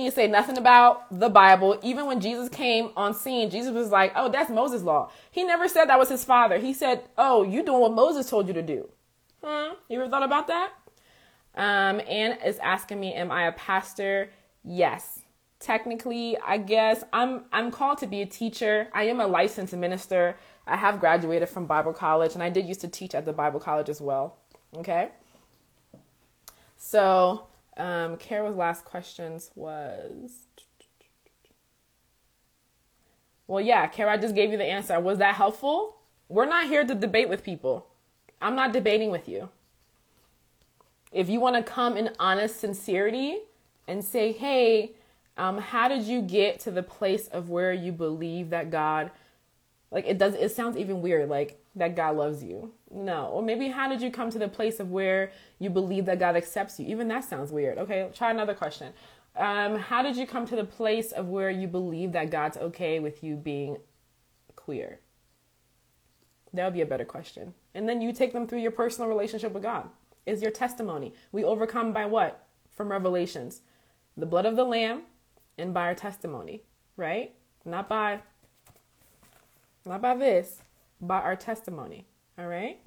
He 0.00 0.06
didn't 0.06 0.16
say 0.16 0.28
nothing 0.28 0.56
about 0.56 1.06
the 1.10 1.28
Bible. 1.28 1.78
Even 1.82 2.06
when 2.06 2.20
Jesus 2.20 2.48
came 2.48 2.88
on 2.96 3.12
scene, 3.12 3.50
Jesus 3.50 3.74
was 3.74 3.90
like, 3.90 4.12
oh, 4.16 4.30
that's 4.30 4.48
Moses' 4.48 4.82
law. 4.82 5.10
He 5.30 5.44
never 5.44 5.68
said 5.68 5.90
that 5.90 5.98
was 5.98 6.08
his 6.08 6.24
father. 6.24 6.56
He 6.56 6.72
said, 6.72 7.04
oh, 7.18 7.42
you 7.42 7.62
doing 7.62 7.82
what 7.82 7.92
Moses 7.92 8.30
told 8.30 8.48
you 8.48 8.54
to 8.54 8.62
do. 8.62 8.88
Hmm? 9.44 9.74
You 9.90 10.00
ever 10.00 10.08
thought 10.08 10.22
about 10.22 10.46
that? 10.46 10.72
Um, 11.54 12.00
Anne 12.08 12.38
is 12.42 12.58
asking 12.60 12.98
me, 12.98 13.12
am 13.12 13.30
I 13.30 13.42
a 13.42 13.52
pastor? 13.52 14.30
Yes. 14.64 15.20
Technically, 15.58 16.38
I 16.38 16.56
guess 16.56 17.04
I'm 17.12 17.44
I'm 17.52 17.70
called 17.70 17.98
to 17.98 18.06
be 18.06 18.22
a 18.22 18.26
teacher. 18.26 18.88
I 18.94 19.02
am 19.02 19.20
a 19.20 19.26
licensed 19.26 19.76
minister. 19.76 20.38
I 20.66 20.76
have 20.76 20.98
graduated 20.98 21.50
from 21.50 21.66
Bible 21.66 21.92
college 21.92 22.32
and 22.32 22.42
I 22.42 22.48
did 22.48 22.64
used 22.64 22.80
to 22.80 22.88
teach 22.88 23.14
at 23.14 23.26
the 23.26 23.34
Bible 23.34 23.60
college 23.60 23.90
as 23.90 24.00
well. 24.00 24.38
Okay. 24.78 25.10
So, 26.78 27.48
um, 27.80 28.16
Carol's 28.16 28.56
last 28.56 28.84
questions 28.84 29.50
was 29.54 30.46
Well, 33.50 33.60
yeah, 33.60 33.88
Kara, 33.88 34.12
I 34.12 34.16
just 34.16 34.36
gave 34.36 34.52
you 34.52 34.58
the 34.58 34.64
answer. 34.64 35.00
Was 35.00 35.18
that 35.18 35.34
helpful? 35.34 35.96
We're 36.28 36.46
not 36.46 36.68
here 36.68 36.86
to 36.86 36.94
debate 36.94 37.28
with 37.28 37.42
people. 37.42 37.88
I'm 38.40 38.54
not 38.54 38.72
debating 38.72 39.10
with 39.10 39.28
you. 39.28 39.48
If 41.10 41.28
you 41.28 41.40
want 41.40 41.56
to 41.56 41.62
come 41.64 41.96
in 41.96 42.10
honest 42.20 42.60
sincerity 42.60 43.38
and 43.88 44.04
say, 44.04 44.30
hey, 44.30 44.92
um, 45.36 45.58
how 45.58 45.88
did 45.88 46.04
you 46.04 46.22
get 46.22 46.60
to 46.60 46.70
the 46.70 46.84
place 46.84 47.26
of 47.26 47.50
where 47.50 47.72
you 47.72 47.90
believe 47.90 48.50
that 48.50 48.70
God, 48.70 49.10
like 49.90 50.06
it 50.06 50.16
does, 50.16 50.34
it 50.34 50.52
sounds 50.52 50.76
even 50.76 51.02
weird, 51.02 51.28
like 51.28 51.60
that 51.74 51.96
God 51.96 52.16
loves 52.16 52.44
you. 52.44 52.72
No. 52.92 53.26
Or 53.26 53.42
maybe 53.42 53.68
how 53.68 53.88
did 53.88 54.02
you 54.02 54.10
come 54.10 54.30
to 54.30 54.38
the 54.38 54.48
place 54.48 54.80
of 54.80 54.90
where 54.90 55.32
you 55.58 55.70
believe 55.70 56.06
that 56.06 56.18
God 56.18 56.36
accepts 56.36 56.80
you? 56.80 56.86
Even 56.88 57.08
that 57.08 57.24
sounds 57.24 57.52
weird. 57.52 57.78
Okay, 57.78 58.08
try 58.12 58.30
another 58.30 58.54
question. 58.54 58.92
Um, 59.36 59.76
how 59.78 60.02
did 60.02 60.16
you 60.16 60.26
come 60.26 60.46
to 60.46 60.56
the 60.56 60.64
place 60.64 61.12
of 61.12 61.28
where 61.28 61.50
you 61.50 61.68
believe 61.68 62.12
that 62.12 62.30
God's 62.30 62.56
okay 62.56 62.98
with 62.98 63.22
you 63.22 63.36
being 63.36 63.78
queer? 64.56 65.00
That 66.52 66.64
would 66.64 66.74
be 66.74 66.80
a 66.80 66.86
better 66.86 67.04
question. 67.04 67.54
And 67.74 67.88
then 67.88 68.00
you 68.00 68.12
take 68.12 68.32
them 68.32 68.46
through 68.48 68.58
your 68.58 68.72
personal 68.72 69.08
relationship 69.08 69.52
with 69.52 69.62
God 69.62 69.88
is 70.26 70.42
your 70.42 70.50
testimony. 70.50 71.14
We 71.32 71.44
overcome 71.44 71.92
by 71.92 72.06
what? 72.06 72.46
From 72.70 72.90
Revelations. 72.90 73.62
The 74.16 74.26
blood 74.26 74.46
of 74.46 74.56
the 74.56 74.64
Lamb 74.64 75.02
and 75.58 75.72
by 75.72 75.82
our 75.82 75.94
testimony, 75.94 76.62
right? 76.96 77.34
Not 77.64 77.88
by 77.88 78.20
not 79.86 80.02
by 80.02 80.14
this, 80.14 80.58
by 81.00 81.20
our 81.20 81.36
testimony. 81.36 82.06
All 82.40 82.48
right? 82.48 82.80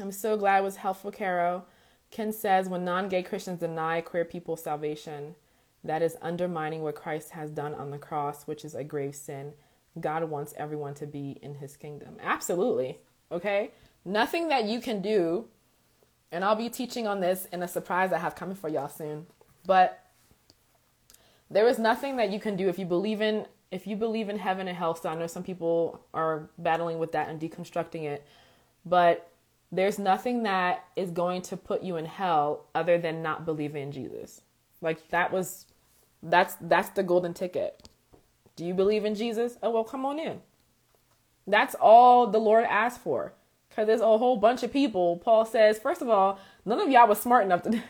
I'm 0.00 0.12
so 0.12 0.36
glad 0.36 0.58
it 0.58 0.64
was 0.64 0.76
helpful, 0.76 1.10
Caro. 1.10 1.64
Ken 2.10 2.32
says 2.32 2.68
when 2.68 2.84
non 2.84 3.08
gay 3.08 3.22
Christians 3.22 3.60
deny 3.60 4.00
queer 4.00 4.24
people 4.24 4.56
salvation, 4.56 5.34
that 5.82 6.02
is 6.02 6.16
undermining 6.22 6.82
what 6.82 6.94
Christ 6.94 7.30
has 7.30 7.50
done 7.50 7.74
on 7.74 7.90
the 7.90 7.98
cross, 7.98 8.46
which 8.46 8.64
is 8.64 8.74
a 8.74 8.84
grave 8.84 9.14
sin. 9.14 9.52
God 9.98 10.24
wants 10.24 10.54
everyone 10.56 10.94
to 10.94 11.06
be 11.06 11.38
in 11.42 11.56
his 11.56 11.76
kingdom. 11.76 12.16
Absolutely. 12.22 12.98
Okay? 13.32 13.72
Nothing 14.04 14.48
that 14.48 14.64
you 14.64 14.80
can 14.80 15.02
do 15.02 15.46
and 16.32 16.44
I'll 16.44 16.56
be 16.56 16.68
teaching 16.68 17.06
on 17.06 17.20
this 17.20 17.46
in 17.52 17.62
a 17.62 17.68
surprise 17.68 18.12
I 18.12 18.18
have 18.18 18.34
coming 18.34 18.56
for 18.56 18.68
y'all 18.68 18.88
soon. 18.88 19.26
But 19.64 20.02
there 21.50 21.68
is 21.68 21.78
nothing 21.78 22.16
that 22.16 22.30
you 22.30 22.40
can 22.40 22.56
do 22.56 22.68
if 22.68 22.78
you 22.78 22.84
believe 22.84 23.20
in 23.20 23.46
if 23.70 23.86
you 23.86 23.96
believe 23.96 24.28
in 24.28 24.38
heaven 24.38 24.68
and 24.68 24.76
hell. 24.76 24.94
So 24.94 25.08
I 25.08 25.14
know 25.14 25.26
some 25.26 25.42
people 25.42 26.00
are 26.14 26.48
battling 26.58 26.98
with 26.98 27.12
that 27.12 27.28
and 27.28 27.40
deconstructing 27.40 28.02
it, 28.04 28.26
but 28.84 29.30
there's 29.72 29.98
nothing 29.98 30.44
that 30.44 30.84
is 30.94 31.10
going 31.10 31.42
to 31.42 31.56
put 31.56 31.82
you 31.82 31.96
in 31.96 32.04
hell 32.04 32.66
other 32.74 32.98
than 32.98 33.22
not 33.22 33.44
believing 33.44 33.82
in 33.82 33.92
Jesus. 33.92 34.42
Like 34.80 35.08
that 35.08 35.32
was 35.32 35.66
that's 36.22 36.56
that's 36.60 36.90
the 36.90 37.02
golden 37.02 37.34
ticket. 37.34 37.88
Do 38.54 38.64
you 38.64 38.74
believe 38.74 39.04
in 39.04 39.14
Jesus? 39.14 39.58
Oh 39.62 39.70
well, 39.70 39.84
come 39.84 40.06
on 40.06 40.18
in. 40.18 40.40
That's 41.46 41.74
all 41.74 42.26
the 42.26 42.38
Lord 42.38 42.64
asked 42.64 43.00
for. 43.00 43.34
Because 43.68 43.86
there's 43.86 44.00
a 44.00 44.18
whole 44.18 44.36
bunch 44.36 44.62
of 44.62 44.72
people. 44.72 45.18
Paul 45.18 45.44
says, 45.44 45.78
first 45.78 46.00
of 46.00 46.08
all, 46.08 46.38
none 46.64 46.80
of 46.80 46.88
y'all 46.88 47.08
was 47.08 47.20
smart 47.20 47.44
enough 47.44 47.62
to. 47.62 47.82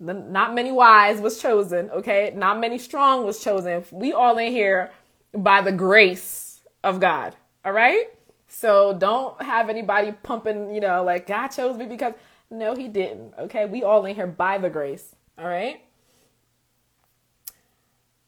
Not 0.00 0.54
many 0.54 0.72
wise 0.72 1.20
was 1.20 1.40
chosen, 1.40 1.90
okay? 1.90 2.32
Not 2.34 2.58
many 2.58 2.78
strong 2.78 3.26
was 3.26 3.44
chosen. 3.44 3.84
We 3.92 4.12
all 4.14 4.38
in 4.38 4.50
here 4.50 4.90
by 5.34 5.60
the 5.60 5.72
grace 5.72 6.62
of 6.82 7.00
God, 7.00 7.36
All 7.64 7.72
right? 7.72 8.06
So 8.48 8.94
don't 8.94 9.40
have 9.42 9.68
anybody 9.68 10.12
pumping, 10.12 10.74
you 10.74 10.80
know, 10.80 11.04
like 11.04 11.26
God 11.26 11.48
chose 11.48 11.76
me 11.76 11.86
because 11.86 12.14
no, 12.50 12.74
he 12.74 12.88
didn't. 12.88 13.34
Okay? 13.38 13.66
We 13.66 13.82
all 13.84 14.04
in 14.06 14.14
here 14.14 14.26
by 14.26 14.58
the 14.58 14.70
grace. 14.70 15.14
All 15.38 15.46
right? 15.46 15.82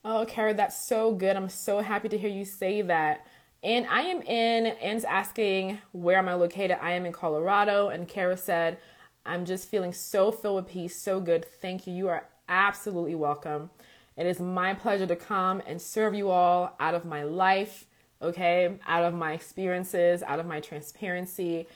Oh, 0.05 0.25
Kara, 0.29 0.55
that's 0.55 0.87
so 0.87 1.13
good. 1.13 1.37
I'm 1.37 1.49
so 1.49 1.81
happy 1.81 2.09
to 2.09 2.19
hear 2.19 2.31
you 2.31 2.45
say 2.45 2.83
that. 2.83 3.27
And 3.65 3.87
I 3.87 4.03
am 4.03 4.21
in, 4.23 4.67
Anne's 4.67 5.05
asking, 5.05 5.79
where 5.93 6.19
am 6.19 6.29
I 6.29 6.35
located? 6.35 6.79
I 6.81 6.93
am 6.93 7.07
in 7.07 7.13
Colorado. 7.13 7.89
And 7.89 8.09
Kara 8.09 8.37
said, 8.37 8.79
I'm 9.25 9.45
just 9.45 9.69
feeling 9.69 9.93
so 9.93 10.33
filled 10.33 10.57
with 10.57 10.73
peace, 10.73 10.97
so 10.97 11.21
good. 11.21 11.45
Thank 11.45 11.87
you. 11.87 11.93
You 11.93 12.09
are 12.09 12.27
absolutely 12.49 13.15
welcome. 13.15 13.71
It 14.17 14.27
is 14.27 14.41
my 14.41 14.75
pleasure 14.75 15.07
to 15.07 15.17
come 15.17 15.63
and 15.67 15.81
serve 15.81 16.15
you 16.15 16.31
all 16.31 16.77
out 16.81 16.95
of 16.95 17.05
my 17.05 17.23
life, 17.23 17.87
okay, 18.21 18.79
out 18.87 19.05
of 19.05 19.15
my 19.15 19.33
experiences, 19.33 20.23
out 20.23 20.41
of 20.41 20.47
my 20.47 20.61
transparency. 20.61 21.67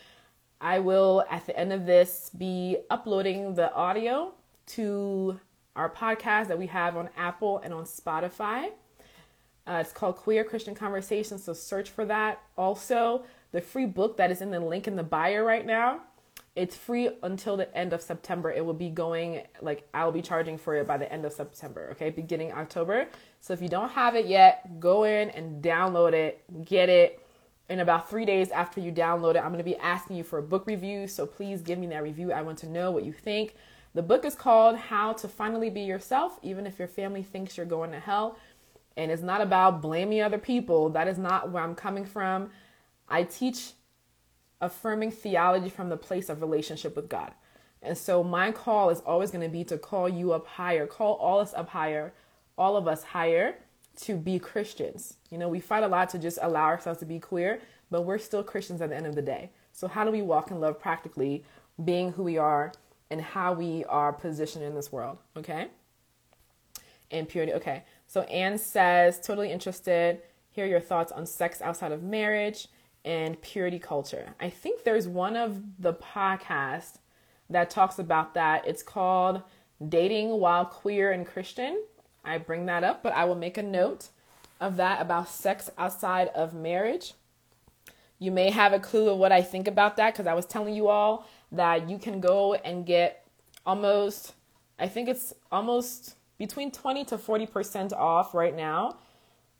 I 0.60 0.80
will, 0.80 1.24
at 1.30 1.46
the 1.46 1.58
end 1.58 1.72
of 1.72 1.86
this, 1.86 2.30
be 2.36 2.78
uploading 2.90 3.54
the 3.54 3.72
audio 3.72 4.32
to 4.68 5.38
our 5.76 5.90
podcast 5.90 6.48
that 6.48 6.58
we 6.58 6.66
have 6.66 6.96
on 6.96 7.10
Apple 7.16 7.60
and 7.62 7.72
on 7.72 7.84
Spotify. 7.84 8.70
Uh, 9.66 9.78
it's 9.80 9.92
called 9.92 10.16
Queer 10.16 10.44
Christian 10.44 10.74
Conversations, 10.74 11.44
so 11.44 11.52
search 11.52 11.90
for 11.90 12.04
that. 12.04 12.40
Also, 12.56 13.24
the 13.52 13.60
free 13.60 13.86
book 13.86 14.16
that 14.16 14.30
is 14.30 14.40
in 14.40 14.50
the 14.50 14.60
link 14.60 14.86
in 14.86 14.96
the 14.96 15.02
bio 15.02 15.42
right 15.42 15.66
now. 15.66 16.00
It's 16.56 16.74
free 16.74 17.10
until 17.22 17.58
the 17.58 17.72
end 17.76 17.92
of 17.92 18.00
September. 18.00 18.50
It 18.50 18.64
will 18.64 18.74
be 18.74 18.88
going 18.88 19.42
like 19.60 19.86
I'll 19.92 20.10
be 20.10 20.22
charging 20.22 20.56
for 20.56 20.74
it 20.76 20.86
by 20.86 20.96
the 20.96 21.10
end 21.12 21.26
of 21.26 21.32
September, 21.32 21.90
okay? 21.92 22.08
Beginning 22.08 22.50
October. 22.50 23.08
So 23.40 23.52
if 23.52 23.60
you 23.60 23.68
don't 23.68 23.90
have 23.90 24.16
it 24.16 24.26
yet, 24.26 24.80
go 24.80 25.04
in 25.04 25.28
and 25.30 25.62
download 25.62 26.14
it, 26.14 26.42
get 26.64 26.88
it. 26.88 27.22
In 27.68 27.80
about 27.80 28.08
three 28.08 28.24
days 28.24 28.50
after 28.50 28.80
you 28.80 28.90
download 28.90 29.34
it, 29.34 29.44
I'm 29.44 29.56
to 29.58 29.62
be 29.64 29.76
asking 29.76 30.16
you 30.16 30.24
for 30.24 30.38
a 30.38 30.42
book 30.42 30.66
review. 30.66 31.06
So 31.06 31.26
please 31.26 31.60
give 31.60 31.78
me 31.78 31.88
that 31.88 32.02
review. 32.02 32.32
I 32.32 32.40
want 32.40 32.58
to 32.58 32.68
know 32.68 32.90
what 32.90 33.04
you 33.04 33.12
think. 33.12 33.54
The 33.92 34.02
book 34.02 34.24
is 34.24 34.34
called 34.34 34.76
How 34.76 35.12
to 35.14 35.28
Finally 35.28 35.70
Be 35.70 35.80
Yourself, 35.80 36.38
even 36.42 36.66
if 36.66 36.78
your 36.78 36.88
family 36.88 37.22
thinks 37.22 37.56
you're 37.56 37.66
going 37.66 37.90
to 37.92 38.00
hell. 38.00 38.38
And 38.96 39.10
it's 39.10 39.22
not 39.22 39.40
about 39.40 39.82
blaming 39.82 40.22
other 40.22 40.38
people. 40.38 40.90
That 40.90 41.08
is 41.08 41.18
not 41.18 41.50
where 41.50 41.62
I'm 41.62 41.74
coming 41.74 42.06
from. 42.06 42.50
I 43.08 43.24
teach 43.24 43.72
affirming 44.60 45.10
theology 45.10 45.68
from 45.68 45.88
the 45.88 45.96
place 45.96 46.28
of 46.28 46.40
relationship 46.40 46.96
with 46.96 47.08
God. 47.08 47.32
And 47.82 47.96
so 47.96 48.24
my 48.24 48.52
call 48.52 48.90
is 48.90 49.00
always 49.00 49.30
going 49.30 49.44
to 49.44 49.50
be 49.50 49.64
to 49.64 49.78
call 49.78 50.08
you 50.08 50.32
up 50.32 50.46
higher, 50.46 50.86
call 50.86 51.14
all 51.14 51.40
us 51.40 51.54
up 51.54 51.68
higher, 51.68 52.12
all 52.56 52.76
of 52.76 52.88
us 52.88 53.04
higher 53.04 53.56
to 54.02 54.16
be 54.16 54.38
Christians. 54.38 55.16
You 55.30 55.38
know, 55.38 55.48
we 55.48 55.60
fight 55.60 55.82
a 55.82 55.88
lot 55.88 56.08
to 56.10 56.18
just 56.18 56.38
allow 56.42 56.64
ourselves 56.64 56.98
to 57.00 57.06
be 57.06 57.18
queer, 57.18 57.60
but 57.90 58.02
we're 58.02 58.18
still 58.18 58.42
Christians 58.42 58.80
at 58.80 58.90
the 58.90 58.96
end 58.96 59.06
of 59.06 59.14
the 59.14 59.22
day. 59.22 59.50
So, 59.72 59.88
how 59.88 60.04
do 60.04 60.10
we 60.10 60.22
walk 60.22 60.50
in 60.50 60.60
love 60.60 60.80
practically, 60.80 61.44
being 61.82 62.12
who 62.12 62.22
we 62.22 62.38
are 62.38 62.72
and 63.10 63.20
how 63.20 63.52
we 63.52 63.84
are 63.84 64.12
positioned 64.12 64.64
in 64.64 64.74
this 64.74 64.90
world, 64.90 65.18
okay? 65.36 65.68
And 67.10 67.28
purity, 67.28 67.52
okay. 67.54 67.84
So 68.06 68.22
Anne 68.22 68.58
says, 68.58 69.20
totally 69.20 69.52
interested. 69.52 70.22
Hear 70.50 70.66
your 70.66 70.80
thoughts 70.80 71.12
on 71.12 71.26
sex 71.26 71.60
outside 71.60 71.92
of 71.92 72.02
marriage 72.02 72.68
and 73.06 73.40
purity 73.40 73.78
culture. 73.78 74.34
I 74.40 74.50
think 74.50 74.82
there's 74.82 75.06
one 75.06 75.36
of 75.36 75.62
the 75.78 75.94
podcasts 75.94 76.98
that 77.48 77.70
talks 77.70 77.98
about 77.98 78.34
that. 78.34 78.66
It's 78.66 78.82
called 78.82 79.42
Dating 79.88 80.40
While 80.40 80.66
Queer 80.66 81.12
and 81.12 81.24
Christian. 81.24 81.82
I 82.24 82.38
bring 82.38 82.66
that 82.66 82.82
up, 82.82 83.04
but 83.04 83.14
I 83.14 83.24
will 83.24 83.36
make 83.36 83.56
a 83.56 83.62
note 83.62 84.08
of 84.60 84.76
that 84.78 85.00
about 85.00 85.28
sex 85.28 85.70
outside 85.78 86.28
of 86.28 86.52
marriage. 86.52 87.14
You 88.18 88.32
may 88.32 88.50
have 88.50 88.72
a 88.72 88.80
clue 88.80 89.08
of 89.08 89.18
what 89.18 89.30
I 89.30 89.42
think 89.42 89.68
about 89.68 89.96
that 89.96 90.12
because 90.12 90.26
I 90.26 90.34
was 90.34 90.46
telling 90.46 90.74
you 90.74 90.88
all 90.88 91.28
that 91.52 91.88
you 91.88 91.98
can 91.98 92.20
go 92.20 92.54
and 92.54 92.84
get 92.84 93.24
almost, 93.64 94.34
I 94.80 94.88
think 94.88 95.08
it's 95.08 95.32
almost 95.52 96.16
between 96.38 96.72
20 96.72 97.04
to 97.04 97.18
40% 97.18 97.92
off 97.92 98.34
right 98.34 98.56
now 98.56 98.96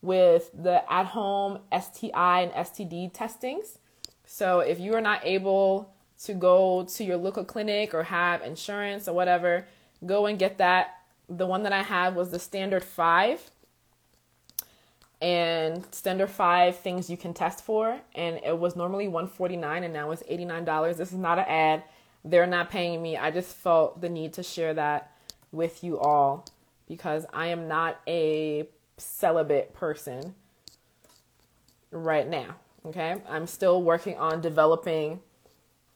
with 0.07 0.51
the 0.55 0.91
at 0.91 1.07
home 1.07 1.59
STI 1.77 2.43
and 2.43 2.53
STD 2.53 3.13
testings. 3.13 3.79
So 4.25 4.61
if 4.61 4.79
you 4.81 4.95
are 4.95 5.01
not 5.01 5.21
able 5.25 5.93
to 6.25 6.33
go 6.33 6.85
to 6.85 7.05
your 7.05 7.17
local 7.17 7.45
clinic 7.45 7.93
or 7.93 8.05
have 8.05 8.43
insurance 8.43 9.09
or 9.09 9.15
whatever, 9.15 9.67
go 10.05 10.27
and 10.27 10.39
get 10.39 10.59
that. 10.59 10.95
The 11.29 11.47
one 11.47 11.65
that 11.65 11.73
I 11.73 11.83
had 11.83 12.15
was 12.15 12.31
the 12.31 12.39
standard 12.39 12.85
five 12.85 13.51
and 15.21 15.85
standard 15.93 16.29
five 16.29 16.77
things 16.77 17.09
you 17.09 17.17
can 17.17 17.33
test 17.33 17.65
for 17.65 17.99
and 18.15 18.39
it 18.45 18.59
was 18.59 18.77
normally 18.77 19.09
149 19.09 19.83
and 19.83 19.93
now 19.93 20.11
it's 20.11 20.23
$89 20.25 20.97
this 20.99 21.11
is 21.11 21.19
not 21.19 21.39
an 21.39 21.47
ad 21.49 21.83
they're 22.23 22.47
not 22.47 22.69
paying 22.69 23.01
me 23.01 23.17
i 23.17 23.31
just 23.31 23.57
felt 23.57 24.03
the 24.03 24.11
need 24.11 24.35
to 24.35 24.43
share 24.43 24.75
that 24.75 25.11
with 25.53 25.83
you 25.83 25.99
all 25.99 26.45
because 26.87 27.25
i 27.33 27.47
am 27.47 27.67
not 27.67 27.99
a 28.07 28.69
celibate 28.97 29.73
person 29.75 30.35
right 31.91 32.29
now 32.29 32.55
okay 32.85 33.17
i'm 33.29 33.47
still 33.47 33.83
working 33.83 34.17
on 34.17 34.41
developing 34.41 35.21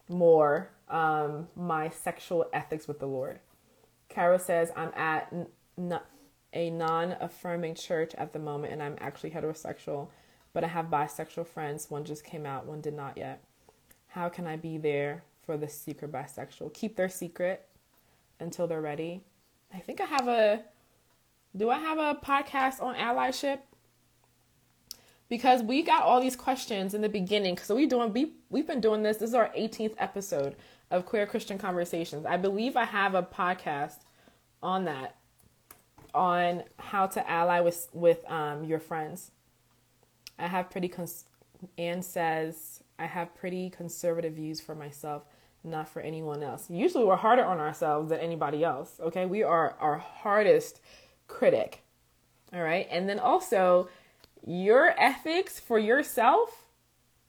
more 0.09 0.71
um, 0.89 1.47
my 1.55 1.89
sexual 1.89 2.47
ethics 2.53 2.89
with 2.89 2.99
the 2.99 3.07
lord 3.07 3.39
carol 4.09 4.39
says 4.39 4.71
i'm 4.77 4.93
at 4.95 5.33
a 6.53 6.71
non 6.71 7.17
affirming 7.21 7.75
church 7.75 8.15
at 8.17 8.33
the 8.33 8.39
moment, 8.39 8.73
and 8.73 8.83
I'm 8.83 8.97
actually 8.99 9.31
heterosexual, 9.31 10.09
but 10.53 10.65
I 10.65 10.69
have 10.69 10.87
bisexual 10.87 11.47
friends. 11.47 11.91
One 11.91 12.05
just 12.05 12.25
came 12.25 12.47
out, 12.47 12.67
one 12.67 12.81
did 12.81 12.95
not 12.95 13.17
yet. 13.17 13.43
How 14.09 14.29
can 14.29 14.47
I 14.47 14.57
be 14.57 14.79
there 14.79 15.23
for 15.45 15.57
the 15.57 15.69
secret 15.69 16.11
bisexual? 16.11 16.75
Keep 16.75 16.97
their 16.97 17.09
secret 17.09 17.67
until 18.41 18.67
they're 18.67 18.81
ready. 18.81 19.23
I 19.73 19.79
think 19.79 20.01
I 20.01 20.07
have 20.07 20.29
a. 20.29 20.63
Do 21.57 21.69
I 21.69 21.79
have 21.79 21.99
a 21.99 22.15
podcast 22.15 22.81
on 22.81 22.95
allyship? 22.95 23.59
Because 25.29 25.63
we 25.63 25.83
got 25.83 26.05
all 26.05 26.21
these 26.21 26.37
questions 26.37 26.95
in 26.95 27.03
the 27.03 27.09
beginning. 27.09 27.59
So 27.59 27.75
we 27.75 27.87
doing 27.87 28.13
we 28.13 28.33
we've 28.51 28.67
been 28.67 28.81
doing 28.81 29.03
this. 29.03 29.17
This 29.17 29.31
is 29.31 29.35
our 29.35 29.51
18th 29.57 29.95
episode 29.99 30.55
of 30.91 31.07
Queer 31.07 31.27
Christian 31.27 31.59
Conversations. 31.59 32.25
I 32.25 32.37
believe 32.37 32.77
I 32.77 32.85
have 32.85 33.15
a 33.15 33.23
podcast 33.23 33.99
on 34.63 34.85
that 34.85 35.17
on 36.15 36.65
how 36.79 37.07
to 37.09 37.29
ally 37.29 37.61
with 37.61 37.89
with 37.93 38.29
um, 38.31 38.65
your 38.65 38.79
friends. 38.79 39.33
I 40.39 40.47
have 40.47 40.71
pretty 40.71 40.89
cons- 40.89 41.25
Anne 41.79 42.03
says 42.03 42.83
I 42.99 43.07
have 43.07 43.35
pretty 43.35 43.71
conservative 43.71 44.35
views 44.35 44.61
for 44.61 44.75
myself, 44.75 45.25
not 45.65 45.89
for 45.89 46.01
anyone 46.01 46.43
else. 46.45 46.71
Usually, 46.71 47.05
we're 47.05 47.17
harder 47.17 47.45
on 47.45 47.59
ourselves 47.59 48.11
than 48.11 48.21
anybody 48.21 48.63
else. 48.63 49.01
Okay, 49.01 49.27
we 49.27 49.43
are 49.43 49.75
our 49.81 49.99
hardest 49.99 50.81
critic. 51.31 51.83
All 52.53 52.63
right, 52.63 52.87
and 52.91 53.09
then 53.09 53.19
also 53.19 53.89
your 54.47 54.95
ethics 54.99 55.61
for 55.61 55.79
yourself 55.79 56.67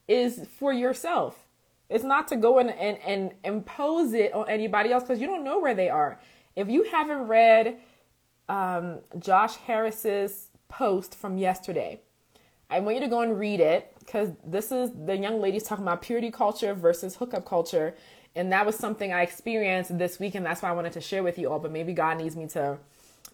is 0.07 0.47
for 0.57 0.73
yourself. 0.73 1.47
It's 1.89 2.03
not 2.03 2.27
to 2.29 2.35
go 2.35 2.59
in 2.59 2.69
and, 2.69 2.97
and 3.05 3.33
impose 3.43 4.13
it 4.13 4.33
on 4.33 4.49
anybody 4.49 4.91
else 4.91 5.03
because 5.03 5.19
you 5.19 5.27
don't 5.27 5.43
know 5.43 5.59
where 5.59 5.75
they 5.75 5.89
are. 5.89 6.19
If 6.55 6.69
you 6.69 6.83
haven't 6.83 7.27
read 7.27 7.77
um, 8.51 8.99
Josh 9.17 9.55
Harris's 9.55 10.49
post 10.67 11.15
from 11.15 11.37
yesterday. 11.37 12.01
I 12.69 12.79
want 12.79 12.95
you 12.95 13.01
to 13.01 13.09
go 13.09 13.21
and 13.21 13.37
read 13.37 13.59
it 13.59 13.93
because 13.99 14.29
this 14.45 14.71
is 14.71 14.91
the 15.05 15.17
young 15.17 15.41
ladies 15.41 15.63
talking 15.63 15.83
about 15.83 16.01
purity 16.01 16.31
culture 16.31 16.73
versus 16.73 17.15
hookup 17.15 17.45
culture. 17.45 17.95
And 18.35 18.51
that 18.51 18.65
was 18.65 18.75
something 18.75 19.11
I 19.11 19.23
experienced 19.23 19.97
this 19.97 20.19
week, 20.19 20.35
and 20.35 20.45
that's 20.45 20.61
why 20.61 20.69
I 20.69 20.71
wanted 20.71 20.93
to 20.93 21.01
share 21.01 21.21
with 21.21 21.37
you 21.37 21.51
all. 21.51 21.59
But 21.59 21.71
maybe 21.71 21.93
God 21.93 22.17
needs 22.17 22.35
me 22.35 22.47
to 22.47 22.77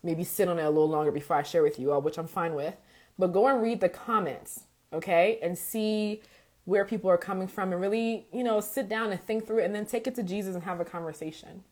maybe 0.04 0.24
sit 0.24 0.48
on 0.48 0.60
it 0.60 0.64
a 0.64 0.70
little 0.70 0.90
longer 0.90 1.12
before 1.12 1.38
I 1.38 1.44
share 1.44 1.64
with 1.64 1.80
you 1.80 1.92
all, 1.92 2.02
which 2.02 2.18
I'm 2.18 2.28
fine 2.28 2.54
with. 2.54 2.76
But 3.18 3.34
go 3.34 3.48
and 3.48 3.62
read 3.62 3.82
the 3.82 3.90
comments, 3.90 4.62
okay, 4.94 5.40
and 5.42 5.58
see 5.58 6.22
where 6.66 6.86
people 6.86 7.10
are 7.10 7.18
coming 7.18 7.48
from 7.48 7.72
and 7.72 7.82
really, 7.82 8.28
you 8.34 8.44
know, 8.44 8.60
sit 8.60 8.90
down 8.90 9.12
and 9.12 9.22
think 9.22 9.48
through 9.48 9.60
it 9.60 9.66
and 9.66 9.74
then 9.74 9.86
take 9.86 10.06
it 10.06 10.16
to 10.16 10.24
Jesus 10.24 10.54
and 10.54 10.64
have 10.66 10.80
a 10.80 10.86
conversation. 10.86 11.64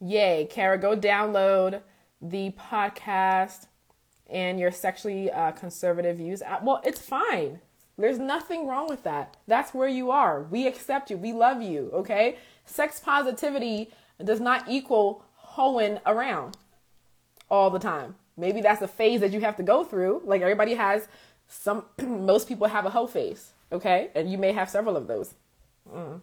Yay, 0.00 0.46
Kara, 0.50 0.78
go 0.78 0.96
download 0.96 1.80
the 2.20 2.50
podcast 2.50 3.66
and 4.28 4.58
your 4.58 4.70
sexually 4.70 5.30
uh, 5.30 5.52
conservative 5.52 6.16
views. 6.16 6.42
Uh, 6.42 6.58
well, 6.62 6.80
it's 6.84 7.00
fine. 7.00 7.60
There's 7.96 8.18
nothing 8.18 8.66
wrong 8.66 8.88
with 8.88 9.04
that. 9.04 9.36
That's 9.46 9.72
where 9.72 9.88
you 9.88 10.10
are. 10.10 10.42
We 10.42 10.66
accept 10.66 11.10
you. 11.10 11.16
We 11.16 11.32
love 11.32 11.62
you. 11.62 11.90
Okay. 11.92 12.36
Sex 12.64 13.00
positivity 13.00 13.90
does 14.24 14.40
not 14.40 14.64
equal 14.68 15.24
hoeing 15.34 15.98
around 16.06 16.56
all 17.50 17.70
the 17.70 17.78
time. 17.78 18.14
Maybe 18.36 18.60
that's 18.60 18.80
a 18.80 18.88
phase 18.88 19.20
that 19.20 19.32
you 19.32 19.40
have 19.40 19.56
to 19.56 19.62
go 19.62 19.84
through. 19.84 20.22
Like 20.24 20.40
everybody 20.40 20.74
has 20.74 21.08
some, 21.48 21.84
most 22.02 22.48
people 22.48 22.66
have 22.68 22.86
a 22.86 22.90
hoe 22.90 23.06
phase. 23.06 23.52
Okay. 23.70 24.10
And 24.14 24.30
you 24.30 24.38
may 24.38 24.52
have 24.52 24.70
several 24.70 24.96
of 24.96 25.06
those. 25.06 25.34
Mm. 25.92 26.20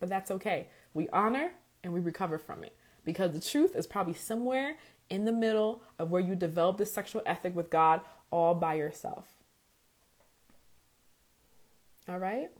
But 0.00 0.08
that's 0.08 0.30
okay. 0.30 0.68
We 0.92 1.08
honor 1.10 1.52
and 1.82 1.92
we 1.92 2.00
recover 2.00 2.38
from 2.38 2.64
it 2.64 2.76
because 3.04 3.32
the 3.32 3.40
truth 3.40 3.74
is 3.76 3.86
probably 3.86 4.14
somewhere 4.14 4.76
in 5.10 5.24
the 5.24 5.32
middle 5.32 5.82
of 5.98 6.10
where 6.10 6.20
you 6.20 6.34
develop 6.34 6.78
this 6.78 6.92
sexual 6.92 7.22
ethic 7.26 7.54
with 7.54 7.70
God 7.70 8.00
all 8.30 8.54
by 8.54 8.74
yourself. 8.74 9.26
All 12.08 12.18
right? 12.18 12.50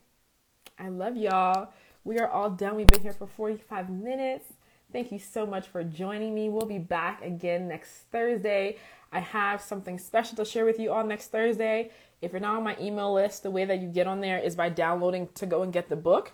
I 0.78 0.88
love 0.88 1.16
y'all. 1.16 1.70
We 2.04 2.18
are 2.18 2.28
all 2.28 2.50
done. 2.50 2.76
We've 2.76 2.86
been 2.86 3.00
here 3.00 3.14
for 3.14 3.26
45 3.26 3.88
minutes. 3.88 4.52
Thank 4.92 5.10
you 5.10 5.18
so 5.18 5.46
much 5.46 5.66
for 5.66 5.82
joining 5.82 6.34
me. 6.34 6.50
We'll 6.50 6.66
be 6.66 6.78
back 6.78 7.24
again 7.24 7.66
next 7.66 7.90
Thursday. 8.12 8.76
I 9.10 9.20
have 9.20 9.62
something 9.62 9.98
special 9.98 10.36
to 10.36 10.44
share 10.44 10.66
with 10.66 10.78
you 10.78 10.92
all 10.92 11.04
next 11.04 11.28
Thursday. 11.28 11.90
If 12.20 12.32
you're 12.32 12.40
not 12.40 12.56
on 12.56 12.62
my 12.62 12.76
email 12.78 13.12
list, 13.12 13.42
the 13.42 13.50
way 13.50 13.64
that 13.64 13.80
you 13.80 13.88
get 13.88 14.06
on 14.06 14.20
there 14.20 14.38
is 14.38 14.54
by 14.54 14.68
downloading 14.68 15.28
to 15.34 15.46
go 15.46 15.62
and 15.62 15.72
get 15.72 15.88
the 15.88 15.96
book. 15.96 16.32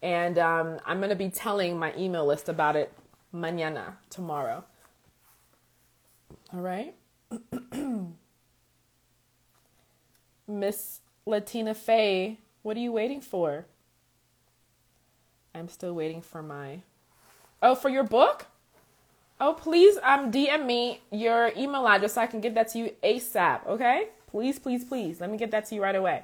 And 0.00 0.38
um, 0.38 0.78
I'm 0.86 0.98
going 0.98 1.10
to 1.10 1.16
be 1.16 1.28
telling 1.28 1.78
my 1.78 1.92
email 1.96 2.24
list 2.24 2.48
about 2.48 2.76
it 2.76 2.92
mañana, 3.34 3.94
tomorrow. 4.10 4.64
All 6.54 6.60
right. 6.60 6.94
Miss 10.48 11.00
Latina 11.26 11.74
Faye, 11.74 12.38
what 12.62 12.76
are 12.76 12.80
you 12.80 12.92
waiting 12.92 13.20
for? 13.20 13.66
I'm 15.54 15.68
still 15.68 15.94
waiting 15.94 16.22
for 16.22 16.42
my. 16.42 16.80
Oh, 17.62 17.74
for 17.74 17.88
your 17.88 18.04
book? 18.04 18.46
Oh, 19.40 19.54
please 19.54 19.96
um 20.02 20.30
DM 20.30 20.66
me 20.66 21.00
your 21.10 21.52
email 21.56 21.86
address 21.86 22.14
so 22.14 22.20
I 22.20 22.26
can 22.26 22.40
get 22.40 22.54
that 22.54 22.68
to 22.72 22.78
you 22.78 22.92
ASAP, 23.02 23.66
okay? 23.66 24.08
Please, 24.30 24.58
please, 24.58 24.84
please. 24.84 25.20
Let 25.20 25.30
me 25.30 25.36
get 25.36 25.50
that 25.50 25.66
to 25.66 25.74
you 25.74 25.82
right 25.82 25.96
away. 25.96 26.22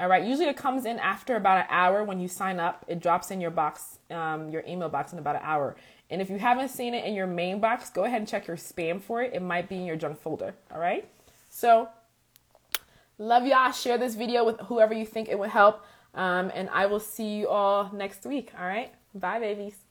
All 0.00 0.08
right. 0.08 0.24
Usually 0.24 0.46
it 0.46 0.56
comes 0.56 0.84
in 0.84 0.98
after 1.00 1.34
about 1.34 1.58
an 1.58 1.66
hour 1.70 2.04
when 2.04 2.20
you 2.20 2.28
sign 2.28 2.60
up. 2.60 2.84
It 2.86 3.00
drops 3.00 3.32
in 3.32 3.40
your 3.40 3.50
box, 3.50 3.98
um, 4.10 4.48
your 4.50 4.62
email 4.66 4.88
box 4.88 5.12
in 5.12 5.18
about 5.18 5.36
an 5.36 5.42
hour. 5.44 5.74
And 6.08 6.22
if 6.22 6.30
you 6.30 6.38
haven't 6.38 6.68
seen 6.68 6.94
it 6.94 7.04
in 7.04 7.14
your 7.14 7.26
main 7.26 7.60
box, 7.60 7.90
go 7.90 8.04
ahead 8.04 8.20
and 8.20 8.28
check 8.28 8.46
your 8.46 8.56
spam 8.56 9.00
for 9.00 9.22
it. 9.22 9.34
It 9.34 9.42
might 9.42 9.68
be 9.68 9.76
in 9.76 9.84
your 9.84 9.96
junk 9.96 10.20
folder. 10.20 10.54
All 10.72 10.80
right. 10.80 11.08
So, 11.50 11.88
love 13.18 13.44
y'all. 13.44 13.72
Share 13.72 13.98
this 13.98 14.14
video 14.14 14.44
with 14.44 14.60
whoever 14.60 14.94
you 14.94 15.04
think 15.04 15.28
it 15.28 15.38
would 15.38 15.50
help. 15.50 15.84
Um, 16.14 16.50
and 16.54 16.68
I 16.70 16.86
will 16.86 17.00
see 17.00 17.36
you 17.36 17.48
all 17.48 17.90
next 17.92 18.24
week. 18.24 18.52
All 18.58 18.66
right. 18.66 18.92
Bye, 19.14 19.38
babies. 19.38 19.87